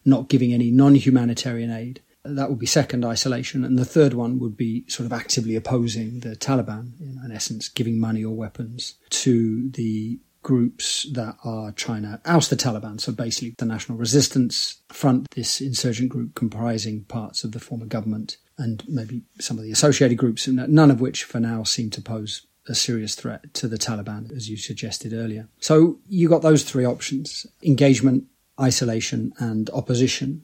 not 0.05 0.30
giving 0.30 0.53
any 0.53 0.72
non-humanitarian 0.72 1.72
aid. 1.72 2.01
That 2.24 2.49
would 2.49 2.59
be 2.59 2.66
second 2.66 3.03
isolation. 3.03 3.66
And 3.66 3.78
the 3.78 3.84
third 3.84 4.14
one 4.14 4.39
would 4.39 4.55
be 4.55 4.86
sort 4.88 5.05
of 5.05 5.14
actively 5.14 5.55
opposing 5.55 6.22
the 6.22 6.36
Taliban, 6.36 6.93
in 7.01 7.32
essence, 7.34 7.68
giving 7.68 7.99
money 7.99 8.24
or 8.24 8.36
weapons 8.36 8.95
to 9.09 9.70
the 9.72 10.20
groups 10.41 11.07
that 11.14 11.38
are 11.43 11.72
trying 11.72 12.03
to 12.03 12.22
oust 12.26 12.49
the 12.49 12.55
Taliban. 12.55 12.99
So 13.01 13.11
basically, 13.11 13.55
the 13.57 13.66
National 13.66 13.97
Resistance 13.97 14.82
Front, 14.89 15.30
this 15.32 15.59
insurgent 15.59 16.09
group 16.09 16.36
comprising 16.36 17.05
parts 17.05 17.43
of 17.43 17.53
the 17.53 17.59
former 17.59 17.86
government 17.86 18.38
and 18.58 18.84
maybe 18.88 19.24
some 19.39 19.58
of 19.58 19.64
the 19.64 19.72
associated 19.72 20.18
groups, 20.18 20.47
none 20.47 20.91
of 20.91 21.01
which 21.01 21.24
for 21.24 21.39
now 21.39 21.64
seem 21.64 21.89
to 21.91 22.01
pose 22.01 22.45
a 22.68 22.76
serious 22.76 23.16
threat 23.16 23.54
to 23.56 23.68
the 23.68 23.78
Taliban, 23.78 24.32
as 24.36 24.49
you 24.49 24.58
suggested 24.58 25.14
earlier. 25.14 25.47
So 25.60 25.99
you 26.08 26.30
got 26.30 26.41
those 26.41 26.64
three 26.64 26.86
options 26.86 27.45
engagement, 27.62 28.26
isolation, 28.60 29.34
and 29.38 29.70
opposition. 29.72 30.43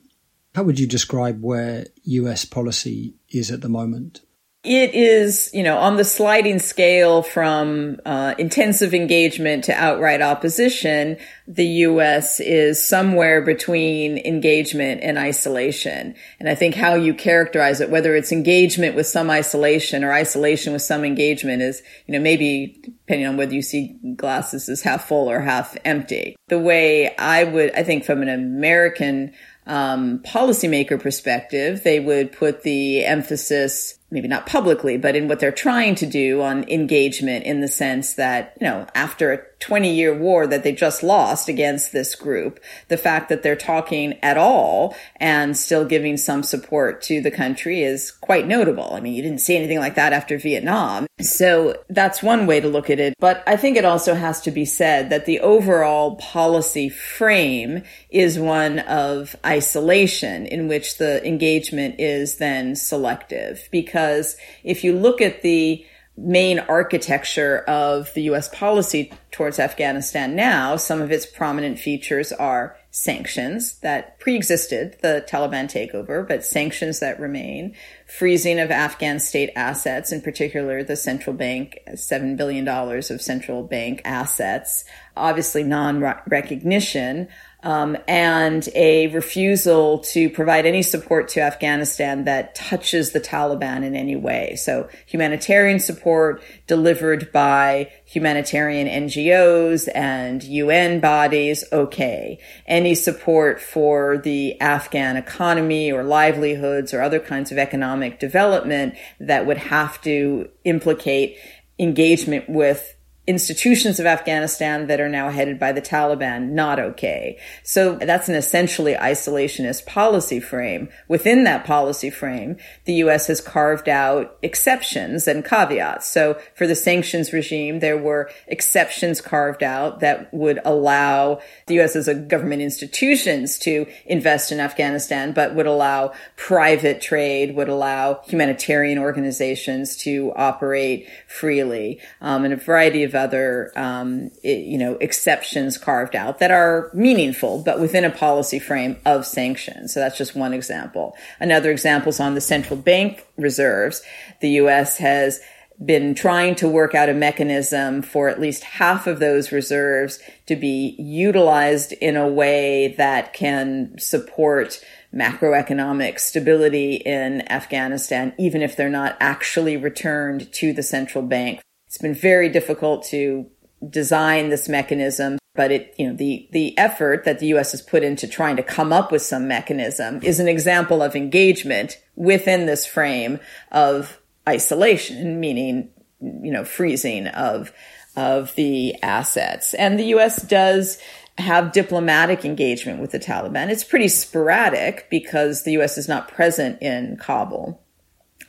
How 0.56 0.64
would 0.64 0.80
you 0.80 0.88
describe 0.88 1.42
where 1.42 1.86
US 2.04 2.44
policy 2.46 3.14
is 3.30 3.52
at 3.52 3.62
the 3.62 3.70
moment? 3.70 4.22
It 4.66 4.94
is, 4.94 5.50
you 5.54 5.64
know, 5.64 5.78
on 5.78 5.96
the 5.96 6.04
sliding 6.04 6.60
scale 6.60 7.22
from 7.22 7.98
uh, 8.06 8.36
intensive 8.38 8.94
engagement 8.94 9.64
to 9.66 9.72
outright 9.74 10.22
opposition, 10.22 11.16
the 11.48 11.66
U.S. 11.66 12.42
is 12.42 12.86
somewhere 12.86 13.42
between 13.42 14.18
engagement 14.18 15.00
and 15.02 15.18
isolation. 15.18 16.14
And 16.42 16.50
I 16.50 16.56
think 16.56 16.76
how 16.76 16.96
you 16.96 17.14
characterize 17.14 17.80
it, 17.80 17.90
whether 17.90 18.18
it's 18.18 18.34
engagement 18.34 18.98
with 18.98 19.08
some 19.08 19.30
isolation 19.30 20.04
or 20.04 20.12
isolation 20.12 20.74
with 20.74 20.82
some 20.82 21.06
engagement 21.06 21.62
is, 21.62 21.82
you 22.06 22.14
know, 22.14 22.20
maybe 22.20 22.82
depending 22.84 23.28
on 23.28 23.38
whether 23.38 23.54
you 23.54 23.62
see 23.62 23.98
glasses 24.18 24.68
as 24.68 24.82
half 24.82 25.08
full 25.08 25.32
or 25.32 25.40
half 25.40 25.78
empty. 25.86 26.36
The 26.50 26.60
way 26.60 27.16
I 27.16 27.46
would, 27.46 27.74
I 27.76 27.84
think 27.84 28.04
from 28.04 28.22
an 28.22 28.30
American 28.30 29.32
um, 29.68 30.20
policymaker 30.20 31.02
perspective, 31.02 31.84
they 31.84 32.02
would 32.02 32.34
put 32.34 32.64
the 32.64 33.06
emphasis 33.06 33.99
maybe 34.12 34.28
not 34.28 34.46
publicly, 34.46 34.98
but 34.98 35.16
in 35.16 35.28
what 35.28 35.40
they're 35.40 35.52
trying 35.52 35.96
to 35.96 36.06
do 36.06 36.42
on 36.42 36.68
engagement 36.70 37.46
in 37.46 37.62
the 37.62 37.68
sense 37.68 38.14
that, 38.16 38.56
you 38.60 38.68
know, 38.68 38.88
after 38.96 39.49
20 39.60 39.94
year 39.94 40.16
war 40.16 40.48
that 40.48 40.64
they 40.64 40.72
just 40.72 41.04
lost 41.04 41.50
against 41.50 41.92
this 41.92 42.16
group, 42.16 42.60
the 42.88 42.98
fact 42.98 43.30
that 43.30 43.44
they're 43.44 43.56
talking 43.56 44.18
at 44.24 44.38
all 44.38 44.96
and 45.18 45.56
still 45.56 45.86
giving 45.86 46.18
some 46.18 46.44
support 46.44 47.02
to 47.02 47.22
the 47.22 47.32
country 47.32 47.84
is 47.84 48.12
quite 48.12 48.48
notable. 48.48 48.94
I 48.94 49.02
mean, 49.02 49.14
you 49.14 49.22
didn't 49.22 49.42
see 49.42 49.58
anything 49.58 49.80
like 49.80 49.96
that 49.96 50.14
after 50.14 50.38
Vietnam. 50.38 51.08
So 51.20 51.84
that's 51.90 52.24
one 52.24 52.48
way 52.48 52.62
to 52.62 52.68
look 52.70 52.90
at 52.90 53.00
it. 53.00 53.14
But 53.20 53.44
I 53.46 53.58
think 53.58 53.76
it 53.76 53.86
also 53.86 54.14
has 54.14 54.42
to 54.42 54.52
be 54.52 54.66
said 54.66 55.10
that 55.10 55.26
the 55.26 55.42
overall 55.42 56.16
policy 56.16 56.88
frame 56.88 57.84
is 58.10 58.40
one 58.40 58.80
of 58.80 59.36
isolation 59.46 60.46
in 60.46 60.68
which 60.68 60.98
the 60.98 61.26
engagement 61.28 62.00
is 62.00 62.38
then 62.38 62.76
selective 62.76 63.68
because 63.72 64.38
if 64.64 64.84
you 64.84 64.96
look 64.96 65.22
at 65.22 65.42
the 65.42 65.86
main 66.22 66.60
architecture 66.60 67.60
of 67.60 68.14
the 68.14 68.24
US 68.24 68.50
policy 68.50 69.12
towards 69.32 69.60
Afghanistan 69.60 70.36
now, 70.36 70.76
some 70.76 71.02
of 71.02 71.12
its 71.12 71.26
prominent 71.26 71.80
features 71.80 72.32
are 72.32 72.76
sanctions 72.92 73.80
that 73.80 74.20
pre-existed 74.20 74.98
the 75.02 75.24
Taliban 75.30 75.66
takeover, 75.66 76.28
but 76.28 76.44
sanctions 76.44 77.00
that 77.00 77.20
remain, 77.20 77.76
freezing 78.08 78.60
of 78.60 78.72
Afghan 78.72 79.20
state 79.20 79.52
assets, 79.56 80.12
in 80.12 80.22
particular 80.22 80.84
the 80.84 80.96
central 80.96 81.36
bank, 81.36 81.80
$7 81.90 82.36
billion 82.36 82.68
of 82.68 83.22
central 83.22 83.64
bank 83.64 84.02
assets, 84.04 84.86
obviously 85.16 85.64
non-recognition 85.64 87.28
um, 87.62 87.98
and 88.08 88.68
a 88.74 89.08
refusal 89.08 90.00
to 90.00 90.30
provide 90.30 90.66
any 90.66 90.82
support 90.82 91.28
to 91.30 91.42
Afghanistan 91.42 92.24
that 92.24 92.56
touches 92.56 93.12
the 93.12 93.20
Taliban 93.20 93.84
in 93.84 93.96
any 93.96 94.16
way. 94.16 94.56
So 94.56 94.88
humanitarian 95.06 95.80
support 95.80 96.42
delivered 96.68 97.32
by 97.34 97.92
humanitarian 98.06 98.88
NGOs 98.88 99.90
and 99.94 100.42
UN 100.44 101.02
bodies, 101.02 101.66
okay. 101.74 102.40
Any 102.66 102.96
support 102.96 103.62
for 103.62 104.18
the 104.18 104.60
Afghan 104.62 105.18
economy 105.18 105.92
or 105.92 106.04
livelihoods 106.04 106.94
or 106.94 107.02
other 107.02 107.20
kinds 107.20 107.52
of 107.52 107.58
economic 107.58 108.20
development 108.20 108.96
that 109.20 109.46
would 109.46 109.58
have 109.58 110.02
to 110.04 110.50
implicate 110.64 111.38
engagement 111.78 112.50
with 112.50 112.96
institutions 113.30 114.00
of 114.00 114.08
Afghanistan 114.08 114.88
that 114.88 115.00
are 115.00 115.08
now 115.08 115.30
headed 115.30 115.60
by 115.60 115.72
the 115.72 115.84
Taliban 115.84 116.50
not 116.50 116.80
okay. 116.80 117.38
So 117.62 117.94
that's 117.94 118.28
an 118.28 118.34
essentially 118.34 118.96
isolationist 118.96 119.86
policy 119.86 120.40
frame. 120.40 120.90
Within 121.08 121.44
that 121.44 121.64
policy 121.64 122.10
frame, 122.10 122.58
the 122.86 122.96
U.S. 123.06 123.28
has 123.28 123.40
carved 123.40 123.88
out 123.88 124.36
exceptions 124.42 125.28
and 125.28 125.46
caveats. 125.46 126.08
So 126.08 126.40
for 126.56 126.66
the 126.66 126.74
sanctions 126.74 127.32
regime, 127.32 127.82
there 127.82 128.00
were 128.00 128.32
exceptions 128.48 129.22
carved 129.22 129.62
out 129.62 130.00
that 130.00 130.34
would 130.34 130.60
allow 130.66 131.40
the 131.68 131.76
U.S. 131.76 131.96
as 131.96 132.08
a 132.08 132.16
government 132.16 132.64
institutions 132.64 133.60
to 133.60 133.86
invest 134.08 134.52
in 134.52 134.60
Afghanistan, 134.60 135.34
but 135.34 135.54
would 135.54 135.68
allow 135.68 136.14
private 136.36 137.00
trade, 137.00 137.56
would 137.56 137.70
allow 137.70 138.22
humanitarian 138.26 138.98
organizations 138.98 139.96
to 139.98 140.34
operate 140.36 141.08
freely, 141.28 142.02
um, 142.22 142.44
and 142.44 142.56
a 142.56 142.58
variety 142.58 143.04
of 143.04 143.19
other, 143.20 143.72
um, 143.76 144.32
you 144.44 144.78
know, 144.78 144.96
exceptions 144.96 145.78
carved 145.78 146.16
out 146.16 146.40
that 146.40 146.52
are 146.52 146.90
meaningful, 146.94 147.62
but 147.64 147.80
within 147.80 148.06
a 148.06 148.10
policy 148.10 148.58
frame 148.60 148.98
of 149.06 149.26
sanctions. 149.26 149.94
So 149.94 150.00
that's 150.00 150.18
just 150.18 150.36
one 150.36 150.54
example. 150.54 151.16
Another 151.40 151.70
example 151.70 152.10
is 152.10 152.20
on 152.20 152.34
the 152.34 152.42
central 152.42 152.78
bank 152.78 153.28
reserves. 153.38 154.02
The 154.42 154.50
U.S. 154.62 154.98
has 154.98 155.40
been 155.84 156.14
trying 156.14 156.56
to 156.56 156.68
work 156.68 156.94
out 156.94 157.10
a 157.10 157.14
mechanism 157.14 158.02
for 158.02 158.28
at 158.28 158.40
least 158.40 158.64
half 158.64 159.08
of 159.08 159.20
those 159.20 159.52
reserves 159.52 160.20
to 160.46 160.56
be 160.56 160.96
utilized 161.00 161.94
in 161.94 162.18
a 162.18 162.28
way 162.28 162.90
that 162.98 163.34
can 163.34 163.98
support 163.98 164.84
macroeconomic 165.14 166.20
stability 166.20 166.96
in 166.96 167.50
Afghanistan, 167.52 168.34
even 168.38 168.62
if 168.62 168.76
they're 168.76 168.90
not 168.90 169.18
actually 169.20 169.78
returned 169.78 170.52
to 170.54 170.74
the 170.74 170.84
central 170.84 171.24
bank. 171.24 171.62
It's 171.90 171.98
been 171.98 172.14
very 172.14 172.50
difficult 172.50 173.04
to 173.08 173.48
design 173.88 174.50
this 174.50 174.70
mechanism 174.70 175.40
but 175.56 175.72
it 175.72 175.96
you 175.98 176.08
know 176.08 176.16
the 176.16 176.48
the 176.52 176.78
effort 176.78 177.24
that 177.24 177.40
the 177.40 177.48
US 177.48 177.72
has 177.72 177.82
put 177.82 178.04
into 178.04 178.28
trying 178.28 178.56
to 178.58 178.64
come 178.64 178.94
up 178.94 179.12
with 179.12 179.22
some 179.22 179.48
mechanism 179.48 180.22
is 180.22 180.40
an 180.40 180.48
example 180.48 181.02
of 181.02 181.16
engagement 181.16 181.98
within 182.16 182.66
this 182.66 182.86
frame 182.86 183.40
of 183.72 184.20
isolation 184.48 185.40
meaning 185.40 185.90
you 186.22 186.52
know 186.52 186.64
freezing 186.64 187.28
of 187.28 187.72
of 188.18 188.54
the 188.56 189.02
assets 189.02 189.74
and 189.74 189.98
the 189.98 190.08
US 190.16 190.42
does 190.42 191.00
have 191.40 191.72
diplomatic 191.72 192.46
engagement 192.46 193.00
with 193.00 193.12
the 193.12 193.20
Taliban. 193.20 193.70
It's 193.70 193.84
pretty 193.84 194.10
sporadic 194.10 195.10
because 195.10 195.64
the 195.64 195.80
US 195.80 195.98
is 195.98 196.08
not 196.08 196.28
present 196.28 196.82
in 196.82 197.18
Kabul. 197.18 197.82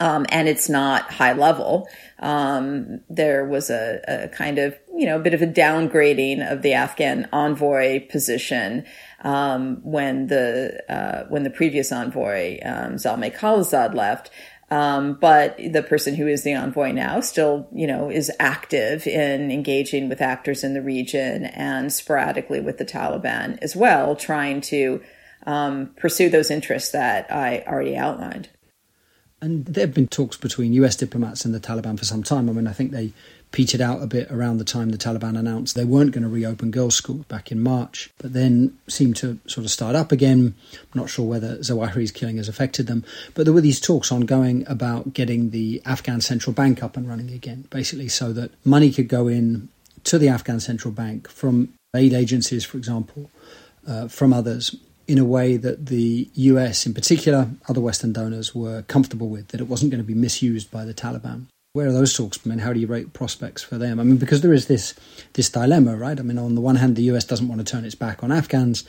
Um, 0.01 0.24
and 0.30 0.48
it's 0.48 0.68
not 0.68 1.12
high 1.12 1.34
level. 1.34 1.86
Um, 2.20 3.03
there 3.11 3.44
was 3.44 3.68
a, 3.68 4.01
a, 4.09 4.28
kind 4.28 4.59
of, 4.59 4.74
you 4.96 5.05
know, 5.05 5.16
a 5.16 5.22
bit 5.22 5.34
of 5.34 5.42
a 5.42 5.46
downgrading 5.46 6.51
of 6.51 6.62
the 6.62 6.72
Afghan 6.72 7.28
envoy 7.32 8.09
position 8.09 8.86
um, 9.22 9.80
when 9.82 10.28
the 10.28 10.82
uh, 10.88 11.24
when 11.28 11.42
the 11.42 11.51
previous 11.51 11.92
envoy 11.92 12.59
um, 12.64 12.94
Zalmay 12.94 13.36
Khalilzad 13.36 13.94
left. 13.94 14.30
Um, 14.70 15.14
but 15.14 15.57
the 15.59 15.82
person 15.82 16.14
who 16.14 16.28
is 16.28 16.44
the 16.44 16.53
envoy 16.53 16.92
now 16.92 17.20
still, 17.20 17.68
you 17.74 17.88
know, 17.88 18.09
is 18.09 18.30
active 18.38 19.07
in 19.07 19.51
engaging 19.51 20.09
with 20.09 20.20
actors 20.20 20.62
in 20.62 20.74
the 20.74 20.82
region 20.82 21.46
and 21.46 21.92
sporadically 21.92 22.61
with 22.61 22.78
the 22.78 22.84
Taliban 22.84 23.59
as 23.62 23.74
well, 23.74 24.14
trying 24.14 24.61
to 24.62 25.03
um, 25.44 25.90
pursue 25.96 26.30
those 26.30 26.51
interests 26.51 26.92
that 26.92 27.30
I 27.32 27.64
already 27.66 27.96
outlined. 27.96 28.48
And 29.43 29.64
there 29.64 29.86
have 29.86 29.95
been 29.95 30.09
talks 30.09 30.36
between 30.36 30.72
US 30.74 30.97
diplomats 30.97 31.45
and 31.45 31.55
the 31.55 31.61
Taliban 31.61 31.99
for 31.99 32.05
some 32.05 32.22
time. 32.22 32.49
I 32.49 32.53
mean, 32.53 32.66
I 32.66 32.72
think 32.72 32.91
they 32.91 33.12
petered 33.53 33.80
out 33.80 34.03
a 34.03 34.07
bit 34.07 34.30
around 34.30 34.59
the 34.59 34.64
time 34.64 34.91
the 34.91 34.99
Taliban 34.99 35.36
announced 35.36 35.74
they 35.74 35.84
weren't 35.84 36.12
going 36.12 36.22
to 36.22 36.28
reopen 36.28 36.70
girls' 36.70 36.95
schools 36.95 37.24
back 37.24 37.51
in 37.51 37.61
March, 37.61 38.11
but 38.18 38.32
then 38.32 38.78
seemed 38.86 39.16
to 39.16 39.38
sort 39.47 39.64
of 39.64 39.70
start 39.70 39.97
up 39.97 40.12
again. 40.12 40.55
I'm 40.72 41.01
not 41.01 41.11
sure 41.11 41.26
whether 41.26 41.57
Zawahiri's 41.59 42.12
killing 42.12 42.36
has 42.36 42.49
affected 42.49 42.86
them, 42.86 43.05
but 43.34 43.45
there 43.45 43.53
were 43.53 43.61
these 43.61 43.80
talks 43.80 44.12
ongoing 44.12 44.64
about 44.68 45.14
getting 45.14 45.51
the 45.51 45.82
Afghan 45.84 46.20
central 46.20 46.53
bank 46.53 46.82
up 46.82 46.97
and 46.97 47.09
running 47.09 47.30
again, 47.30 47.66
basically 47.70 48.09
so 48.09 48.32
that 48.32 48.53
money 48.64 48.93
could 48.93 49.09
go 49.09 49.26
in 49.26 49.68
to 50.05 50.18
the 50.18 50.28
Afghan 50.28 50.61
central 50.61 50.93
bank 50.93 51.28
from 51.28 51.72
aid 51.95 52.12
agencies, 52.12 52.64
for 52.64 52.78
example, 52.78 53.30
uh, 53.86 54.07
from 54.07 54.32
others, 54.32 54.76
in 55.11 55.18
a 55.18 55.24
way 55.24 55.56
that 55.56 55.86
the 55.86 56.30
US, 56.34 56.86
in 56.86 56.94
particular, 56.94 57.48
other 57.68 57.80
Western 57.80 58.12
donors 58.12 58.54
were 58.54 58.82
comfortable 58.82 59.28
with, 59.28 59.48
that 59.48 59.61
it 59.61 59.66
wasn't 59.66 59.90
going 59.90 60.00
to 60.00 60.06
be 60.06 60.14
misused 60.14 60.70
by 60.70 60.84
the 60.84 60.94
Taliban. 60.94 61.46
Where 61.72 61.88
are 61.88 61.92
those 61.92 62.16
talks? 62.16 62.38
I 62.44 62.48
mean, 62.48 62.61
how 62.61 62.72
do 62.72 62.78
you 62.78 62.86
rate 62.86 63.12
prospects 63.12 63.61
for 63.61 63.76
them? 63.76 63.98
I 63.98 64.04
mean, 64.04 64.18
because 64.18 64.40
there 64.40 64.52
is 64.52 64.68
this 64.68 64.94
this 65.32 65.50
dilemma, 65.50 65.96
right? 65.96 66.18
I 66.18 66.22
mean, 66.22 66.38
on 66.38 66.54
the 66.54 66.61
one 66.61 66.76
hand, 66.76 66.94
the 66.94 67.11
US 67.11 67.24
doesn't 67.24 67.48
want 67.48 67.61
to 67.61 67.64
turn 67.64 67.84
its 67.84 67.96
back 67.96 68.22
on 68.22 68.30
Afghans, 68.30 68.84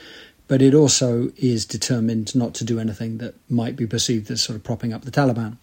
but 0.47 0.61
it 0.61 0.75
also 0.75 1.31
is 1.37 1.65
determined 1.65 2.35
not 2.35 2.53
to 2.55 2.63
do 2.63 2.79
anything 2.79 3.17
that 3.17 3.33
might 3.49 3.75
be 3.75 3.87
perceived 3.87 4.29
as 4.29 4.43
sort 4.43 4.55
of 4.55 4.63
propping 4.63 4.93
up 4.93 5.03
the 5.03 5.11
Taliban. 5.11 5.57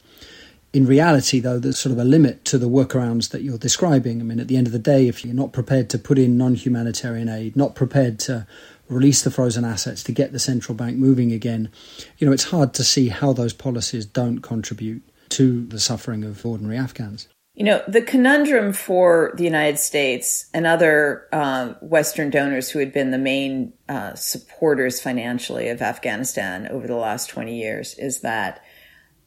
In 0.72 0.86
reality, 0.86 1.38
though, 1.38 1.60
there's 1.60 1.78
sort 1.78 1.92
of 1.92 1.98
a 1.98 2.04
limit 2.04 2.44
to 2.46 2.58
the 2.58 2.68
workarounds 2.68 3.30
that 3.30 3.42
you're 3.42 3.58
describing. 3.58 4.20
I 4.20 4.24
mean, 4.24 4.40
at 4.40 4.48
the 4.48 4.56
end 4.56 4.66
of 4.66 4.72
the 4.72 4.78
day, 4.78 5.06
if 5.08 5.24
you're 5.24 5.34
not 5.34 5.52
prepared 5.52 5.88
to 5.90 5.98
put 5.98 6.18
in 6.18 6.36
non 6.36 6.56
humanitarian 6.56 7.28
aid, 7.28 7.56
not 7.56 7.74
prepared 7.74 8.18
to 8.20 8.46
release 8.88 9.22
the 9.22 9.30
frozen 9.30 9.64
assets 9.64 10.02
to 10.04 10.12
get 10.12 10.32
the 10.32 10.38
central 10.38 10.74
bank 10.74 10.96
moving 10.96 11.32
again, 11.32 11.70
you 12.18 12.26
know, 12.26 12.32
it's 12.32 12.44
hard 12.44 12.74
to 12.74 12.84
see 12.84 13.08
how 13.08 13.32
those 13.32 13.52
policies 13.52 14.06
don't 14.06 14.40
contribute 14.40 15.02
to 15.30 15.66
the 15.66 15.80
suffering 15.80 16.24
of 16.24 16.44
ordinary 16.44 16.76
Afghans. 16.76 17.28
You 17.54 17.64
know, 17.64 17.82
the 17.88 18.02
conundrum 18.02 18.72
for 18.72 19.32
the 19.36 19.42
United 19.42 19.78
States 19.78 20.48
and 20.54 20.64
other 20.64 21.26
uh, 21.32 21.74
Western 21.80 22.30
donors 22.30 22.70
who 22.70 22.78
had 22.78 22.92
been 22.92 23.10
the 23.10 23.18
main 23.18 23.72
uh, 23.88 24.14
supporters 24.14 25.00
financially 25.00 25.68
of 25.68 25.82
Afghanistan 25.82 26.68
over 26.68 26.86
the 26.86 26.94
last 26.94 27.28
20 27.30 27.58
years 27.58 27.94
is 27.94 28.20
that 28.20 28.62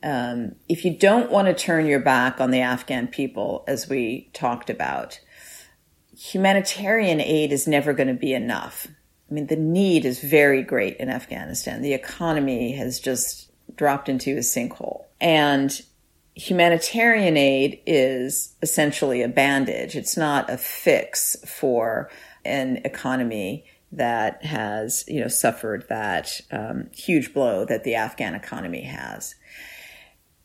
um, 0.02 0.56
if 0.70 0.86
you 0.86 0.98
don't 0.98 1.30
want 1.30 1.48
to 1.48 1.54
turn 1.54 1.86
your 1.86 2.00
back 2.00 2.40
on 2.40 2.52
the 2.52 2.62
Afghan 2.62 3.08
people, 3.08 3.66
as 3.68 3.90
we 3.90 4.30
talked 4.34 4.70
about, 4.70 5.20
humanitarian 6.18 7.20
aid 7.20 7.52
is 7.52 7.68
never 7.68 7.94
going 7.94 8.08
to 8.08 8.14
be 8.14 8.34
enough. 8.34 8.88
I 9.32 9.34
mean, 9.34 9.48
the 9.48 9.56
need 9.56 10.04
is 10.04 10.20
very 10.20 10.62
great 10.62 10.98
in 10.98 11.10
Afghanistan. 11.10 11.82
The 11.82 11.94
economy 11.94 12.74
has 12.74 13.00
just 13.00 13.50
dropped 13.78 14.10
into 14.10 14.36
a 14.36 14.42
sinkhole. 14.42 15.06
And 15.22 15.82
humanitarian 16.36 17.38
aid 17.38 17.82
is 17.86 18.56
essentially 18.62 19.22
a 19.22 19.30
bandage. 19.30 19.96
It's 19.96 20.18
not 20.18 20.50
a 20.50 20.58
fix 20.58 21.38
for 21.48 22.10
an 22.44 22.82
economy 22.84 23.66
that 23.94 24.44
has, 24.44 25.06
you 25.08 25.22
know, 25.22 25.30
suffered 25.30 25.86
that 25.88 26.42
um, 26.52 26.90
huge 26.94 27.34
blow 27.34 27.64
that 27.66 27.86
the 27.86 27.96
Afghan 27.96 28.36
economy 28.36 28.84
has. 28.84 29.36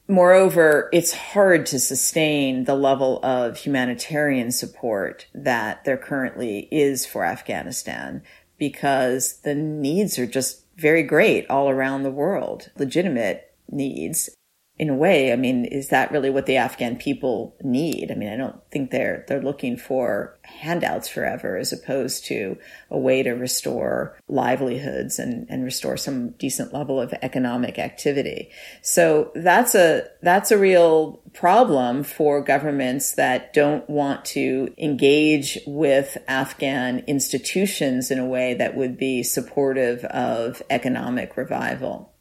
Moreover, 0.08 0.88
it's 0.92 1.12
hard 1.12 1.66
to 1.66 1.80
sustain 1.80 2.64
the 2.64 2.76
level 2.76 3.18
of 3.24 3.58
humanitarian 3.58 4.52
support 4.52 5.26
that 5.34 5.84
there 5.84 5.96
currently 5.96 6.68
is 6.70 7.04
for 7.04 7.24
Afghanistan 7.24 8.22
because 8.58 9.40
the 9.40 9.54
needs 9.54 10.18
are 10.18 10.26
just 10.26 10.64
very 10.76 11.02
great 11.02 11.48
all 11.48 11.68
around 11.68 12.02
the 12.02 12.10
world, 12.10 12.70
legitimate 12.76 13.54
needs 13.70 14.30
in 14.78 14.90
a 14.90 14.94
way, 14.94 15.32
I 15.32 15.36
mean, 15.36 15.64
is 15.64 15.88
that 15.88 16.12
really 16.12 16.28
what 16.28 16.44
the 16.44 16.58
Afghan 16.58 16.96
people 16.96 17.56
need? 17.62 18.10
I 18.10 18.14
mean, 18.14 18.28
I 18.28 18.36
don't 18.36 18.60
think 18.70 18.90
they're 18.90 19.24
they're 19.26 19.42
looking 19.42 19.78
for 19.78 20.38
handouts 20.42 21.08
forever 21.08 21.56
as 21.56 21.72
opposed 21.72 22.26
to 22.26 22.58
a 22.90 22.98
way 22.98 23.22
to 23.22 23.32
restore 23.32 24.18
livelihoods 24.28 25.18
and, 25.18 25.46
and 25.48 25.64
restore 25.64 25.96
some 25.96 26.30
decent 26.32 26.74
level 26.74 27.00
of 27.00 27.14
economic 27.22 27.78
activity. 27.78 28.50
So 28.82 29.32
that's 29.34 29.74
a 29.74 30.08
that's 30.20 30.50
a 30.50 30.58
real 30.58 31.22
problem 31.32 32.02
for 32.02 32.42
governments 32.42 33.12
that 33.12 33.54
don't 33.54 33.88
want 33.88 34.26
to 34.26 34.74
engage 34.76 35.58
with 35.66 36.18
Afghan 36.28 37.02
institutions 37.06 38.10
in 38.10 38.18
a 38.18 38.26
way 38.26 38.52
that 38.52 38.76
would 38.76 38.98
be 38.98 39.22
supportive 39.22 40.04
of 40.04 40.62
economic 40.68 41.38
revival. 41.38 42.12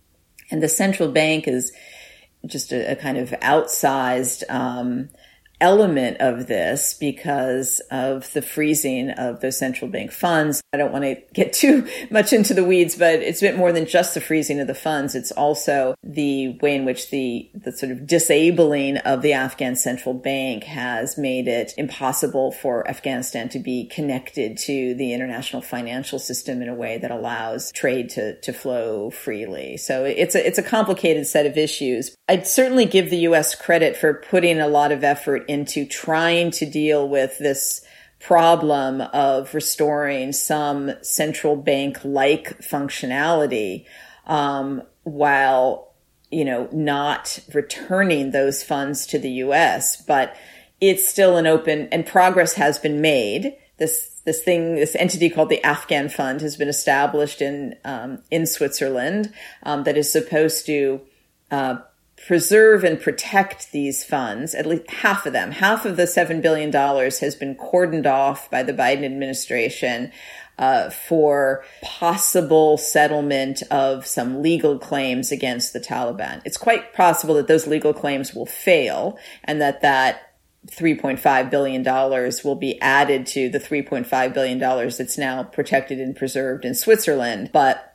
And 0.51 0.62
the 0.62 0.70
central 0.70 1.12
bank 1.12 1.47
is 1.47 1.72
just 2.46 2.72
a, 2.72 2.91
a 2.91 2.96
kind 2.96 3.18
of 3.18 3.30
outsized 3.41 4.43
um, 4.50 5.10
element 5.62 6.18
of 6.20 6.48
this 6.48 6.93
because 6.93 7.80
of 7.91 8.32
the 8.34 8.41
freezing 8.41 9.10
of 9.12 9.41
those 9.41 9.58
central 9.58 9.89
bank 9.89 10.12
funds. 10.12 10.62
I 10.74 10.78
don't 10.78 10.91
want 10.91 11.06
to 11.06 11.16
get 11.34 11.54
too 11.54 11.88
much 12.12 12.34
into 12.34 12.54
the 12.54 12.64
weeds, 12.64 12.96
but 12.96 13.16
it's 13.16 13.41
a 13.41 13.48
bit 13.48 13.58
more 13.58 13.72
than 13.72 13.86
just 13.86 14.14
the 14.14 14.22
freezing 14.22 14.60
of 14.60 14.68
the 14.68 14.76
funds. 14.76 15.16
It's 15.16 15.32
also 15.32 15.96
the 16.04 16.58
way 16.60 16.76
in 16.76 16.86
which 16.86 17.10
the, 17.10 17.50
the 17.54 17.72
sort 17.72 17.91
of 17.91 18.06
disabling 18.06 18.98
of 18.98 19.22
the 19.22 19.34
Afghan 19.34 19.76
central 19.76 20.14
bank 20.14 20.64
has 20.66 21.18
made 21.18 21.48
it 21.48 21.74
impossible 21.78 22.52
for 22.52 22.88
Afghanistan 22.88 23.50
to 23.50 23.60
be 23.60 23.86
connected 23.86 24.58
to 24.58 24.93
the 24.96 25.14
international 25.14 25.62
financial 25.62 26.20
system 26.20 26.62
in 26.62 26.70
a 26.70 26.76
way 26.76 26.98
that 26.98 27.12
allows 27.12 27.72
trade 27.72 28.10
to, 28.10 28.39
to 28.41 28.52
flow 28.52 29.10
freely. 29.10 29.78
So 29.78 30.04
it's 30.04 30.36
a, 30.36 30.46
it's 30.46 30.58
a 30.58 30.64
complicated 30.64 31.28
set 31.28 31.46
of 31.46 31.58
issues. 31.58 32.16
I'd 32.28 32.47
certainly 32.47 32.86
give 32.86 33.09
the 33.09 33.19
U.S. 33.19 33.53
credit 33.53 33.95
for 33.95 34.13
putting 34.13 34.59
a 34.59 34.67
lot 34.67 34.91
of 34.91 35.03
effort 35.03 35.45
into 35.47 35.86
trying 35.86 36.51
to 36.51 36.65
deal 36.65 37.07
with 37.07 37.38
this 37.38 37.86
problem 38.19 39.01
of 39.01 39.53
restoring 39.53 40.32
some 40.32 40.91
central 41.03 41.55
bank 41.55 41.99
like 42.03 42.59
functionality 42.61 43.86
um, 44.26 44.82
while 45.03 45.93
you 46.32 46.43
know 46.43 46.67
not 46.71 47.38
returning 47.53 48.32
those 48.32 48.63
funds 48.63 49.05
to 49.05 49.19
the 49.19 49.30
US 49.30 50.01
but 50.01 50.36
it's 50.82 51.07
still 51.07 51.38
an 51.38 51.45
open 51.45 51.88
and 51.91 52.05
progress 52.07 52.53
has 52.53 52.80
been 52.80 52.99
made 52.99 53.55
this 53.78 54.21
this 54.26 54.41
thing 54.41 54.73
this 54.76 54.95
entity 54.95 55.30
called 55.30 55.49
the 55.49 55.63
Afghan 55.63 56.09
Fund 56.09 56.41
has 56.41 56.57
been 56.57 56.69
established 56.69 57.43
in 57.43 57.76
um, 57.86 58.23
in 58.32 58.47
Switzerland 58.47 59.32
um, 59.61 59.84
that 59.84 59.97
is 59.97 60.11
supposed 60.11 60.65
to 60.65 60.99
uh, 61.51 61.78
preserve 62.18 62.84
and 62.84 62.99
protect 62.99 63.72
these 63.72 64.03
funds, 64.03 64.55
at 64.55 64.66
least 64.66 64.89
half 64.89 65.26
of 65.26 65.34
them, 65.34 65.51
half 65.51 65.86
of 65.86 65.97
the 65.97 66.03
$7 66.03 66.41
billion 66.41 66.72
has 66.72 67.36
been 67.36 67.55
cordoned 67.55 68.05
off 68.05 68.49
by 68.49 68.63
the 68.63 68.74
Biden 68.74 69.03
administration 69.03 70.11
uh, 70.57 70.89
for 70.89 71.66
possible 71.82 72.78
settlement 72.78 73.61
of 73.70 74.05
some 74.05 74.41
legal 74.41 74.80
claims 74.80 75.32
against 75.32 75.74
the 75.74 75.80
Taliban. 75.80 76.41
It's 76.45 76.57
quite 76.57 76.93
possible 76.93 77.36
that 77.36 77.47
those 77.47 77.68
legal 77.68 77.93
claims 77.93 78.34
will 78.34 78.45
fail 78.45 79.20
and 79.43 79.61
that 79.61 79.82
that 79.82 80.36
$3.5 80.68 81.49
billion 81.49 81.84
will 82.43 82.55
be 82.55 82.82
added 82.82 83.26
to 83.28 83.49
the 83.49 83.59
$3.5 83.59 84.34
billion 84.34 84.59
that's 84.59 85.18
now 85.18 85.43
protected 85.43 85.99
and 85.99 86.16
preserved 86.16 86.66
in 86.66 86.74
Switzerland. 86.74 87.51
But 87.53 87.95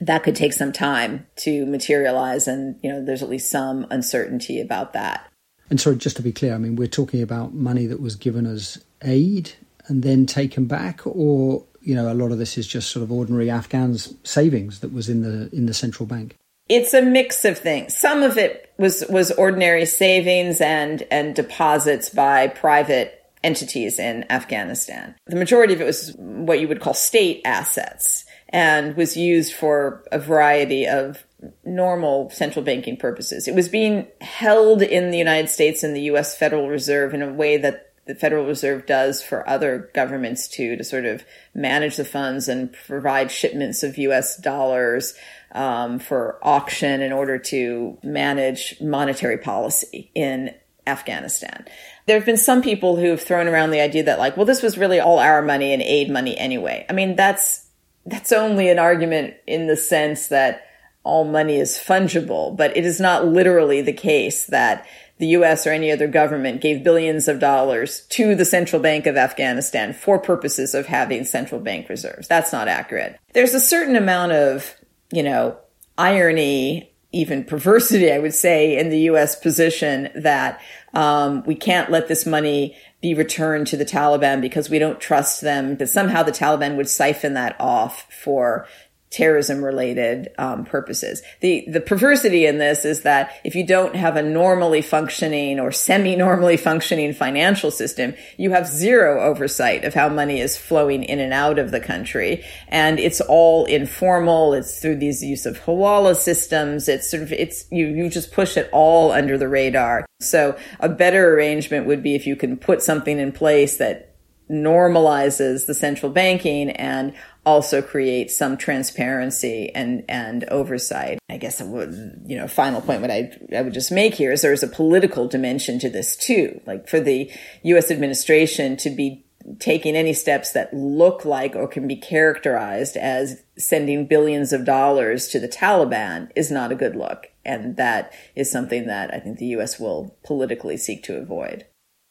that 0.00 0.22
could 0.22 0.36
take 0.36 0.52
some 0.52 0.72
time 0.72 1.26
to 1.36 1.66
materialize. 1.66 2.48
And, 2.48 2.76
you 2.82 2.90
know, 2.90 3.04
there's 3.04 3.22
at 3.22 3.28
least 3.28 3.50
some 3.50 3.86
uncertainty 3.90 4.60
about 4.60 4.92
that. 4.94 5.26
And 5.68 5.80
sorry, 5.80 5.96
just 5.96 6.16
to 6.16 6.22
be 6.22 6.32
clear, 6.32 6.54
I 6.54 6.58
mean, 6.58 6.76
we're 6.76 6.88
talking 6.88 7.22
about 7.22 7.54
money 7.54 7.86
that 7.86 8.00
was 8.00 8.16
given 8.16 8.46
as 8.46 8.84
aid 9.02 9.52
and 9.86 10.02
then 10.02 10.26
taken 10.26 10.66
back, 10.66 11.06
or 11.06 11.64
you 11.82 11.94
know, 11.94 12.12
a 12.12 12.14
lot 12.14 12.32
of 12.32 12.38
this 12.38 12.58
is 12.58 12.66
just 12.66 12.90
sort 12.90 13.02
of 13.02 13.12
ordinary 13.12 13.50
Afghans 13.50 14.14
savings 14.24 14.80
that 14.80 14.92
was 14.92 15.08
in 15.08 15.22
the 15.22 15.54
in 15.54 15.66
the 15.66 15.74
central 15.74 16.06
bank. 16.06 16.36
It's 16.68 16.94
a 16.94 17.02
mix 17.02 17.44
of 17.44 17.58
things. 17.58 17.96
Some 17.96 18.22
of 18.22 18.36
it 18.36 18.72
was 18.78 19.04
was 19.08 19.30
ordinary 19.32 19.86
savings 19.86 20.60
and 20.60 21.04
and 21.10 21.34
deposits 21.34 22.10
by 22.10 22.48
private 22.48 23.16
entities 23.42 23.98
in 23.98 24.24
Afghanistan. 24.30 25.14
The 25.26 25.36
majority 25.36 25.72
of 25.72 25.80
it 25.80 25.84
was 25.84 26.14
what 26.16 26.60
you 26.60 26.68
would 26.68 26.80
call 26.80 26.94
state 26.94 27.40
assets 27.44 28.24
and 28.50 28.96
was 28.96 29.16
used 29.16 29.54
for 29.54 30.04
a 30.12 30.18
variety 30.18 30.86
of 30.86 31.24
normal 31.64 32.28
central 32.30 32.64
banking 32.64 32.96
purposes. 32.96 33.48
It 33.48 33.54
was 33.54 33.68
being 33.68 34.08
held 34.20 34.82
in 34.82 35.10
the 35.10 35.18
United 35.18 35.48
States 35.48 35.82
and 35.82 35.96
the 35.96 36.02
US 36.02 36.36
Federal 36.36 36.68
Reserve 36.68 37.14
in 37.14 37.22
a 37.22 37.32
way 37.32 37.56
that 37.56 37.92
the 38.06 38.14
Federal 38.14 38.44
Reserve 38.44 38.86
does 38.86 39.22
for 39.22 39.48
other 39.48 39.90
governments 39.94 40.48
too, 40.48 40.76
to 40.76 40.82
sort 40.82 41.04
of 41.04 41.24
manage 41.54 41.96
the 41.96 42.04
funds 42.04 42.48
and 42.48 42.72
provide 42.72 43.30
shipments 43.30 43.82
of 43.82 43.96
US 43.98 44.36
dollars 44.36 45.14
um, 45.52 45.98
for 45.98 46.38
auction 46.42 47.02
in 47.02 47.12
order 47.12 47.38
to 47.38 47.98
manage 48.02 48.80
monetary 48.80 49.38
policy 49.38 50.10
in 50.14 50.54
Afghanistan. 50.86 51.66
There 52.06 52.16
have 52.16 52.26
been 52.26 52.36
some 52.36 52.62
people 52.62 52.96
who 52.96 53.10
have 53.10 53.22
thrown 53.22 53.46
around 53.46 53.70
the 53.70 53.80
idea 53.80 54.02
that 54.04 54.18
like, 54.18 54.36
well, 54.36 54.46
this 54.46 54.62
was 54.62 54.76
really 54.76 54.98
all 54.98 55.18
our 55.18 55.42
money 55.42 55.72
and 55.72 55.82
aid 55.82 56.10
money 56.10 56.36
anyway. 56.36 56.84
I 56.88 56.92
mean, 56.92 57.14
that's, 57.14 57.66
that's 58.06 58.32
only 58.32 58.68
an 58.68 58.78
argument 58.78 59.34
in 59.46 59.66
the 59.66 59.76
sense 59.76 60.28
that 60.28 60.64
all 61.02 61.24
money 61.24 61.56
is 61.56 61.76
fungible, 61.76 62.56
but 62.56 62.76
it 62.76 62.84
is 62.84 63.00
not 63.00 63.26
literally 63.26 63.80
the 63.80 63.92
case 63.92 64.46
that 64.46 64.86
the 65.18 65.28
US 65.28 65.66
or 65.66 65.70
any 65.70 65.92
other 65.92 66.08
government 66.08 66.62
gave 66.62 66.82
billions 66.82 67.28
of 67.28 67.38
dollars 67.38 68.06
to 68.08 68.34
the 68.34 68.44
Central 68.44 68.80
Bank 68.80 69.06
of 69.06 69.16
Afghanistan 69.16 69.92
for 69.92 70.18
purposes 70.18 70.74
of 70.74 70.86
having 70.86 71.24
central 71.24 71.60
bank 71.60 71.88
reserves. 71.88 72.26
That's 72.26 72.52
not 72.52 72.68
accurate. 72.68 73.18
There's 73.34 73.54
a 73.54 73.60
certain 73.60 73.96
amount 73.96 74.32
of, 74.32 74.74
you 75.12 75.22
know, 75.22 75.58
irony, 75.98 76.90
even 77.12 77.44
perversity, 77.44 78.10
I 78.10 78.18
would 78.18 78.34
say, 78.34 78.78
in 78.78 78.88
the 78.88 79.00
US 79.10 79.36
position 79.36 80.08
that 80.14 80.60
um, 80.94 81.44
we 81.44 81.54
can't 81.54 81.90
let 81.90 82.08
this 82.08 82.24
money 82.24 82.76
be 83.00 83.14
returned 83.14 83.66
to 83.68 83.76
the 83.76 83.84
Taliban 83.84 84.40
because 84.40 84.68
we 84.68 84.78
don't 84.78 85.00
trust 85.00 85.40
them, 85.40 85.76
that 85.76 85.88
somehow 85.88 86.22
the 86.22 86.32
Taliban 86.32 86.76
would 86.76 86.88
siphon 86.88 87.34
that 87.34 87.56
off 87.58 88.06
for 88.12 88.66
terrorism 89.10 89.64
related 89.64 90.28
um, 90.38 90.64
purposes. 90.64 91.20
The 91.40 91.64
the 91.68 91.80
perversity 91.80 92.46
in 92.46 92.58
this 92.58 92.84
is 92.84 93.02
that 93.02 93.32
if 93.42 93.56
you 93.56 93.66
don't 93.66 93.96
have 93.96 94.14
a 94.14 94.22
normally 94.22 94.82
functioning 94.82 95.58
or 95.58 95.72
semi 95.72 96.14
normally 96.14 96.56
functioning 96.56 97.12
financial 97.12 97.72
system, 97.72 98.14
you 98.36 98.52
have 98.52 98.68
zero 98.68 99.20
oversight 99.20 99.84
of 99.84 99.94
how 99.94 100.08
money 100.08 100.40
is 100.40 100.56
flowing 100.56 101.02
in 101.02 101.18
and 101.18 101.32
out 101.32 101.58
of 101.58 101.72
the 101.72 101.80
country, 101.80 102.44
and 102.68 103.00
it's 103.00 103.20
all 103.20 103.64
informal. 103.64 104.54
It's 104.54 104.80
through 104.80 104.96
these 104.96 105.24
use 105.24 105.44
of 105.44 105.58
hawala 105.58 106.14
systems. 106.14 106.88
It's 106.88 107.10
sort 107.10 107.24
of 107.24 107.32
it's 107.32 107.66
you 107.72 107.88
you 107.88 108.08
just 108.08 108.30
push 108.30 108.56
it 108.56 108.70
all 108.72 109.10
under 109.10 109.36
the 109.36 109.48
radar. 109.48 110.06
So 110.20 110.56
a 110.78 110.88
better 110.88 111.34
arrangement 111.34 111.86
would 111.86 112.02
be 112.02 112.14
if 112.14 112.28
you 112.28 112.36
can 112.36 112.56
put 112.56 112.80
something 112.80 113.18
in 113.18 113.32
place 113.32 113.78
that 113.78 114.10
normalizes 114.50 115.66
the 115.66 115.74
central 115.74 116.10
banking 116.10 116.70
and 116.70 117.14
also 117.50 117.82
create 117.82 118.30
some 118.30 118.56
transparency 118.56 119.74
and, 119.74 120.04
and 120.08 120.44
oversight. 120.44 121.18
I 121.28 121.36
guess, 121.36 121.60
would, 121.60 122.22
you 122.26 122.36
know, 122.36 122.46
final 122.46 122.80
point 122.80 123.00
what 123.00 123.10
I, 123.10 123.32
I 123.54 123.62
would 123.62 123.74
just 123.74 123.90
make 123.90 124.14
here 124.14 124.30
is 124.30 124.42
there's 124.42 124.62
a 124.62 124.68
political 124.68 125.26
dimension 125.26 125.80
to 125.80 125.90
this 125.90 126.16
too. 126.16 126.60
Like 126.64 126.88
for 126.88 127.00
the 127.00 127.30
U.S. 127.64 127.90
administration 127.90 128.76
to 128.78 128.90
be 128.90 129.24
taking 129.58 129.96
any 129.96 130.12
steps 130.12 130.52
that 130.52 130.72
look 130.72 131.24
like 131.24 131.56
or 131.56 131.66
can 131.66 131.88
be 131.88 131.96
characterized 131.96 132.96
as 132.96 133.42
sending 133.58 134.06
billions 134.06 134.52
of 134.52 134.64
dollars 134.64 135.28
to 135.28 135.40
the 135.40 135.48
Taliban 135.48 136.30
is 136.36 136.50
not 136.50 136.70
a 136.70 136.76
good 136.76 136.94
look. 136.94 137.26
And 137.44 137.76
that 137.76 138.12
is 138.36 138.50
something 138.50 138.86
that 138.86 139.12
I 139.12 139.18
think 139.18 139.38
the 139.38 139.46
U.S. 139.46 139.80
will 139.80 140.16
politically 140.24 140.76
seek 140.76 141.02
to 141.04 141.16
avoid. 141.16 141.66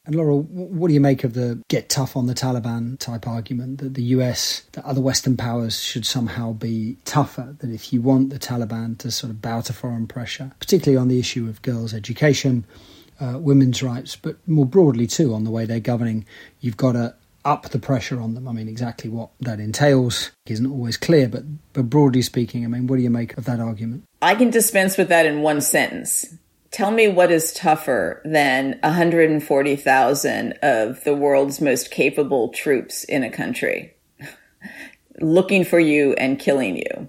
And 0.10 0.16
Laurel, 0.16 0.42
what 0.42 0.88
do 0.88 0.96
you 0.96 1.00
make 1.00 1.24
of 1.24 1.36
the 1.36 1.62
get 1.68 1.88
tough 1.88 2.18
on 2.18 2.26
the 2.26 2.34
Taliban 2.34 2.98
type 2.98 3.28
argument 3.28 3.78
that 3.78 3.94
the 3.94 4.02
US, 4.16 4.64
that 4.72 4.84
other 4.84 5.02
Western 5.02 5.38
powers 5.38 5.80
should 5.80 6.04
somehow 6.04 6.52
be 6.52 6.98
tougher? 7.06 7.56
That 7.60 7.70
if 7.70 7.94
you 7.94 8.02
want 8.02 8.32
the 8.32 8.40
Taliban 8.40 8.98
to 8.98 9.12
sort 9.12 9.30
of 9.30 9.40
bow 9.40 9.62
to 9.62 9.72
foreign 9.72 10.08
pressure, 10.08 10.52
particularly 10.60 10.98
on 10.98 11.10
the 11.10 11.20
issue 11.20 11.48
of 11.48 11.62
girls' 11.62 11.94
education, 11.94 12.66
uh, 13.20 13.38
women's 13.38 13.84
rights, 13.84 14.16
but 14.16 14.38
more 14.48 14.66
broadly 14.66 15.06
too 15.06 15.36
on 15.36 15.44
the 15.44 15.52
way 15.52 15.68
they're 15.68 15.80
governing, 15.80 16.26
you've 16.60 16.78
got 16.78 16.94
to 16.94 17.14
up 17.46 17.70
the 17.70 17.78
pressure 17.78 18.20
on 18.20 18.34
them. 18.34 18.48
I 18.48 18.52
mean, 18.52 18.68
exactly 18.68 19.12
what 19.12 19.30
that 19.42 19.60
entails 19.60 20.32
isn't 20.48 20.66
always 20.66 20.98
clear, 20.98 21.30
but 21.30 21.44
but 21.74 21.88
broadly 21.88 22.24
speaking, 22.24 22.66
I 22.66 22.68
mean, 22.68 22.88
what 22.88 22.96
do 22.96 23.04
you 23.04 23.12
make 23.12 23.38
of 23.38 23.46
that 23.46 23.60
argument? 23.60 24.06
I 24.24 24.34
can 24.34 24.50
dispense 24.50 24.98
with 24.98 25.10
that 25.10 25.28
in 25.28 25.44
one 25.44 25.62
sentence 25.62 26.26
tell 26.72 26.92
me 26.92 27.08
what 27.08 27.32
is 27.32 27.54
tougher 27.54 28.22
than 28.26 28.80
140,000 28.84 30.54
of 30.62 31.04
the 31.04 31.16
world's 31.16 31.62
most 31.62 31.92
capable 31.92 32.50
troops 32.50 33.04
in 33.04 33.24
a 33.24 33.30
country 33.30 33.96
looking 35.22 35.64
for 35.66 35.80
you 35.80 36.14
and 36.14 36.40
killing 36.40 36.78
you. 36.78 37.08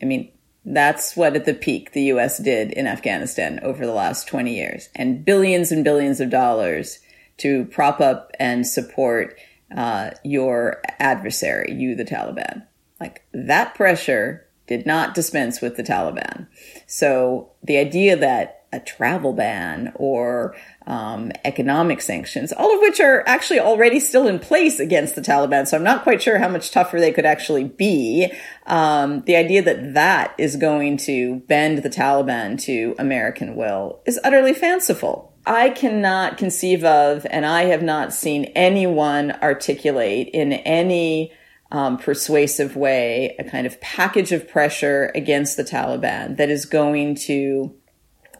I 0.00 0.04
mean, 0.04 0.30
that's 0.64 1.16
what 1.16 1.36
at 1.36 1.44
the 1.44 1.54
peak 1.54 1.92
the 1.92 2.04
US 2.04 2.38
did 2.38 2.72
in 2.72 2.86
Afghanistan 2.86 3.60
over 3.62 3.84
the 3.84 3.92
last 3.92 4.26
20 4.28 4.54
years 4.54 4.88
and 4.94 5.24
billions 5.24 5.70
and 5.70 5.84
billions 5.84 6.20
of 6.20 6.30
dollars 6.30 7.00
to 7.38 7.64
prop 7.66 8.00
up 8.00 8.30
and 8.38 8.66
support 8.66 9.36
uh, 9.76 10.10
your 10.22 10.80
adversary, 11.00 11.72
you, 11.72 11.94
the 11.94 12.04
Taliban. 12.04 12.64
Like 13.00 13.26
that 13.32 13.74
pressure 13.74 14.46
did 14.66 14.86
not 14.86 15.14
dispense 15.14 15.60
with 15.60 15.76
the 15.76 15.82
Taliban. 15.82 16.46
So 16.86 17.50
the 17.62 17.76
idea 17.76 18.16
that 18.16 18.63
a 18.74 18.80
travel 18.80 19.32
ban 19.32 19.92
or 19.94 20.54
um, 20.86 21.30
economic 21.44 22.00
sanctions, 22.00 22.52
all 22.52 22.74
of 22.74 22.80
which 22.80 23.00
are 23.00 23.22
actually 23.26 23.60
already 23.60 24.00
still 24.00 24.26
in 24.26 24.38
place 24.38 24.80
against 24.80 25.14
the 25.14 25.20
Taliban. 25.20 25.66
So 25.66 25.76
I'm 25.76 25.84
not 25.84 26.02
quite 26.02 26.20
sure 26.20 26.38
how 26.38 26.48
much 26.48 26.70
tougher 26.70 26.98
they 26.98 27.12
could 27.12 27.24
actually 27.24 27.64
be. 27.64 28.32
Um, 28.66 29.22
the 29.22 29.36
idea 29.36 29.62
that 29.62 29.94
that 29.94 30.34
is 30.38 30.56
going 30.56 30.96
to 30.98 31.36
bend 31.46 31.78
the 31.78 31.90
Taliban 31.90 32.60
to 32.62 32.94
American 32.98 33.54
will 33.54 34.00
is 34.04 34.20
utterly 34.24 34.52
fanciful. 34.52 35.32
I 35.46 35.70
cannot 35.70 36.38
conceive 36.38 36.84
of, 36.84 37.26
and 37.30 37.44
I 37.44 37.64
have 37.64 37.82
not 37.82 38.14
seen 38.14 38.46
anyone 38.54 39.32
articulate 39.42 40.30
in 40.32 40.54
any 40.54 41.32
um, 41.70 41.98
persuasive 41.98 42.76
way 42.76 43.34
a 43.38 43.44
kind 43.44 43.66
of 43.66 43.80
package 43.80 44.32
of 44.32 44.48
pressure 44.48 45.10
against 45.14 45.56
the 45.56 45.64
Taliban 45.64 46.36
that 46.36 46.48
is 46.48 46.64
going 46.66 47.14
to 47.16 47.74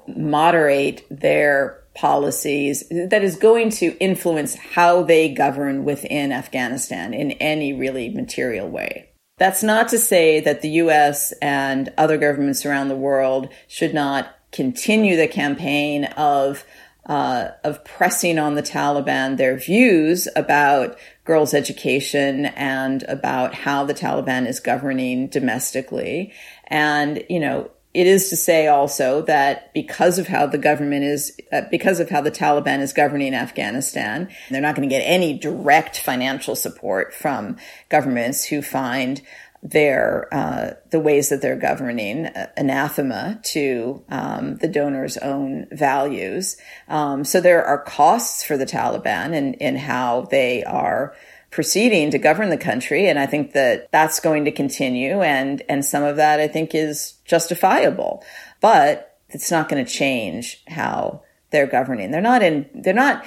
moderate 0.09 1.05
their 1.11 1.83
policies 1.95 2.83
that 2.91 3.23
is 3.23 3.37
going 3.37 3.71
to 3.71 3.97
influence 3.99 4.57
how 4.57 5.03
they 5.03 5.33
govern 5.33 5.85
within 5.85 6.33
Afghanistan 6.33 7.15
in 7.15 7.33
any 7.33 7.73
really 7.73 8.09
material 8.09 8.69
way. 8.69 9.11
That's 9.39 9.63
not 9.63 9.89
to 9.89 9.99
say 9.99 10.41
that 10.41 10.61
the 10.61 10.71
US 10.71 11.33
and 11.41 11.93
other 11.97 12.19
governments 12.19 12.65
around 12.65 12.89
the 12.89 12.97
world 12.97 13.49
should 13.69 13.95
not 13.95 14.35
continue 14.53 15.17
the 15.17 15.29
campaign 15.29 16.05
of 16.17 16.65
uh, 17.07 17.51
of 17.65 17.85
pressing 17.85 18.39
on 18.39 18.55
the 18.55 18.63
Taliban 18.63 19.37
their 19.37 19.59
views 19.59 20.27
about 20.37 20.97
girls' 21.25 21.53
education 21.53 22.47
and 22.47 23.03
about 23.05 23.55
how 23.55 23.85
the 23.85 23.93
Taliban 23.93 24.47
is 24.47 24.59
governing 24.59 25.29
domestically. 25.29 26.33
And, 26.69 27.23
you 27.29 27.41
know, 27.41 27.71
it 27.95 28.09
is 28.09 28.29
to 28.31 28.37
say 28.37 28.67
also 28.67 29.23
that 29.23 29.73
because 29.73 30.19
of 30.19 30.27
how 30.27 30.47
the 30.47 30.59
government 30.59 31.05
is, 31.05 31.39
uh, 31.53 31.63
because 31.71 32.01
of 32.01 32.11
how 32.11 32.21
the 32.21 32.31
Taliban 32.31 32.81
is 32.81 32.93
governing 32.93 33.35
Afghanistan, 33.35 34.29
they're 34.51 34.61
not 34.61 34.75
going 34.75 34.89
to 34.89 34.93
get 34.93 35.03
any 35.03 35.39
direct 35.39 36.01
financial 36.01 36.57
support 36.57 37.15
from 37.15 37.57
governments 37.89 38.45
who 38.45 38.63
find 38.63 39.23
their 39.63 40.29
uh, 40.31 40.75
the 40.91 41.01
ways 41.01 41.31
that 41.31 41.41
they're 41.41 41.57
governing 41.57 42.27
uh, 42.27 42.51
anathema 42.57 43.41
to 43.43 44.05
um, 44.11 44.57
the 44.57 44.69
donor's 44.69 45.17
own 45.17 45.67
values. 45.73 46.59
Um, 46.89 47.25
so 47.25 47.41
there 47.41 47.65
are 47.65 47.79
costs 47.79 48.45
for 48.45 48.59
the 48.59 48.67
Taliban 48.67 49.33
in, 49.33 49.55
in 49.55 49.77
how 49.77 50.29
they 50.31 50.63
are 50.65 51.15
proceeding 51.55 52.11
to 52.11 52.19
govern 52.19 52.51
the 52.51 52.59
country. 52.59 53.09
And 53.09 53.17
I 53.17 53.27
think 53.27 53.53
that 53.53 53.89
that's 53.93 54.19
going 54.19 54.45
to 54.47 54.51
continue. 54.51 55.23
And, 55.23 55.63
and 55.69 55.85
some 55.85 56.03
of 56.03 56.17
that 56.17 56.41
I 56.41 56.49
think 56.49 56.75
is 56.75 57.15
justifiable, 57.25 58.25
but 58.61 59.19
it's 59.29 59.53
not 59.53 59.69
going 59.69 59.85
to 59.85 59.91
change 59.91 60.63
how 60.67 61.23
they're 61.51 61.69
governing. 61.69 62.11
They're 62.11 62.21
not 62.21 62.43
in, 62.43 62.69
they're 62.75 62.93
not, 62.93 63.25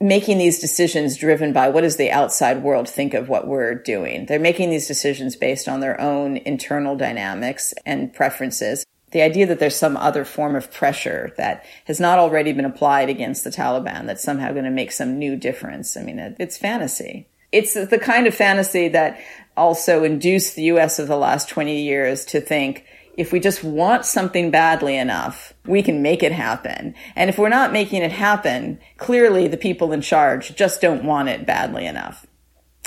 making 0.00 0.38
these 0.38 0.58
decisions 0.58 1.16
driven 1.16 1.52
by 1.52 1.68
what 1.68 1.80
does 1.80 1.96
the 1.96 2.10
outside 2.10 2.62
world 2.62 2.88
think 2.88 3.14
of 3.14 3.28
what 3.28 3.46
we're 3.46 3.74
doing. 3.74 4.26
They're 4.26 4.38
making 4.38 4.68
these 4.68 4.88
decisions 4.88 5.34
based 5.36 5.68
on 5.68 5.80
their 5.80 5.98
own 5.98 6.36
internal 6.38 6.96
dynamics 6.96 7.72
and 7.86 8.12
preferences. 8.12 8.84
The 9.12 9.22
idea 9.22 9.46
that 9.46 9.60
there's 9.60 9.76
some 9.76 9.96
other 9.96 10.24
form 10.24 10.56
of 10.56 10.70
pressure 10.70 11.32
that 11.38 11.64
has 11.86 12.00
not 12.00 12.18
already 12.18 12.52
been 12.52 12.64
applied 12.64 13.08
against 13.08 13.44
the 13.44 13.50
Taliban 13.50 14.06
that's 14.06 14.22
somehow 14.22 14.52
going 14.52 14.64
to 14.64 14.70
make 14.70 14.92
some 14.92 15.18
new 15.18 15.36
difference. 15.36 15.96
I 15.96 16.02
mean, 16.02 16.18
it's 16.38 16.58
fantasy. 16.58 17.28
It's 17.54 17.74
the 17.74 18.00
kind 18.00 18.26
of 18.26 18.34
fantasy 18.34 18.88
that 18.88 19.20
also 19.56 20.02
induced 20.02 20.56
the 20.56 20.64
US 20.64 20.98
of 20.98 21.06
the 21.06 21.16
last 21.16 21.48
20 21.48 21.82
years 21.82 22.24
to 22.26 22.40
think, 22.40 22.84
if 23.16 23.30
we 23.30 23.38
just 23.38 23.62
want 23.62 24.04
something 24.04 24.50
badly 24.50 24.96
enough, 24.96 25.54
we 25.64 25.80
can 25.80 26.02
make 26.02 26.24
it 26.24 26.32
happen. 26.32 26.96
And 27.14 27.30
if 27.30 27.38
we're 27.38 27.48
not 27.48 27.72
making 27.72 28.02
it 28.02 28.10
happen, 28.10 28.80
clearly 28.96 29.46
the 29.46 29.56
people 29.56 29.92
in 29.92 30.00
charge 30.00 30.56
just 30.56 30.80
don't 30.80 31.04
want 31.04 31.28
it 31.28 31.46
badly 31.46 31.86
enough. 31.86 32.26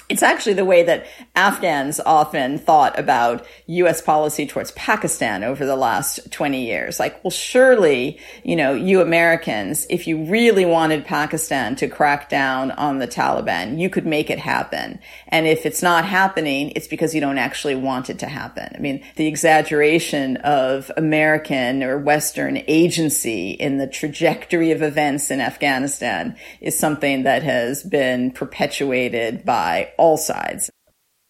It's 0.09 0.23
actually 0.23 0.53
the 0.53 0.63
way 0.63 0.83
that 0.83 1.05
Afghans 1.35 1.99
often 1.99 2.59
thought 2.59 2.97
about 2.97 3.45
U.S. 3.65 4.01
policy 4.01 4.47
towards 4.47 4.71
Pakistan 4.71 5.43
over 5.43 5.65
the 5.65 5.75
last 5.75 6.31
20 6.31 6.65
years. 6.65 6.97
Like, 6.97 7.21
well, 7.25 7.31
surely, 7.31 8.17
you 8.41 8.55
know, 8.55 8.73
you 8.73 9.01
Americans, 9.01 9.85
if 9.89 10.07
you 10.07 10.23
really 10.23 10.63
wanted 10.63 11.03
Pakistan 11.03 11.75
to 11.77 11.89
crack 11.89 12.29
down 12.29 12.71
on 12.71 12.99
the 12.99 13.07
Taliban, 13.07 13.79
you 13.79 13.89
could 13.89 14.05
make 14.05 14.29
it 14.29 14.39
happen. 14.39 14.99
And 15.27 15.45
if 15.45 15.65
it's 15.65 15.83
not 15.83 16.05
happening, 16.05 16.71
it's 16.77 16.87
because 16.87 17.13
you 17.13 17.19
don't 17.19 17.37
actually 17.37 17.75
want 17.75 18.09
it 18.09 18.19
to 18.19 18.27
happen. 18.27 18.69
I 18.73 18.79
mean, 18.79 19.03
the 19.17 19.27
exaggeration 19.27 20.37
of 20.37 20.89
American 20.95 21.83
or 21.83 21.97
Western 21.97 22.63
agency 22.69 23.51
in 23.51 23.77
the 23.77 23.87
trajectory 23.87 24.71
of 24.71 24.81
events 24.81 25.31
in 25.31 25.41
Afghanistan 25.41 26.37
is 26.61 26.79
something 26.79 27.23
that 27.23 27.43
has 27.43 27.83
been 27.83 28.31
perpetuated 28.31 29.43
by 29.43 29.91
all 29.97 30.17
sides. 30.17 30.69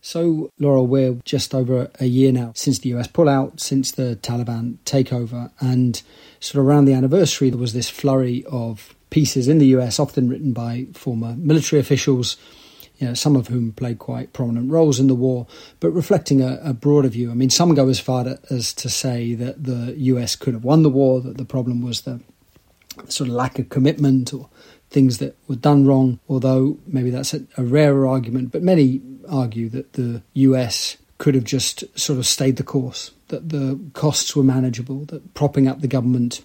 So, 0.01 0.51
Laurel, 0.59 0.87
we're 0.87 1.15
just 1.25 1.53
over 1.53 1.91
a 1.99 2.05
year 2.05 2.31
now 2.31 2.53
since 2.55 2.79
the 2.79 2.93
US 2.95 3.07
pullout, 3.07 3.59
since 3.59 3.91
the 3.91 4.17
Taliban 4.21 4.77
takeover, 4.85 5.51
and 5.59 6.01
sort 6.39 6.61
of 6.61 6.67
around 6.67 6.85
the 6.85 6.93
anniversary, 6.93 7.49
there 7.49 7.59
was 7.59 7.73
this 7.73 7.89
flurry 7.89 8.45
of 8.49 8.95
pieces 9.09 9.47
in 9.47 9.57
the 9.57 9.67
US, 9.67 9.99
often 9.99 10.29
written 10.29 10.53
by 10.53 10.87
former 10.93 11.35
military 11.35 11.79
officials, 11.79 12.37
you 12.97 13.07
know, 13.07 13.13
some 13.13 13.35
of 13.35 13.47
whom 13.47 13.71
played 13.71 13.99
quite 13.99 14.33
prominent 14.33 14.71
roles 14.71 14.99
in 14.99 15.07
the 15.07 15.15
war, 15.15 15.47
but 15.79 15.91
reflecting 15.91 16.41
a, 16.41 16.59
a 16.63 16.73
broader 16.73 17.09
view. 17.09 17.31
I 17.31 17.33
mean, 17.33 17.49
some 17.49 17.73
go 17.73 17.89
as 17.89 17.99
far 17.99 18.23
to, 18.23 18.39
as 18.49 18.73
to 18.75 18.89
say 18.89 19.33
that 19.35 19.63
the 19.63 19.93
US 19.97 20.35
could 20.35 20.53
have 20.53 20.63
won 20.63 20.83
the 20.83 20.89
war, 20.89 21.21
that 21.21 21.37
the 21.37 21.45
problem 21.45 21.81
was 21.81 22.01
the 22.01 22.21
sort 23.07 23.29
of 23.29 23.35
lack 23.35 23.59
of 23.59 23.69
commitment 23.69 24.33
or 24.33 24.49
things 24.89 25.17
that 25.17 25.37
were 25.47 25.55
done 25.55 25.85
wrong, 25.85 26.19
although 26.29 26.77
maybe 26.87 27.09
that's 27.09 27.33
a, 27.33 27.41
a 27.57 27.63
rarer 27.63 28.07
argument. 28.07 28.51
But 28.51 28.63
many 28.63 29.01
argue 29.27 29.69
that 29.69 29.93
the 29.93 30.21
US 30.33 30.97
could 31.17 31.35
have 31.35 31.43
just 31.43 31.83
sort 31.97 32.19
of 32.19 32.25
stayed 32.25 32.57
the 32.57 32.63
course, 32.63 33.11
that 33.29 33.49
the 33.49 33.79
costs 33.93 34.35
were 34.35 34.43
manageable, 34.43 35.05
that 35.05 35.33
propping 35.33 35.67
up 35.67 35.81
the 35.81 35.87
government, 35.87 36.43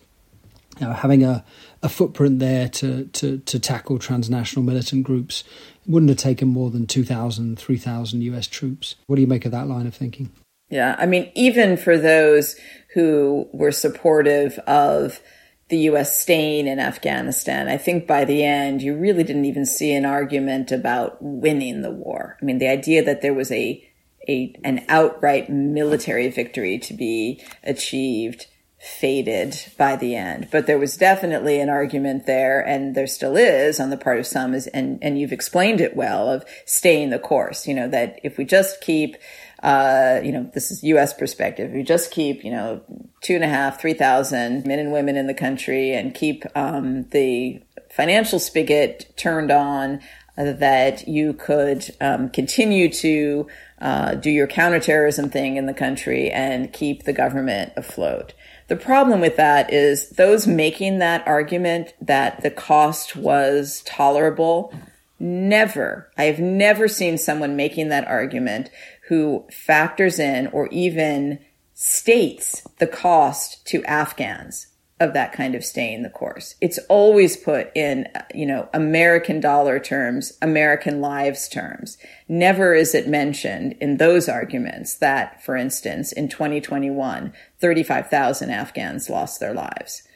you 0.80 0.86
know, 0.86 0.92
having 0.92 1.22
a, 1.22 1.44
a 1.82 1.88
footprint 1.88 2.38
there 2.38 2.68
to, 2.68 3.04
to, 3.06 3.38
to 3.38 3.58
tackle 3.58 3.98
transnational 3.98 4.64
militant 4.64 5.04
groups 5.04 5.44
wouldn't 5.86 6.10
have 6.10 6.18
taken 6.18 6.48
more 6.48 6.70
than 6.70 6.86
2,000, 6.86 7.58
3,000 7.58 8.22
US 8.22 8.46
troops. 8.46 8.96
What 9.06 9.16
do 9.16 9.22
you 9.22 9.28
make 9.28 9.44
of 9.44 9.52
that 9.52 9.68
line 9.68 9.86
of 9.86 9.94
thinking? 9.94 10.30
Yeah, 10.70 10.96
I 10.98 11.04
mean, 11.04 11.30
even 11.34 11.76
for 11.76 11.98
those 11.98 12.56
who 12.94 13.46
were 13.52 13.72
supportive 13.72 14.58
of 14.60 15.20
the 15.72 15.88
US 15.88 16.20
staying 16.20 16.66
in 16.66 16.78
Afghanistan, 16.78 17.66
I 17.66 17.78
think 17.78 18.06
by 18.06 18.26
the 18.26 18.44
end, 18.44 18.82
you 18.82 18.94
really 18.94 19.24
didn't 19.24 19.46
even 19.46 19.64
see 19.64 19.94
an 19.94 20.04
argument 20.04 20.70
about 20.70 21.16
winning 21.22 21.80
the 21.80 21.90
war. 21.90 22.36
I 22.40 22.44
mean, 22.44 22.58
the 22.58 22.68
idea 22.68 23.02
that 23.02 23.22
there 23.22 23.32
was 23.32 23.50
a, 23.50 23.82
a, 24.28 24.54
an 24.64 24.84
outright 24.90 25.48
military 25.48 26.28
victory 26.28 26.78
to 26.80 26.92
be 26.92 27.42
achieved 27.64 28.48
faded 28.82 29.56
by 29.78 29.96
the 29.96 30.14
end. 30.14 30.48
But 30.52 30.66
there 30.66 30.78
was 30.78 30.98
definitely 30.98 31.58
an 31.58 31.70
argument 31.70 32.26
there, 32.26 32.60
and 32.60 32.94
there 32.94 33.06
still 33.06 33.38
is 33.38 33.80
on 33.80 33.88
the 33.88 33.96
part 33.96 34.18
of 34.18 34.26
some, 34.26 34.52
is, 34.52 34.66
and, 34.66 34.98
and 35.00 35.18
you've 35.18 35.32
explained 35.32 35.80
it 35.80 35.96
well, 35.96 36.28
of 36.28 36.44
staying 36.66 37.08
the 37.08 37.18
course. 37.18 37.66
You 37.66 37.72
know, 37.72 37.88
that 37.88 38.20
if 38.22 38.36
we 38.36 38.44
just 38.44 38.82
keep 38.82 39.16
uh, 39.62 40.20
you 40.22 40.32
know, 40.32 40.50
this 40.54 40.70
is 40.70 40.82
U.S. 40.84 41.14
perspective. 41.14 41.72
We 41.72 41.82
just 41.82 42.10
keep, 42.10 42.44
you 42.44 42.50
know, 42.50 42.82
two 43.20 43.34
and 43.34 43.44
a 43.44 43.48
half, 43.48 43.80
three 43.80 43.94
thousand 43.94 44.66
men 44.66 44.78
and 44.78 44.92
women 44.92 45.16
in 45.16 45.26
the 45.26 45.34
country, 45.34 45.92
and 45.92 46.14
keep 46.14 46.44
um, 46.56 47.04
the 47.10 47.62
financial 47.90 48.38
spigot 48.38 49.12
turned 49.16 49.50
on, 49.50 50.00
that 50.36 51.06
you 51.06 51.34
could 51.34 51.94
um, 52.00 52.30
continue 52.30 52.90
to 52.90 53.46
uh, 53.80 54.14
do 54.14 54.30
your 54.30 54.46
counterterrorism 54.46 55.28
thing 55.28 55.56
in 55.56 55.66
the 55.66 55.74
country 55.74 56.30
and 56.30 56.72
keep 56.72 57.04
the 57.04 57.12
government 57.12 57.72
afloat. 57.76 58.32
The 58.68 58.76
problem 58.76 59.20
with 59.20 59.36
that 59.36 59.72
is 59.72 60.10
those 60.10 60.46
making 60.46 60.98
that 61.00 61.26
argument 61.26 61.92
that 62.00 62.42
the 62.42 62.50
cost 62.50 63.16
was 63.16 63.82
tolerable. 63.84 64.72
Never, 65.18 66.10
I 66.16 66.24
have 66.24 66.38
never 66.38 66.88
seen 66.88 67.18
someone 67.18 67.54
making 67.54 67.90
that 67.90 68.08
argument 68.08 68.70
who 69.08 69.46
factors 69.50 70.18
in 70.18 70.46
or 70.48 70.68
even 70.68 71.38
states 71.74 72.62
the 72.78 72.86
cost 72.86 73.66
to 73.66 73.84
Afghans 73.84 74.68
of 75.02 75.14
that 75.14 75.32
kind 75.32 75.56
of 75.56 75.64
staying 75.64 76.02
the 76.02 76.10
course. 76.10 76.54
It's 76.60 76.78
always 76.88 77.36
put 77.36 77.72
in, 77.74 78.06
you 78.32 78.46
know, 78.46 78.68
American 78.72 79.40
dollar 79.40 79.80
terms, 79.80 80.32
American 80.40 81.00
lives 81.00 81.48
terms. 81.48 81.98
Never 82.28 82.72
is 82.72 82.94
it 82.94 83.08
mentioned 83.08 83.74
in 83.80 83.96
those 83.96 84.28
arguments 84.28 84.94
that, 84.98 85.42
for 85.42 85.56
instance, 85.56 86.12
in 86.12 86.28
2021, 86.28 87.32
35,000 87.58 88.50
Afghans 88.50 89.10
lost 89.10 89.40
their 89.40 89.54
lives. 89.54 90.06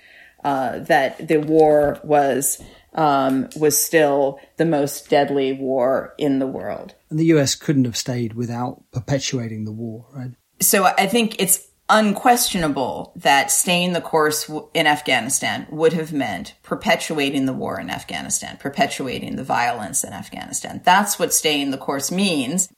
Uh, 0.44 0.78
that 0.78 1.26
the 1.26 1.38
war 1.38 1.98
was 2.04 2.62
um, 2.96 3.48
was 3.56 3.80
still 3.80 4.40
the 4.56 4.64
most 4.64 5.08
deadly 5.08 5.52
war 5.52 6.14
in 6.18 6.38
the 6.38 6.46
world. 6.46 6.94
And 7.10 7.18
the 7.18 7.26
US 7.26 7.54
couldn't 7.54 7.84
have 7.84 7.96
stayed 7.96 8.34
without 8.34 8.82
perpetuating 8.90 9.64
the 9.64 9.72
war, 9.72 10.06
right? 10.12 10.32
So 10.60 10.84
I 10.84 11.06
think 11.06 11.40
it's 11.40 11.66
unquestionable 11.88 13.12
that 13.16 13.50
staying 13.50 13.92
the 13.92 14.00
course 14.00 14.50
in 14.74 14.86
Afghanistan 14.86 15.66
would 15.70 15.92
have 15.92 16.12
meant 16.12 16.54
perpetuating 16.62 17.46
the 17.46 17.52
war 17.52 17.78
in 17.78 17.90
Afghanistan, 17.90 18.56
perpetuating 18.56 19.36
the 19.36 19.44
violence 19.44 20.02
in 20.02 20.12
Afghanistan. 20.12 20.80
That's 20.84 21.18
what 21.18 21.32
staying 21.32 21.70
the 21.70 21.78
course 21.78 22.10
means. 22.10 22.68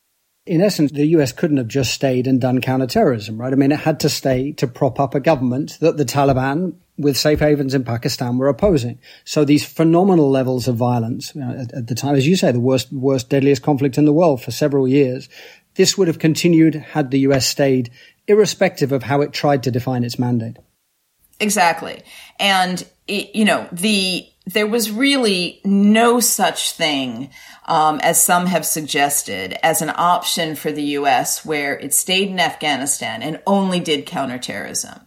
In 0.47 0.61
essence, 0.61 0.93
the 0.93 1.07
US 1.09 1.33
couldn't 1.33 1.59
have 1.59 1.69
just 1.69 1.93
stayed 1.93 2.27
and 2.27 2.41
done 2.41 2.61
counterterrorism, 2.61 3.39
right? 3.39 3.53
I 3.53 3.57
mean, 3.57 3.73
it 3.73 3.81
had 3.81 4.01
to 4.01 4.09
stay 4.09 4.53
to 4.53 4.67
prop 4.67 4.99
up 4.99 5.15
a 5.15 5.21
government 5.21 5.79
that 5.81 5.97
the 5.97 6.05
Taliban 6.05 6.75
with 6.99 7.17
safe 7.17 7.39
havens 7.39 7.75
in 7.75 7.85
Pakistan 7.85 8.37
were 8.37 8.49
opposing. 8.49 8.99
So 9.25 9.45
these 9.45 9.65
phenomenal 9.65 10.31
levels 10.31 10.67
of 10.67 10.77
violence 10.77 11.35
you 11.35 11.41
know, 11.41 11.53
at, 11.53 11.73
at, 11.73 11.87
the 11.87 11.95
time, 11.95 12.17
as 12.17 12.27
you 12.27 12.37
say, 12.37 12.51
the 12.51 12.61
worst, 12.61 12.93
worst, 12.93 13.31
deadliest 13.31 13.63
conflict 13.63 13.97
in 13.97 14.05
the 14.05 14.13
world 14.13 14.43
for 14.43 14.51
several 14.51 14.89
years. 14.89 15.29
This 15.77 15.97
would 15.97 16.09
have 16.09 16.19
continued 16.19 16.75
had 16.75 17.11
the 17.11 17.21
US 17.21 17.47
stayed, 17.47 17.91
irrespective 18.27 18.91
of 18.91 19.05
how 19.05 19.21
it 19.21 19.33
tried 19.33 19.63
to 19.63 19.71
define 19.71 20.03
its 20.03 20.19
mandate. 20.19 20.57
Exactly. 21.41 22.03
And, 22.41 22.85
you 23.07 23.45
know, 23.45 23.69
the, 23.71 24.27
there 24.47 24.67
was 24.67 24.91
really 24.91 25.61
no 25.65 26.19
such 26.19 26.73
thing, 26.73 27.31
um, 27.67 28.01
as 28.03 28.21
some 28.21 28.47
have 28.47 28.67
suggested, 28.67 29.57
as 29.63 29.83
an 29.83 29.93
option 29.95 30.57
for 30.57 30.73
the 30.73 30.83
U.S. 30.83 31.45
where 31.45 31.79
it 31.79 31.95
stayed 31.95 32.29
in 32.29 32.41
Afghanistan 32.41 33.23
and 33.23 33.41
only 33.47 33.79
did 33.79 34.05
counterterrorism 34.05 35.01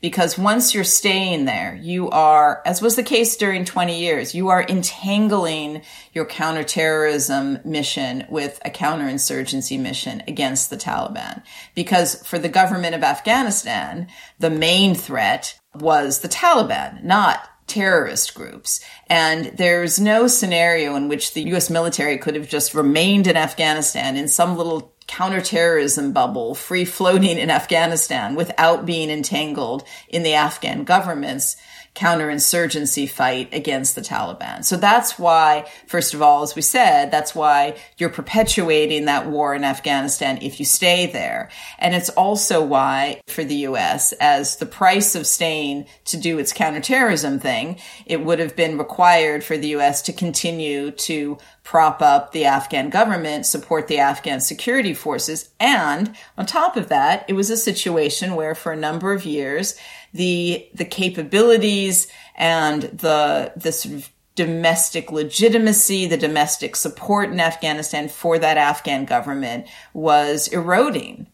because 0.00 0.38
once 0.38 0.74
you're 0.74 0.84
staying 0.84 1.44
there, 1.44 1.78
you 1.80 2.08
are, 2.10 2.62
as 2.64 2.80
was 2.80 2.96
the 2.96 3.02
case 3.02 3.36
during 3.36 3.64
20 3.64 3.98
years, 3.98 4.34
you 4.34 4.48
are 4.48 4.62
entangling 4.62 5.82
your 6.12 6.24
counterterrorism 6.24 7.58
mission 7.64 8.24
with 8.28 8.60
a 8.64 8.70
counterinsurgency 8.70 9.78
mission 9.78 10.22
against 10.28 10.70
the 10.70 10.76
Taliban. 10.76 11.42
Because 11.74 12.26
for 12.26 12.38
the 12.38 12.48
government 12.48 12.94
of 12.94 13.02
Afghanistan, 13.02 14.08
the 14.38 14.50
main 14.50 14.94
threat 14.94 15.58
was 15.74 16.20
the 16.20 16.28
Taliban, 16.28 17.02
not 17.02 17.48
terrorist 17.66 18.34
groups. 18.34 18.80
And 19.08 19.46
there's 19.56 20.00
no 20.00 20.26
scenario 20.26 20.96
in 20.96 21.08
which 21.08 21.34
the 21.34 21.42
US 21.54 21.70
military 21.70 22.18
could 22.18 22.34
have 22.34 22.48
just 22.48 22.74
remained 22.74 23.26
in 23.26 23.36
Afghanistan 23.36 24.16
in 24.16 24.26
some 24.26 24.56
little 24.56 24.94
counterterrorism 25.08 26.12
bubble 26.12 26.54
free 26.54 26.84
floating 26.84 27.38
in 27.38 27.50
Afghanistan 27.50 28.36
without 28.36 28.86
being 28.86 29.10
entangled 29.10 29.82
in 30.08 30.22
the 30.22 30.34
Afghan 30.34 30.84
government's 30.84 31.56
counterinsurgency 31.98 33.10
fight 33.10 33.52
against 33.52 33.96
the 33.96 34.00
Taliban. 34.00 34.64
So 34.64 34.76
that's 34.76 35.18
why, 35.18 35.68
first 35.88 36.14
of 36.14 36.22
all, 36.22 36.44
as 36.44 36.54
we 36.54 36.62
said, 36.62 37.10
that's 37.10 37.34
why 37.34 37.76
you're 37.96 38.08
perpetuating 38.08 39.06
that 39.06 39.26
war 39.26 39.52
in 39.52 39.64
Afghanistan 39.64 40.38
if 40.40 40.60
you 40.60 40.64
stay 40.64 41.06
there. 41.06 41.50
And 41.78 41.96
it's 41.96 42.08
also 42.10 42.64
why 42.64 43.20
for 43.26 43.42
the 43.42 43.56
U.S., 43.56 44.12
as 44.12 44.56
the 44.56 44.66
price 44.66 45.16
of 45.16 45.26
staying 45.26 45.86
to 46.04 46.16
do 46.16 46.38
its 46.38 46.52
counterterrorism 46.52 47.40
thing, 47.40 47.80
it 48.06 48.24
would 48.24 48.38
have 48.38 48.54
been 48.54 48.78
required 48.78 49.42
for 49.42 49.58
the 49.58 49.68
U.S. 49.68 50.00
to 50.02 50.12
continue 50.12 50.92
to 50.92 51.36
prop 51.64 52.00
up 52.00 52.32
the 52.32 52.46
Afghan 52.46 52.88
government, 52.88 53.44
support 53.44 53.88
the 53.88 53.98
Afghan 53.98 54.40
security 54.40 54.94
forces. 54.94 55.50
And 55.60 56.16
on 56.38 56.46
top 56.46 56.76
of 56.76 56.88
that, 56.88 57.26
it 57.28 57.34
was 57.34 57.50
a 57.50 57.58
situation 57.58 58.36
where 58.36 58.54
for 58.54 58.72
a 58.72 58.76
number 58.76 59.12
of 59.12 59.26
years, 59.26 59.76
the 60.12 60.68
the 60.74 60.84
capabilities 60.84 62.06
and 62.36 62.82
the 62.82 63.52
the 63.56 63.72
sort 63.72 63.94
of 63.94 64.10
domestic 64.34 65.10
legitimacy, 65.10 66.06
the 66.06 66.16
domestic 66.16 66.76
support 66.76 67.28
in 67.30 67.40
Afghanistan 67.40 68.08
for 68.08 68.38
that 68.38 68.56
Afghan 68.56 69.04
government 69.04 69.66
was 69.92 70.46
eroding. 70.48 71.26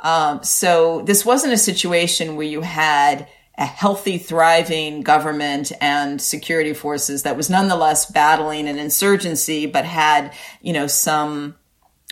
Um, 0.00 0.42
so 0.42 1.02
this 1.02 1.24
wasn't 1.24 1.52
a 1.52 1.58
situation 1.58 2.34
where 2.34 2.46
you 2.46 2.62
had 2.62 3.28
a 3.56 3.64
healthy, 3.64 4.18
thriving 4.18 5.02
government 5.02 5.72
and 5.80 6.20
security 6.20 6.74
forces 6.74 7.24
that 7.24 7.36
was 7.36 7.50
nonetheless 7.50 8.10
battling 8.10 8.68
an 8.68 8.78
insurgency, 8.78 9.66
but 9.66 9.84
had, 9.84 10.32
you 10.60 10.72
know, 10.72 10.86
some 10.86 11.56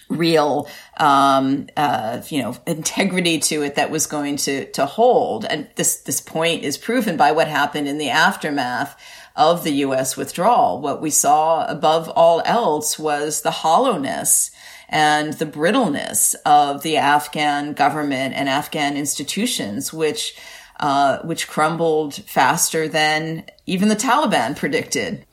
real 0.08 0.68
um, 0.98 1.66
uh, 1.76 2.22
you 2.28 2.42
know 2.42 2.56
integrity 2.66 3.38
to 3.38 3.62
it 3.62 3.74
that 3.74 3.90
was 3.90 4.06
going 4.06 4.36
to 4.36 4.70
to 4.72 4.86
hold. 4.86 5.44
And 5.44 5.68
this 5.76 5.96
this 5.96 6.20
point 6.20 6.64
is 6.64 6.78
proven 6.78 7.16
by 7.16 7.32
what 7.32 7.48
happened 7.48 7.88
in 7.88 7.98
the 7.98 8.10
aftermath 8.10 9.00
of 9.34 9.64
the 9.64 9.72
US 9.72 10.16
withdrawal. 10.16 10.80
What 10.80 11.02
we 11.02 11.10
saw 11.10 11.66
above 11.66 12.08
all 12.10 12.42
else 12.44 12.98
was 12.98 13.42
the 13.42 13.50
hollowness 13.50 14.50
and 14.88 15.34
the 15.34 15.46
brittleness 15.46 16.34
of 16.46 16.82
the 16.82 16.96
Afghan 16.96 17.72
government 17.72 18.34
and 18.34 18.48
Afghan 18.48 18.96
institutions 18.96 19.92
which 19.92 20.36
uh, 20.78 21.18
which 21.20 21.48
crumbled 21.48 22.14
faster 22.14 22.86
than 22.88 23.44
even 23.66 23.88
the 23.88 23.96
Taliban 23.96 24.56
predicted. 24.56 25.24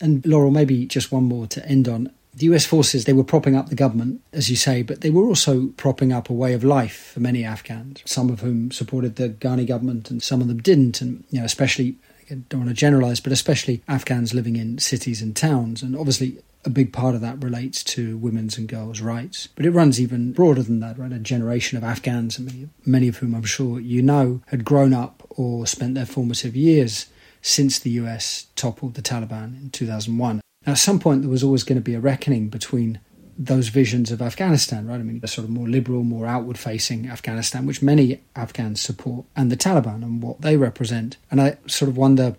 And 0.00 0.24
Laurel, 0.26 0.50
maybe 0.50 0.86
just 0.86 1.12
one 1.12 1.24
more 1.24 1.46
to 1.48 1.66
end 1.66 1.88
on 1.88 2.10
the 2.36 2.46
US 2.46 2.66
forces, 2.66 3.04
they 3.04 3.12
were 3.12 3.24
propping 3.24 3.56
up 3.56 3.68
the 3.68 3.74
government, 3.74 4.20
as 4.32 4.50
you 4.50 4.56
say, 4.56 4.82
but 4.82 5.00
they 5.00 5.10
were 5.10 5.24
also 5.24 5.68
propping 5.76 6.12
up 6.12 6.28
a 6.28 6.34
way 6.34 6.52
of 6.52 6.64
life 6.64 7.12
for 7.12 7.20
many 7.20 7.44
Afghans, 7.44 8.02
some 8.04 8.30
of 8.30 8.40
whom 8.40 8.70
supported 8.70 9.16
the 9.16 9.28
Ghani 9.28 9.66
government 9.66 10.10
and 10.10 10.22
some 10.22 10.40
of 10.40 10.48
them 10.48 10.58
didn't. 10.58 11.00
And, 11.00 11.24
you 11.30 11.40
know, 11.40 11.44
especially, 11.44 11.96
I 12.30 12.34
don't 12.34 12.60
want 12.60 12.70
to 12.70 12.74
generalize, 12.74 13.20
but 13.20 13.32
especially 13.32 13.82
Afghans 13.88 14.34
living 14.34 14.56
in 14.56 14.78
cities 14.78 15.22
and 15.22 15.36
towns. 15.36 15.82
And 15.82 15.96
obviously, 15.96 16.38
a 16.64 16.70
big 16.70 16.92
part 16.92 17.14
of 17.14 17.20
that 17.20 17.42
relates 17.42 17.84
to 17.84 18.16
women's 18.16 18.56
and 18.58 18.68
girls' 18.68 19.00
rights. 19.00 19.48
But 19.54 19.66
it 19.66 19.70
runs 19.70 20.00
even 20.00 20.32
broader 20.32 20.62
than 20.62 20.80
that, 20.80 20.98
right? 20.98 21.12
A 21.12 21.18
generation 21.18 21.78
of 21.78 21.84
Afghans, 21.84 22.38
many, 22.38 22.68
many 22.84 23.08
of 23.08 23.18
whom 23.18 23.34
I'm 23.34 23.44
sure 23.44 23.78
you 23.78 24.02
know, 24.02 24.42
had 24.46 24.64
grown 24.64 24.94
up 24.94 25.22
or 25.30 25.66
spent 25.66 25.94
their 25.94 26.06
formative 26.06 26.56
years 26.56 27.06
since 27.42 27.78
the 27.78 27.90
US 27.90 28.46
toppled 28.56 28.94
the 28.94 29.02
Taliban 29.02 29.60
in 29.60 29.70
2001. 29.70 30.40
At 30.66 30.78
some 30.78 30.98
point, 30.98 31.22
there 31.22 31.30
was 31.30 31.44
always 31.44 31.62
going 31.62 31.76
to 31.76 31.82
be 31.82 31.94
a 31.94 32.00
reckoning 32.00 32.48
between 32.48 33.00
those 33.36 33.68
visions 33.68 34.10
of 34.12 34.22
Afghanistan, 34.22 34.86
right? 34.86 35.00
I 35.00 35.02
mean, 35.02 35.20
the 35.20 35.28
sort 35.28 35.44
of 35.44 35.50
more 35.50 35.68
liberal, 35.68 36.04
more 36.04 36.26
outward 36.26 36.56
facing 36.56 37.08
Afghanistan, 37.08 37.66
which 37.66 37.82
many 37.82 38.20
Afghans 38.36 38.80
support, 38.80 39.26
and 39.34 39.50
the 39.50 39.56
Taliban 39.56 40.02
and 40.02 40.22
what 40.22 40.40
they 40.40 40.56
represent. 40.56 41.16
And 41.30 41.40
I 41.40 41.58
sort 41.66 41.88
of 41.88 41.96
wonder, 41.96 42.36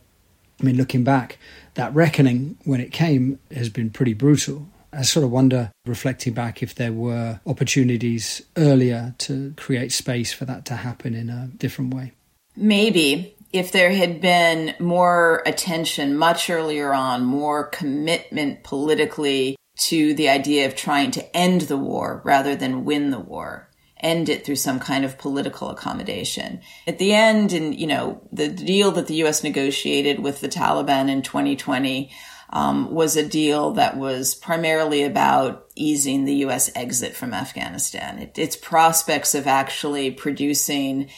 I 0.60 0.64
mean, 0.64 0.78
looking 0.78 1.04
back, 1.04 1.38
that 1.74 1.94
reckoning 1.94 2.58
when 2.64 2.80
it 2.80 2.92
came 2.92 3.40
has 3.54 3.70
been 3.70 3.90
pretty 3.90 4.14
brutal. 4.14 4.68
I 4.94 5.02
sort 5.02 5.26
of 5.26 5.32
wonder, 5.32 5.72
reflecting 5.86 6.34
back, 6.34 6.64
if 6.64 6.76
there 6.76 6.94
were 6.94 7.42
opportunities 7.46 8.42
earlier 8.56 9.14
to 9.20 9.54
create 9.58 9.92
space 9.92 10.32
for 10.32 10.46
that 10.46 10.64
to 10.66 10.76
happen 10.78 11.14
in 11.14 11.30
a 11.30 11.50
different 11.58 11.94
way. 11.94 12.14
Maybe 12.56 13.35
if 13.56 13.72
there 13.72 13.92
had 13.92 14.20
been 14.20 14.76
more 14.80 15.42
attention 15.46 16.18
much 16.18 16.50
earlier 16.50 16.94
on, 16.94 17.24
more 17.24 17.68
commitment 17.70 18.66
politically 18.66 19.56
to 19.78 20.14
the 20.14 20.28
idea 20.28 20.66
of 20.66 20.76
trying 20.76 21.10
to 21.12 21.36
end 21.36 21.62
the 21.62 21.78
war 21.78 22.22
rather 22.26 22.54
than 22.54 22.84
win 22.84 23.12
the 23.12 23.20
war, 23.20 23.70
end 24.02 24.28
it 24.28 24.46
through 24.46 24.58
some 24.58 24.78
kind 24.78 25.06
of 25.06 25.18
political 25.18 25.70
accommodation. 25.70 26.60
At 26.86 27.00
the 27.00 27.14
end, 27.14 27.54
and 27.54 27.74
you 27.74 27.88
know, 27.88 28.28
the 28.30 28.50
deal 28.50 28.92
that 28.92 29.08
the 29.08 29.16
U.S. 29.16 29.42
negotiated 29.42 30.20
with 30.20 30.42
the 30.42 30.50
Taliban 30.50 31.10
in 31.10 31.22
2020 31.22 32.12
um, 32.50 32.92
was 32.92 33.16
a 33.16 33.26
deal 33.26 33.72
that 33.72 33.96
was 33.96 34.36
primarily 34.36 35.04
about 35.04 35.68
easing 35.76 36.26
the 36.26 36.36
U.S. 36.36 36.70
exit 36.76 37.16
from 37.16 37.34
Afghanistan. 37.34 38.20
It, 38.20 38.38
its 38.38 38.58
prospects 38.58 39.34
of 39.34 39.48
actually 39.48 40.12
producing 40.12 41.10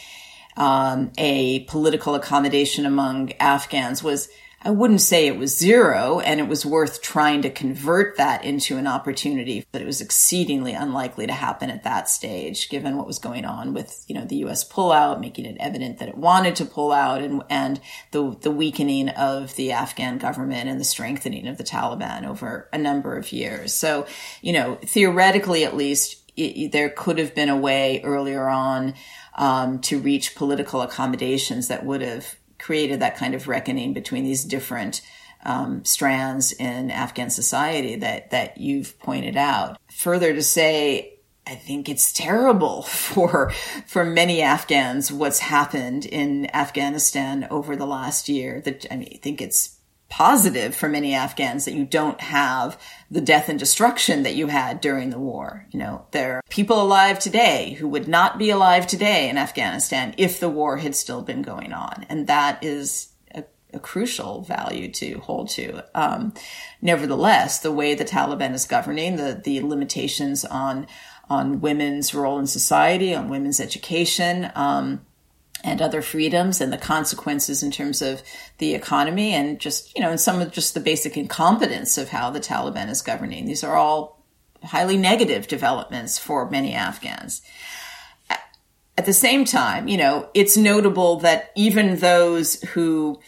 um, 0.58 1.12
a 1.18 1.62
political 1.66 2.16
accommodation 2.16 2.86
among 2.86 3.32
Afghans 3.34 4.02
was, 4.02 4.28
I 4.60 4.72
wouldn't 4.72 5.02
say 5.02 5.28
it 5.28 5.38
was 5.38 5.56
zero, 5.56 6.20
and 6.20 6.40
it 6.40 6.48
was 6.48 6.66
worth 6.66 7.04
trying 7.04 7.44
to 7.44 7.52
convert 7.52 8.18
that 8.18 8.44
into 8.44 8.76
an 8.78 8.88
opportunity, 8.88 9.64
but 9.72 9.84
it 9.84 9.86
was 9.86 10.02
exceedingly 10.02 10.74
unlikely 10.74 11.28
to 11.28 11.34
happen 11.34 11.70
at 11.70 11.84
that 11.84 12.10
stage, 12.10 12.70
given 12.70 12.98
what 12.98 13.06
was 13.06 13.20
going 13.20 13.46
on 13.46 13.76
with, 13.76 14.04
you 14.08 14.16
know, 14.16 14.26
the 14.26 14.38
U.S. 14.38 14.68
pullout, 14.68 15.22
making 15.22 15.46
it 15.46 15.58
evident 15.60 16.00
that 16.00 16.10
it 16.10 16.18
wanted 16.18 16.56
to 16.56 16.66
pull 16.66 16.92
out, 16.92 17.22
and 17.22 17.44
and 17.52 17.80
the 18.12 18.36
the 18.42 18.52
weakening 18.52 19.10
of 19.10 19.56
the 19.58 19.74
Afghan 19.74 20.18
government 20.18 20.68
and 20.68 20.82
the 20.82 20.86
strengthening 20.86 21.48
of 21.48 21.60
the 21.60 21.64
Taliban 21.64 22.26
over 22.26 22.68
a 22.74 22.80
number 22.80 23.16
of 23.16 23.32
years. 23.32 23.76
So, 23.76 24.08
you 24.42 24.54
know, 24.54 24.80
theoretically, 24.84 25.66
at 25.66 25.78
least, 25.78 26.24
it, 26.36 26.72
there 26.72 26.90
could 26.90 27.20
have 27.20 27.36
been 27.36 27.50
a 27.50 27.58
way 27.58 28.02
earlier 28.04 28.48
on 28.48 28.96
um, 29.38 29.80
to 29.82 30.00
reach 30.00 30.36
political 30.36 30.82
accommodations 30.82 31.68
that 31.68 31.86
would 31.86 32.02
have 32.02 32.36
created 32.60 33.00
that 33.00 33.18
kind 33.18 33.36
of 33.36 33.48
reckoning 33.48 33.94
between 33.94 34.24
these 34.24 34.44
different 34.44 35.02
um, 35.46 35.86
strands 35.86 36.52
in 36.52 36.92
Afghan 36.92 37.30
society 37.30 37.96
that 37.98 38.32
that 38.32 38.58
you've 38.58 38.98
pointed 39.00 39.38
out. 39.38 39.78
Further 39.92 40.34
to 40.34 40.44
say, 40.44 41.20
I 41.46 41.56
think 41.56 41.88
it's 41.88 42.12
terrible 42.12 42.82
for 42.84 43.52
for 43.86 44.04
many 44.04 44.42
Afghans 44.42 45.12
what's 45.12 45.40
happened 45.40 46.06
in 46.06 46.54
Afghanistan 46.56 47.48
over 47.50 47.76
the 47.76 47.88
last 47.88 48.30
year. 48.30 48.62
That 48.62 48.86
I 48.92 48.98
mean, 48.98 49.10
I 49.14 49.18
think 49.18 49.42
it's 49.42 49.78
positive 50.10 50.74
for 50.76 50.88
many 50.88 51.14
Afghans 51.14 51.66
that 51.66 51.74
you 51.74 51.86
don't 51.86 52.20
have 52.22 52.80
the 53.10 53.22
death 53.22 53.48
and 53.48 53.58
destruction 53.58 54.24
that 54.24 54.36
you 54.36 54.48
had 54.48 54.82
during 54.82 55.10
the 55.10 55.20
war. 55.20 55.66
You 55.72 55.80
know, 55.80 56.06
there 56.12 56.36
are 56.36 56.42
people 56.50 56.82
alive 56.82 57.20
today 57.20 57.74
who 57.80 57.88
would 57.88 58.08
not 58.08 58.38
be 58.38 58.50
alive 58.50 58.86
today 58.86 59.30
in 59.30 59.38
Afghanistan 59.38 60.14
if 60.18 60.40
the 60.40 60.50
war 60.50 60.78
had 60.78 60.96
still 60.96 61.22
been 61.22 61.42
going 61.42 61.72
on. 61.72 62.06
And 62.10 62.28
that 62.28 62.64
is 62.64 63.10
a, 63.34 63.46
a 63.74 63.80
crucial 63.80 64.42
value 64.42 64.92
to 64.94 65.20
hold 65.20 65.50
to. 65.52 65.86
Um, 65.96 66.34
nevertheless, 66.82 67.60
the 67.60 67.72
way 67.72 67.96
the 67.96 68.06
Taliban 68.06 68.54
is 68.54 68.66
governing, 68.66 69.16
the, 69.16 69.40
the 69.42 69.62
limitations 69.62 70.44
on, 70.44 70.86
on 71.30 71.62
women's 71.62 72.14
role 72.14 72.40
in 72.40 72.48
society, 72.48 73.16
on 73.16 73.30
women's 73.30 73.62
education, 73.62 74.52
um, 74.56 75.06
and 75.68 75.82
other 75.82 76.02
freedoms 76.02 76.62
and 76.62 76.72
the 76.72 76.78
consequences 76.78 77.62
in 77.62 77.72
terms 77.72 78.02
of 78.02 78.24
the 78.58 78.74
economy 78.74 79.34
and 79.34 79.60
just, 79.60 79.94
you 79.96 80.02
know, 80.02 80.10
and 80.10 80.20
some 80.20 80.40
of 80.42 80.52
just 80.52 80.74
the 80.74 80.80
basic 80.80 81.18
incompetence 81.18 81.98
of 81.98 82.10
how 82.10 82.30
the 82.30 82.40
Taliban 82.40 82.90
is 82.90 83.02
governing. 83.02 83.46
These 83.46 83.66
are 83.66 83.76
all 83.76 84.24
highly 84.64 84.98
negative 84.98 85.48
developments 85.48 86.18
for 86.18 86.50
many 86.50 86.74
Afghans. 86.74 87.42
At 88.98 89.06
the 89.06 89.14
same 89.14 89.46
time, 89.46 89.88
you 89.88 89.98
know, 89.98 90.30
it's 90.34 90.58
notable 90.58 91.18
that 91.18 91.52
even 91.56 91.98
those 91.98 92.62
who, 92.62 93.20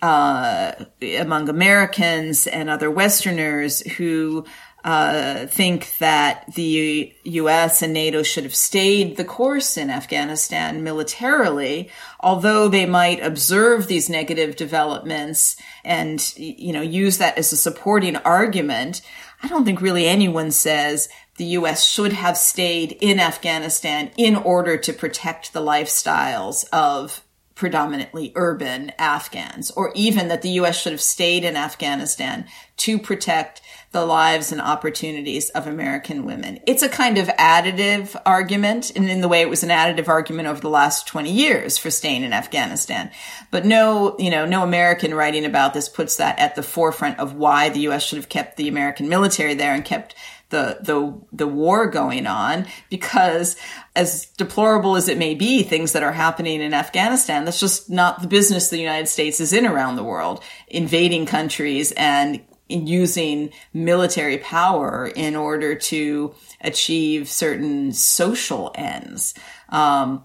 uh, 0.00 0.72
among 1.18 1.48
Americans 1.48 2.46
and 2.46 2.70
other 2.70 2.90
Westerners 2.90 3.80
who 3.92 4.46
uh, 4.84 5.46
think 5.46 5.96
that 5.98 6.44
the 6.54 7.12
U.S. 7.24 7.82
and 7.82 7.92
NATO 7.92 8.22
should 8.22 8.44
have 8.44 8.54
stayed 8.54 9.16
the 9.16 9.24
course 9.24 9.76
in 9.76 9.90
Afghanistan 9.90 10.84
militarily, 10.84 11.90
although 12.20 12.68
they 12.68 12.86
might 12.86 13.22
observe 13.22 13.86
these 13.86 14.08
negative 14.08 14.54
developments 14.54 15.56
and, 15.84 16.32
you 16.36 16.72
know, 16.72 16.80
use 16.80 17.18
that 17.18 17.36
as 17.36 17.52
a 17.52 17.56
supporting 17.56 18.16
argument. 18.18 19.02
I 19.42 19.48
don't 19.48 19.64
think 19.64 19.80
really 19.80 20.06
anyone 20.06 20.52
says 20.52 21.08
the 21.36 21.44
U.S. 21.44 21.84
should 21.84 22.12
have 22.12 22.36
stayed 22.36 22.92
in 23.00 23.18
Afghanistan 23.18 24.12
in 24.16 24.36
order 24.36 24.76
to 24.76 24.92
protect 24.92 25.52
the 25.52 25.60
lifestyles 25.60 26.64
of 26.72 27.22
predominantly 27.58 28.32
urban 28.36 28.92
Afghans, 28.98 29.72
or 29.72 29.90
even 29.96 30.28
that 30.28 30.42
the 30.42 30.50
U.S. 30.50 30.80
should 30.80 30.92
have 30.92 31.00
stayed 31.00 31.44
in 31.44 31.56
Afghanistan 31.56 32.46
to 32.76 33.00
protect 33.00 33.60
the 33.90 34.04
lives 34.04 34.52
and 34.52 34.60
opportunities 34.60 35.48
of 35.50 35.66
American 35.66 36.26
women. 36.26 36.60
It's 36.66 36.82
a 36.82 36.90
kind 36.90 37.16
of 37.16 37.28
additive 37.28 38.20
argument, 38.26 38.92
and 38.94 39.08
in 39.08 39.22
the 39.22 39.28
way 39.28 39.40
it 39.40 39.48
was 39.48 39.62
an 39.62 39.70
additive 39.70 40.08
argument 40.08 40.48
over 40.48 40.60
the 40.60 40.68
last 40.68 41.06
20 41.06 41.32
years 41.32 41.78
for 41.78 41.90
staying 41.90 42.22
in 42.22 42.34
Afghanistan. 42.34 43.10
But 43.50 43.64
no, 43.64 44.14
you 44.18 44.30
know, 44.30 44.44
no 44.44 44.62
American 44.62 45.14
writing 45.14 45.46
about 45.46 45.72
this 45.72 45.88
puts 45.88 46.16
that 46.16 46.38
at 46.38 46.54
the 46.54 46.62
forefront 46.62 47.18
of 47.18 47.34
why 47.34 47.70
the 47.70 47.80
U.S. 47.80 48.02
should 48.04 48.18
have 48.18 48.28
kept 48.28 48.56
the 48.58 48.68
American 48.68 49.08
military 49.08 49.54
there 49.54 49.72
and 49.72 49.84
kept 49.84 50.14
the 50.50 50.78
the 50.80 51.20
the 51.32 51.46
war 51.46 51.86
going 51.86 52.26
on 52.26 52.66
because 52.88 53.56
as 53.94 54.26
deplorable 54.38 54.96
as 54.96 55.08
it 55.08 55.18
may 55.18 55.34
be 55.34 55.62
things 55.62 55.92
that 55.92 56.02
are 56.02 56.12
happening 56.12 56.62
in 56.62 56.72
Afghanistan 56.72 57.44
that's 57.44 57.60
just 57.60 57.90
not 57.90 58.22
the 58.22 58.28
business 58.28 58.70
the 58.70 58.78
United 58.78 59.08
States 59.08 59.40
is 59.40 59.52
in 59.52 59.66
around 59.66 59.96
the 59.96 60.04
world 60.04 60.42
invading 60.68 61.26
countries 61.26 61.92
and 61.92 62.40
using 62.68 63.50
military 63.72 64.38
power 64.38 65.06
in 65.06 65.36
order 65.36 65.74
to 65.74 66.34
achieve 66.60 67.28
certain 67.28 67.92
social 67.92 68.72
ends. 68.74 69.34
Um, 69.68 70.24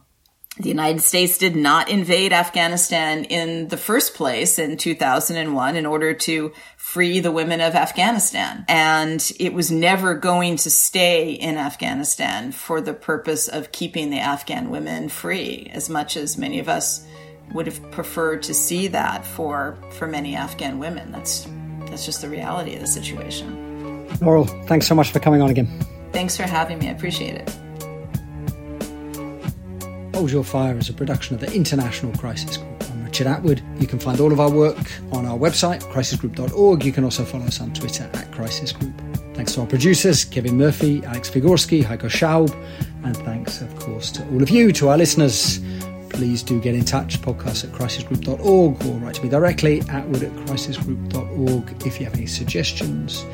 the 0.58 0.70
United 0.70 1.02
States 1.02 1.40
did 1.40 1.56
not 1.56 1.90
invade 1.90 2.32
Afghanistan 2.32 3.24
in 3.24 3.70
the 3.70 3.78
first 3.78 4.14
place 4.14 4.60
in 4.60 4.78
2001 4.78 5.76
in 5.76 5.86
order 5.88 6.14
to 6.14 6.52
free 6.78 7.20
the 7.20 7.32
women 7.32 7.60
of 7.60 7.74
Afghanistan. 7.74 8.64
And 8.68 9.32
it 9.40 9.54
was 9.54 9.72
never 9.72 10.14
going 10.14 10.58
to 10.58 10.70
stay 10.70 11.32
in 11.32 11.58
Afghanistan 11.58 12.52
for 12.52 12.82
the 12.82 12.94
purpose 12.94 13.48
of 13.48 13.72
keeping 13.72 14.12
the 14.12 14.20
Afghan 14.20 14.70
women 14.70 15.10
free, 15.10 15.72
as 15.74 15.90
much 15.90 16.16
as 16.18 16.38
many 16.38 16.60
of 16.60 16.70
us 16.70 17.04
would 17.52 17.66
have 17.66 17.92
preferred 17.92 18.44
to 18.44 18.54
see 18.54 18.88
that 18.90 19.26
for, 19.26 19.80
for 19.94 20.06
many 20.06 20.36
Afghan 20.36 20.78
women. 20.78 21.12
That's 21.12 21.48
that's 21.88 22.06
just 22.06 22.22
the 22.22 22.30
reality 22.30 22.76
of 22.76 22.82
the 22.82 22.88
situation. 22.88 24.08
Laurel, 24.22 24.46
thanks 24.66 24.88
so 24.88 24.96
much 24.96 25.12
for 25.12 25.20
coming 25.20 25.42
on 25.42 25.50
again. 25.50 25.68
Thanks 26.12 26.38
for 26.38 26.44
having 26.44 26.80
me. 26.80 26.88
I 26.90 26.92
appreciate 26.92 27.36
it. 27.36 27.50
Hold 30.16 30.32
Your 30.32 30.44
Fire 30.44 30.78
is 30.78 30.90
a 30.90 30.94
production 30.94 31.36
of 31.36 31.42
the 31.42 31.52
International 31.54 32.16
Crisis 32.18 32.58
Group. 32.58 32.84
I'm 32.92 33.04
Richard 33.04 33.28
Atwood. 33.28 33.62
You 33.80 33.88
can 33.88 34.00
find 34.00 34.20
all 34.20 34.32
of 34.32 34.40
our 34.40 34.52
work 34.52 34.78
on 35.12 35.26
our 35.26 35.38
website, 35.38 35.82
crisisgroup.org. 35.82 36.86
You 36.86 36.92
can 36.92 37.04
also 37.04 37.26
follow 37.26 37.46
us 37.46 37.60
on 37.60 37.74
Twitter 37.74 38.10
at 38.14 38.32
Crisis 38.32 38.72
Group. 38.72 38.94
Thanks 39.34 39.54
to 39.56 39.62
our 39.62 39.68
producers, 39.68 40.24
Kevin 40.24 40.56
Murphy, 40.58 41.04
Alex 41.06 41.30
Figorski, 41.30 41.84
Heiko 41.84 42.10
Schaub, 42.10 42.54
and 43.04 43.18
thanks, 43.18 43.62
of 43.62 43.76
course, 43.78 44.12
to 44.12 44.24
all 44.30 44.44
of 44.44 44.50
you, 44.50 44.72
to 44.74 44.90
our 44.90 44.98
listeners 44.98 45.60
please 46.14 46.42
do 46.44 46.62
get 46.62 46.76
in 46.76 46.86
touch, 46.86 47.20
podcast 47.22 47.66
at 47.66 47.72
crisisgroup.org 47.72 48.86
or 48.86 48.94
write 49.00 49.16
to 49.16 49.24
me 49.24 49.30
directly, 49.30 49.82
at 49.90 50.08
wood 50.08 50.24
at 50.24 50.32
crisisgroup.org 50.46 51.86
if 51.86 52.00
you 52.00 52.06
have 52.06 52.16
any 52.16 52.28
suggestions. 52.28 53.26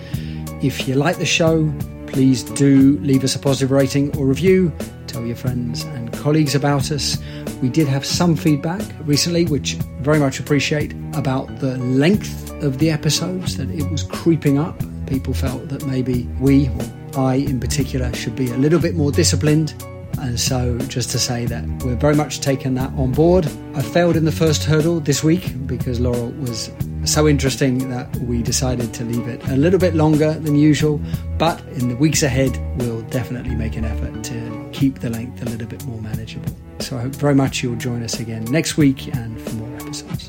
If 0.64 0.88
you 0.88 0.96
like 0.96 1.18
the 1.18 1.26
show, 1.26 1.72
please 2.08 2.44
do 2.44 2.98
leave 3.00 3.24
us 3.24 3.36
a 3.36 3.40
positive 3.40 3.72
rating 3.72 4.18
or 4.18 4.26
review. 4.26 4.74
Tell 5.08 5.26
your 5.26 5.36
friends 5.36 5.84
and 5.84 6.12
colleagues 6.14 6.56
about 6.56 6.92
us. 6.92 7.18
We 7.62 7.70
did 7.70 7.88
have 7.88 8.06
some 8.06 8.36
feedback 8.36 8.82
recently, 9.06 9.46
which 9.46 9.74
very 10.02 10.20
much 10.20 10.40
appreciate, 10.40 10.94
about 11.14 11.60
the 11.60 11.78
length 11.78 12.52
of 12.64 12.80
the 12.80 12.90
episodes, 12.92 13.58
that 13.58 13.70
it 13.70 13.90
was 13.92 14.04
creeping 14.04 14.58
up. 14.58 14.82
People 15.06 15.34
felt 15.34 15.68
that 15.70 15.86
maybe 15.86 16.24
we, 16.40 16.70
or 16.70 17.22
I 17.26 17.36
in 17.36 17.60
particular, 17.60 18.14
should 18.14 18.36
be 18.36 18.52
a 18.52 18.58
little 18.58 18.80
bit 18.80 18.96
more 18.96 19.12
disciplined 19.12 19.74
and 20.22 20.40
so, 20.40 20.78
just 20.88 21.12
to 21.12 21.20
say 21.20 21.46
that 21.46 21.66
we're 21.84 21.96
very 21.96 22.16
much 22.16 22.42
taking 22.42 22.76
that 22.76 22.92
on 22.94 23.12
board. 23.12 23.46
I 23.76 23.82
failed 23.82 24.16
in 24.16 24.26
the 24.26 24.32
first 24.32 24.64
hurdle 24.64 25.00
this 25.00 25.24
week 25.24 25.54
because 25.66 26.00
Laurel 26.00 26.32
was 26.32 26.72
so 27.06 27.28
interesting 27.28 27.90
that 27.90 28.14
we 28.18 28.44
decided 28.44 28.94
to 28.96 29.06
leave 29.06 29.28
it 29.28 29.46
a 29.48 29.56
little 29.56 29.80
bit 29.80 29.96
longer 29.96 30.34
than 30.34 30.56
usual. 30.56 31.00
But 31.38 31.62
in 31.70 31.90
the 31.90 31.96
weeks 31.96 32.24
ahead, 32.24 32.58
we'll 32.78 33.02
definitely 33.04 33.56
make 33.56 33.76
an 33.76 33.86
effort 33.86 34.24
to 34.26 34.70
keep 34.74 35.00
the 35.00 35.10
length 35.10 35.42
a 35.42 35.46
little 35.46 35.68
bit 35.68 35.84
more 35.86 36.02
manageable. 36.02 36.56
So, 36.80 36.98
I 36.98 37.02
hope 37.02 37.16
very 37.16 37.36
much 37.36 37.64
you'll 37.64 37.76
join 37.76 38.04
us 38.04 38.20
again 38.20 38.46
next 38.46 38.78
week 38.78 39.14
and 39.16 39.40
for 39.40 39.56
more 39.56 39.76
episodes. 39.76 40.29